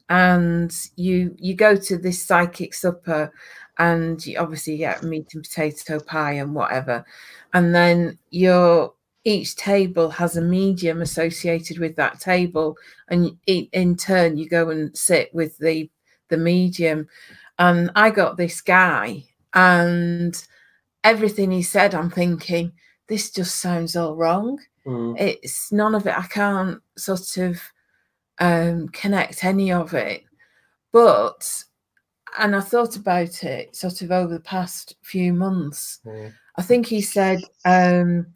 [0.08, 3.32] and you you go to this psychic supper,
[3.78, 7.04] and you obviously get meat and potato pie and whatever,
[7.54, 8.92] and then your
[9.24, 12.76] each table has a medium associated with that table,
[13.08, 15.90] and in turn you go and sit with the
[16.28, 17.08] the medium,
[17.58, 20.46] and I got this guy and
[21.04, 22.72] everything he said, I'm thinking,
[23.08, 24.58] this just sounds all wrong.
[24.86, 26.16] mm, It's none of it.
[26.16, 27.60] I can't sort of
[28.38, 30.22] um, connect any of it.
[30.92, 31.64] But,
[32.38, 36.00] and I thought about it sort of over the past few months.
[36.06, 38.26] mm, I think he said um,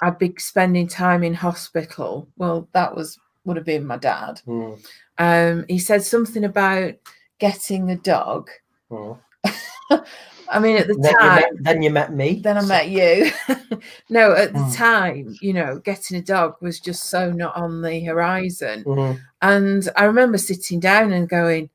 [0.00, 2.28] I'd be spending time in hospital.
[2.36, 4.40] Well, that was would have been my dad.
[4.46, 4.78] mm,
[5.18, 6.94] Um, he said something about
[7.38, 8.50] getting a dog.
[8.90, 9.18] mm.
[10.50, 12.88] I mean, at the then, you time, met, then you met me then I met
[12.88, 13.30] you.
[14.10, 14.76] no, at the Mm.
[14.76, 18.84] time, you know, getting a dog was just so not on the horizon.
[18.84, 21.70] Mhm, And I remember sitting down and going,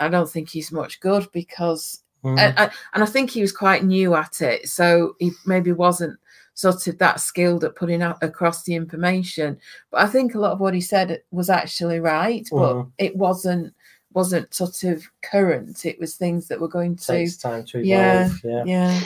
[0.00, 3.84] I don't think he's much good because, and, and and I think he was quite
[3.84, 4.68] new at it.
[4.68, 6.18] So he maybe wasn't
[6.54, 9.58] sort of that skilled at putting out across the information.
[9.90, 12.92] But I think a lot of what he said was actually right, but Mhm.
[12.98, 13.74] it wasn't
[14.14, 15.86] wasn't sort of current.
[15.86, 17.86] It was things that were going to Takes time to evolve.
[17.86, 18.64] Yeah, Yeah.
[18.66, 19.00] yeah.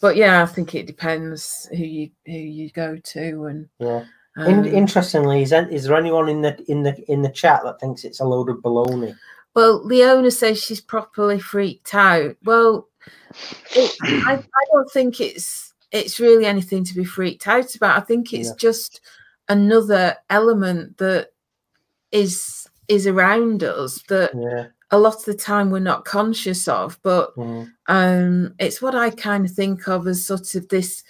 [0.00, 4.04] But yeah, I think it depends who you who you go to and yeah.
[4.36, 7.62] um, In, interestingly, is, there- is there anyone in the in the in the chat
[7.64, 9.16] that thinks it's a load of baloney?
[9.54, 12.36] Well, Leona says she's properly freaked out.
[12.44, 12.88] Well,
[13.74, 17.96] it, I, I don't think it's it's really anything to be freaked out about.
[17.96, 18.54] I think it's Yeah.
[18.58, 19.00] just
[19.48, 21.28] another element that
[22.12, 24.66] is is around us that Yeah.
[24.90, 26.98] a lot of the time we're not conscious of.
[27.02, 27.70] But Mm.
[27.86, 31.02] um, it's what I kind of think of as sort of this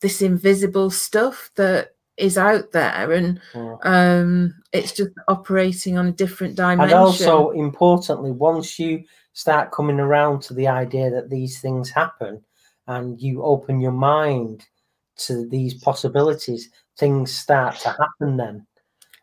[0.00, 3.78] this invisible stuff that is out there, and Mm.
[3.86, 6.84] um, it's just operating on a different dimension.
[6.84, 9.04] And also, importantly, once you
[9.36, 12.42] start coming around to the idea that these things happen
[12.86, 14.64] and you open your mind
[15.14, 18.66] to these possibilities, things start to happen then.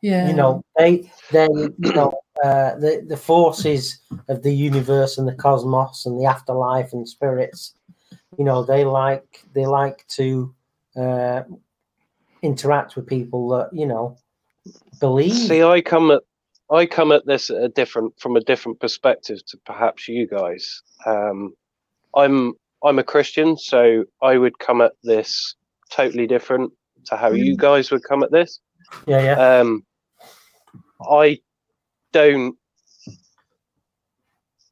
[0.04, 2.14] yeah, You know, they, they, you know,
[2.44, 7.74] uh, the, the forces of the universe and the cosmos and the afterlife and spirits,
[8.38, 10.54] you know, they like, they like to
[10.96, 11.42] uh,
[12.44, 14.16] interact with people that, you know,
[15.00, 15.34] believe.
[15.34, 16.22] See, I come at
[16.74, 20.82] I come at this at a different from a different perspective to perhaps you guys.
[21.06, 21.54] Um,
[22.16, 25.56] I'm I'm a Christian, so I would come at this
[25.92, 26.74] totally different
[27.06, 28.60] to how you guys would come at this.
[29.06, 29.60] yeah, yeah.
[29.60, 29.86] Um,
[31.10, 31.40] I
[32.12, 32.58] don't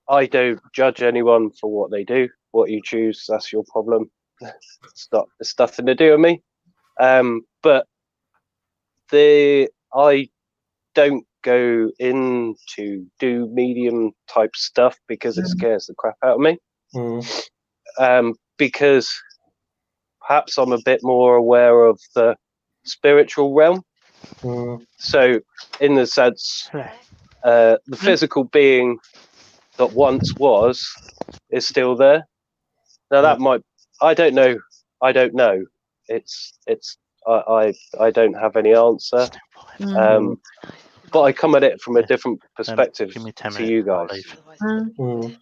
[0.10, 2.28] I don't judge anyone for what they do.
[2.50, 4.10] What you choose, that's your problem.
[4.84, 6.42] It's not it's nothing to do with me.
[7.00, 7.86] Um, but
[9.12, 10.30] the I
[10.96, 15.48] don't go in to do medium type stuff because it Mm.
[15.48, 16.58] scares the crap out of me.
[16.96, 17.22] Mm,
[17.98, 19.12] Um, because
[20.28, 22.36] perhaps I'm a bit more aware of the
[22.86, 23.82] spiritual realm.
[24.44, 25.40] mm, So,
[25.80, 26.70] in the sense,
[27.44, 29.00] uh, the physical being
[29.78, 30.86] that once was
[31.50, 32.28] is still there.
[33.12, 33.62] Now that might
[34.02, 34.58] I don't know.
[35.02, 35.66] I don't know.
[36.08, 36.98] It's it's
[37.28, 39.30] I I, I don't have any answer.
[39.80, 39.98] Mm.
[39.98, 40.38] Um,
[41.12, 43.72] but I come at it from a different perspective give me 10 to minutes.
[43.72, 44.24] you guys.
[44.62, 44.96] Mm.
[44.98, 45.36] mm.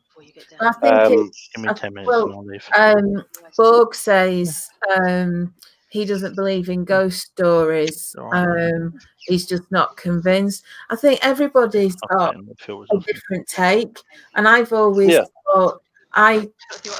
[0.61, 3.25] I think Um, it's, Give me 10 minutes well, and um,
[3.57, 5.53] Borg says um,
[5.89, 8.15] he doesn't believe in ghost stories.
[8.31, 10.63] Um, he's just not convinced.
[10.89, 13.97] I think everybody's I'll got take them, it feels a different take,
[14.35, 15.25] and I've always Yeah.
[15.45, 15.81] thought
[16.13, 16.49] I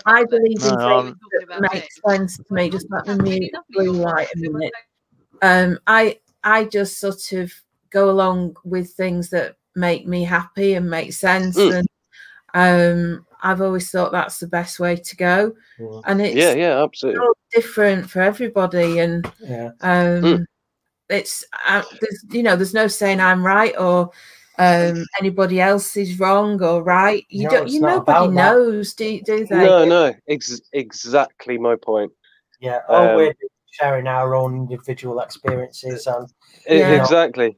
[0.06, 1.16] I believe in No, things
[1.50, 2.70] that make sense to me.
[2.70, 4.74] Just like the mute blue light a minute.
[5.42, 7.52] Um, I I just sort of
[7.92, 11.84] go along with things that make me happy and make sense, Mm.
[11.84, 11.88] and
[12.54, 15.54] um, I've always thought that's the best way to go.
[15.80, 16.02] Mm.
[16.06, 17.26] And it's Yeah, yeah, absolutely.
[17.52, 19.72] different for everybody, and Yeah.
[19.82, 20.46] um, Mm.
[21.10, 24.12] it's uh, there's you know there's no saying I'm right or
[24.58, 27.24] um, anybody else is wrong or right.
[27.30, 27.70] You No, don't.
[27.70, 29.56] You nobody knows, do do they?
[29.56, 32.12] No, no, ex- exactly my point.
[32.60, 32.80] Yeah.
[32.90, 33.34] All Um, we're
[33.72, 36.28] sharing our own individual experiences and
[36.68, 36.92] Yeah.
[37.02, 37.56] Exactly.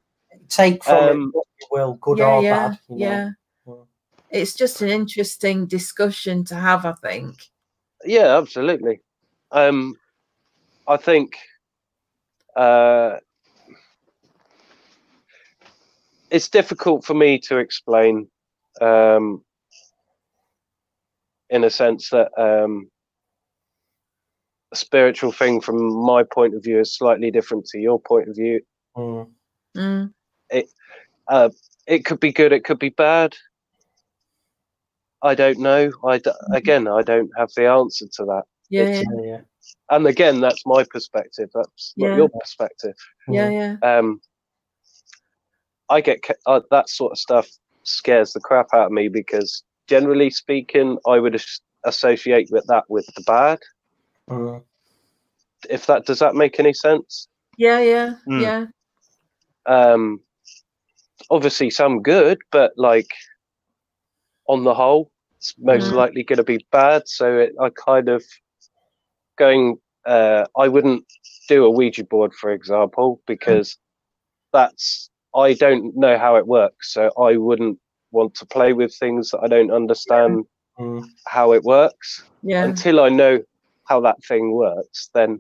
[0.52, 2.80] Take from it Um, what you will, good yeah, or yeah, bad.
[2.90, 3.06] You know?
[3.06, 3.30] yeah.
[3.68, 3.86] Mm.
[4.30, 6.86] It's just an interesting discussion to have.
[6.86, 7.36] I think.
[8.06, 9.00] Yeah, absolutely.
[9.52, 9.96] Um,
[10.88, 11.38] I think
[12.56, 13.18] uh,
[16.30, 18.28] it's difficult for me to explain
[18.82, 19.44] um,
[21.50, 22.90] in a sense that um,
[24.72, 28.36] a spiritual thing from my point of view is slightly different to your point of
[28.36, 28.62] view.
[28.96, 29.30] Mm.
[29.76, 30.14] Mm,
[31.28, 31.50] Uh,
[31.88, 33.36] it could be good, it could be bad.
[35.24, 35.92] I don't know.
[36.06, 38.44] I d- again, I don't have the answer to that.
[38.70, 39.42] yeah, yeah, Yeah, yeah.
[39.90, 41.50] And again, that's my perspective.
[41.54, 42.96] That's not your perspective.
[43.28, 43.78] yeah, Mm.
[43.82, 43.98] yeah.
[43.98, 44.22] um,
[45.90, 47.50] I get ca- uh, that sort of stuff
[47.84, 52.86] scares the crap out of me because generally speaking, I would as- associate with that
[52.90, 53.60] with the bad.
[54.30, 54.64] Mm.
[55.70, 57.28] If that does that make any sense?
[57.58, 58.42] Yeah, yeah, Mm.
[58.42, 58.66] yeah.
[59.66, 60.22] Um,
[61.30, 63.10] obviously, some good, but like
[64.48, 65.96] on the whole, it's most Mm.
[65.96, 67.08] likely going to be bad.
[67.08, 68.24] So it, I kind of
[69.38, 69.78] going.
[70.06, 71.06] Uh, I wouldn't
[71.48, 73.78] do a Ouija board, for example, because
[74.52, 77.80] that's I don't know how it works, so I wouldn't
[78.12, 80.46] want to play with things that I don't understand
[80.80, 81.04] Mm.
[81.28, 82.24] how it works.
[82.42, 83.44] Yeah, Until I know
[83.88, 85.40] how that thing works, then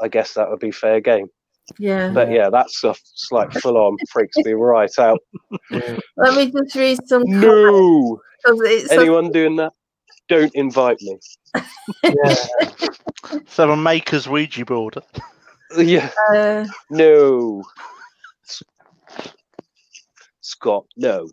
[0.00, 1.28] I guess that would be fair game.
[1.78, 2.10] Yeah.
[2.10, 5.18] But yeah, that stuff's like full on freaks me right out.
[5.70, 8.20] Let me just read some No.
[8.46, 9.72] No, 'cause it's anyone doing that?
[10.28, 11.18] don't invite me.
[12.04, 12.34] Yeah.
[13.46, 14.96] So a maker's Ouija board.
[15.76, 17.62] Yeah, Uh, no.
[20.40, 21.28] Scott, no.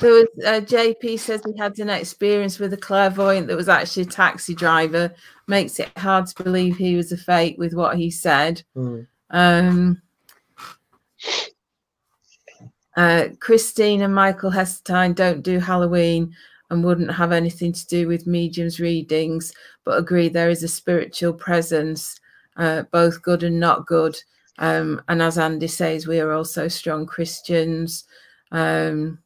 [0.00, 4.02] there was uh, JP says he had an experience with a clairvoyant that was actually
[4.02, 5.14] a taxi driver.
[5.46, 8.62] Makes it hard to believe he was a fake with what he said.
[8.76, 9.06] Mm.
[9.30, 10.02] Um,
[12.96, 16.34] uh, Christine and Michael Hestine don't do Halloween
[16.70, 19.52] and wouldn't have anything to do with mediums readings,
[19.84, 22.20] but agree there is a spiritual presence,
[22.56, 24.16] uh, both good and not good.
[24.58, 28.04] Um, and as Andy says, we are also strong Christians.
[28.50, 29.18] Um,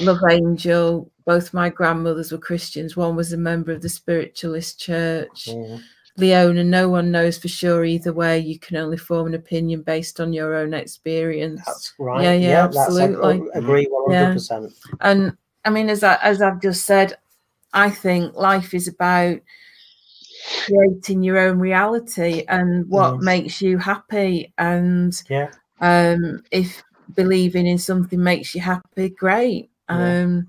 [0.00, 2.96] Love Angel, both my grandmothers were Christians.
[2.96, 5.46] One was a member of the Spiritualist Church.
[5.50, 5.82] Mm.
[6.16, 8.38] Leona, no one knows for sure either way.
[8.38, 11.60] You can only form an opinion based on your own experience.
[11.66, 12.22] That's right.
[12.22, 14.72] Yeah, yeah, that's- I agree one hundred percent.
[15.00, 17.18] and I mean, as I as I've just said,
[17.72, 19.38] I think life is about
[20.66, 23.22] creating your own reality and what Mm.
[23.22, 24.52] makes you happy.
[24.58, 25.50] And Yeah.
[25.80, 26.82] um, if
[27.14, 29.70] believing in something makes you happy, great.
[29.88, 30.22] Yeah.
[30.22, 30.46] Um,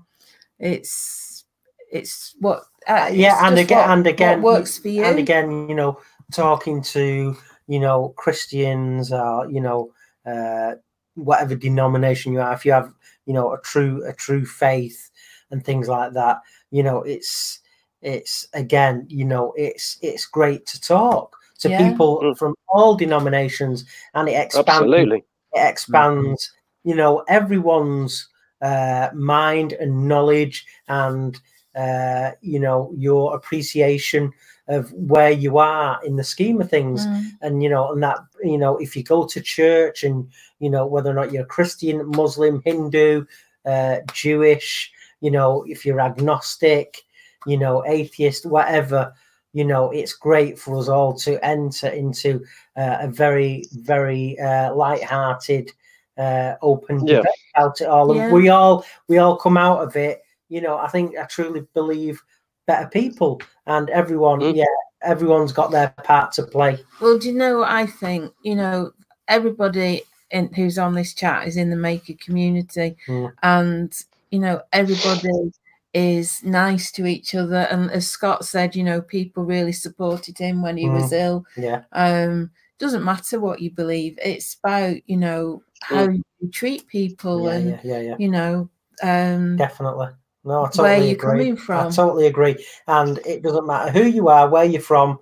[0.58, 1.44] it's
[1.92, 5.04] it's what uh, yeah, and again, what- and again, what works for you.
[5.04, 5.98] and again, you know,
[6.32, 7.36] talking to
[7.68, 9.92] you know Christians or you know
[10.26, 10.74] uh,
[11.14, 12.92] whatever denomination you are, if you have
[13.26, 15.10] you know a true a true faith
[15.50, 16.40] and things like that,
[16.70, 17.60] you know, it's
[18.02, 21.88] it's again, you know, it's it's great to talk to Yeah.
[21.88, 22.36] people Mm.
[22.38, 23.84] from all denominations,
[24.14, 25.24] and it expands Absolutely.
[25.54, 26.52] it expands
[26.84, 28.28] you know everyone's
[28.62, 31.40] uh mind and knowledge and
[31.76, 34.32] uh you know your appreciation
[34.68, 37.06] of where you are in the scheme of things.
[37.06, 40.28] Mm, and you know and that you know if you go to church and
[40.58, 43.24] you know whether or not you're christian muslim hindu
[43.66, 44.90] uh jewish
[45.20, 47.02] you know if you're agnostic
[47.46, 49.12] you know atheist whatever
[49.52, 52.42] you know it's great for us all to enter into
[52.76, 55.70] uh, a very very uh light-hearted
[56.18, 57.16] uh open Yeah.
[57.18, 58.10] debate about it all.
[58.18, 61.66] And we all we all come out of it you know i think i truly
[61.74, 62.22] believe
[62.66, 64.56] better people and everyone Mm.
[64.56, 64.64] yeah
[65.02, 68.32] everyone's got their part to play Well, do you know what I think?
[68.42, 68.90] You know,
[69.28, 73.32] everybody in, who's on this chat is in the maker community, Mm.
[73.42, 73.92] and
[74.30, 75.52] you know, everybody
[75.92, 77.68] is nice to each other.
[77.70, 81.44] And as Scott said, you know, people really supported him when he was ill.
[81.56, 86.08] yeah Um, doesn't matter what you believe; it's about you know how
[86.40, 88.68] you treat people, yeah, and yeah yeah yeah you know,
[89.02, 90.08] um, definitely
[90.46, 91.52] no i where totally you're agree.
[91.52, 92.64] coming i totally agree.
[92.86, 95.18] And it doesn't matter who you are where you're from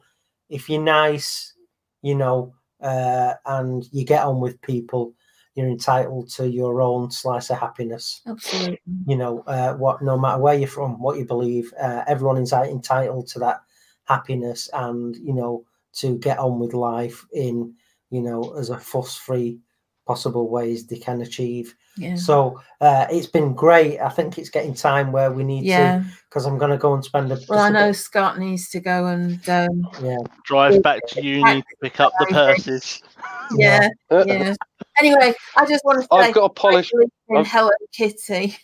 [0.49, 1.55] if you're nice
[2.03, 5.15] you know uh and you get on with people
[5.55, 8.23] you're entitled to your own slice of happiness.
[8.27, 8.81] Absolutely.
[9.07, 12.53] you know uh, what no matter where you're from what you believe uh, everyone is
[12.53, 13.61] entitled to that
[14.05, 17.73] happiness and you know to get on with life in
[18.11, 19.59] you know as a fuss free
[20.07, 22.17] possible ways they can achieve Yeah.
[22.17, 25.65] so uh, it's been great i think it's getting time where we need
[26.03, 28.69] to because i'm going to go and spend a Well, I know bit- Scott needs
[28.71, 33.01] to go and um, yeah Drive back to uni to pick up the purses.
[33.57, 34.55] yeah, yeah.
[34.99, 36.91] Anyway, I just want to say, I've got to polish.
[36.93, 38.57] In I've- Hello Kitty.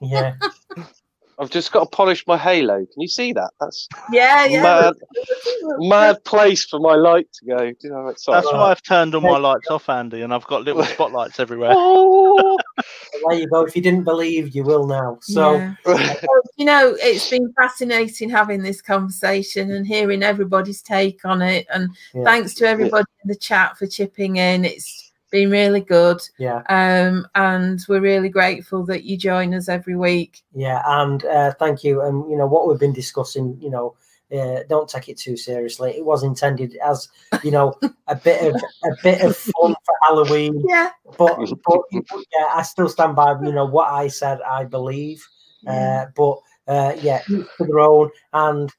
[0.00, 0.34] yeah
[1.40, 2.76] I've just got to polish my halo.
[2.76, 3.50] Can you see that?
[3.60, 4.62] That's Yeah, yeah.
[4.62, 4.94] mad,
[5.78, 7.62] mad place for my light to go.
[7.62, 10.64] You know, That's like, why I've turned all my lights off, Andy, and I've got
[10.64, 11.72] little spotlights everywhere.
[11.74, 12.58] oh.
[13.28, 15.56] there you go if you didn't believe you will now so
[15.86, 16.14] Yeah.
[16.56, 21.66] You know, it's been fascinating having this conversation and hearing everybody's take on it.
[21.72, 22.24] And Yeah.
[22.24, 24.64] thanks to everybody in the chat for chipping in.
[24.64, 24.99] It's
[25.30, 26.20] been really good.
[26.38, 30.42] yeah Um, and we're really grateful that you join us every week.
[30.54, 32.00] Yeah, and uh, thank you.
[32.02, 33.56] And you know what we've been discussing.
[33.60, 33.94] You know,
[34.36, 35.90] uh, don't take it too seriously.
[35.96, 37.08] It was intended as
[37.42, 37.74] you know
[38.08, 38.54] a bit of
[38.84, 40.90] a bit of fun for Halloween, Yeah.
[41.18, 41.36] but
[41.66, 44.40] but yeah, I still stand by you know what I said.
[44.42, 45.26] I believe,
[45.66, 46.38] uh, but
[46.68, 48.10] uh, yeah, to their own.
[48.32, 48.70] And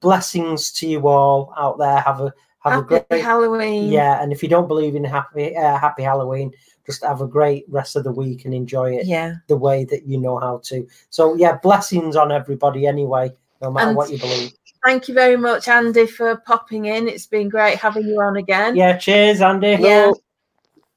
[0.00, 2.00] blessings to you all out there.
[2.00, 2.32] Have a
[2.70, 3.90] have Happy a great Halloween.
[3.92, 4.22] yeah.
[4.22, 6.52] And if you don't believe in happy uh, happy Halloween,
[6.86, 9.34] just have a great rest of the week and enjoy it Yeah.
[9.48, 10.86] the way that you know how to.
[11.10, 13.32] So yeah, blessings on everybody anyway,
[13.62, 14.52] no matter And- what you believe.
[14.84, 17.08] Thank you very much, Andy, for popping in.
[17.08, 18.76] It's been great having you on again.
[18.76, 19.76] Yeah, cheers, Andy.
[19.80, 20.12] Yeah.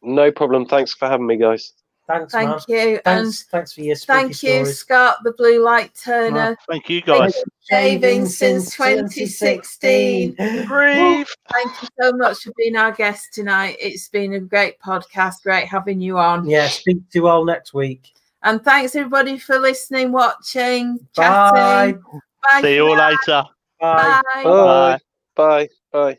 [0.04, 0.68] No problem.
[0.68, 1.74] Thanks for having me, guys.
[2.10, 2.60] Thanks, Thank man.
[2.68, 2.99] you.
[3.06, 4.80] And Thanks, thanks for your spooky thank you, stories.
[4.80, 6.57] Scott, the Blue Light Turner.
[6.68, 7.36] Thank you, guys.
[7.69, 10.34] Shaving since 2016.
[10.34, 11.27] Breathe.
[11.52, 13.77] Thank you so much for being our guest tonight.
[13.80, 15.44] It's been a great podcast.
[15.44, 16.49] Great having you on.
[16.49, 18.11] Yeah, speak to you all next week.
[18.41, 21.91] And thanks everybody for listening, watching, Bye.
[21.94, 22.03] chatting.
[22.52, 23.10] Bye See you all now.
[23.10, 23.44] later.
[23.80, 24.22] Bye.
[24.34, 24.44] Bye.
[24.44, 24.99] Bye.
[25.36, 25.69] Bye.
[25.91, 26.18] Bye.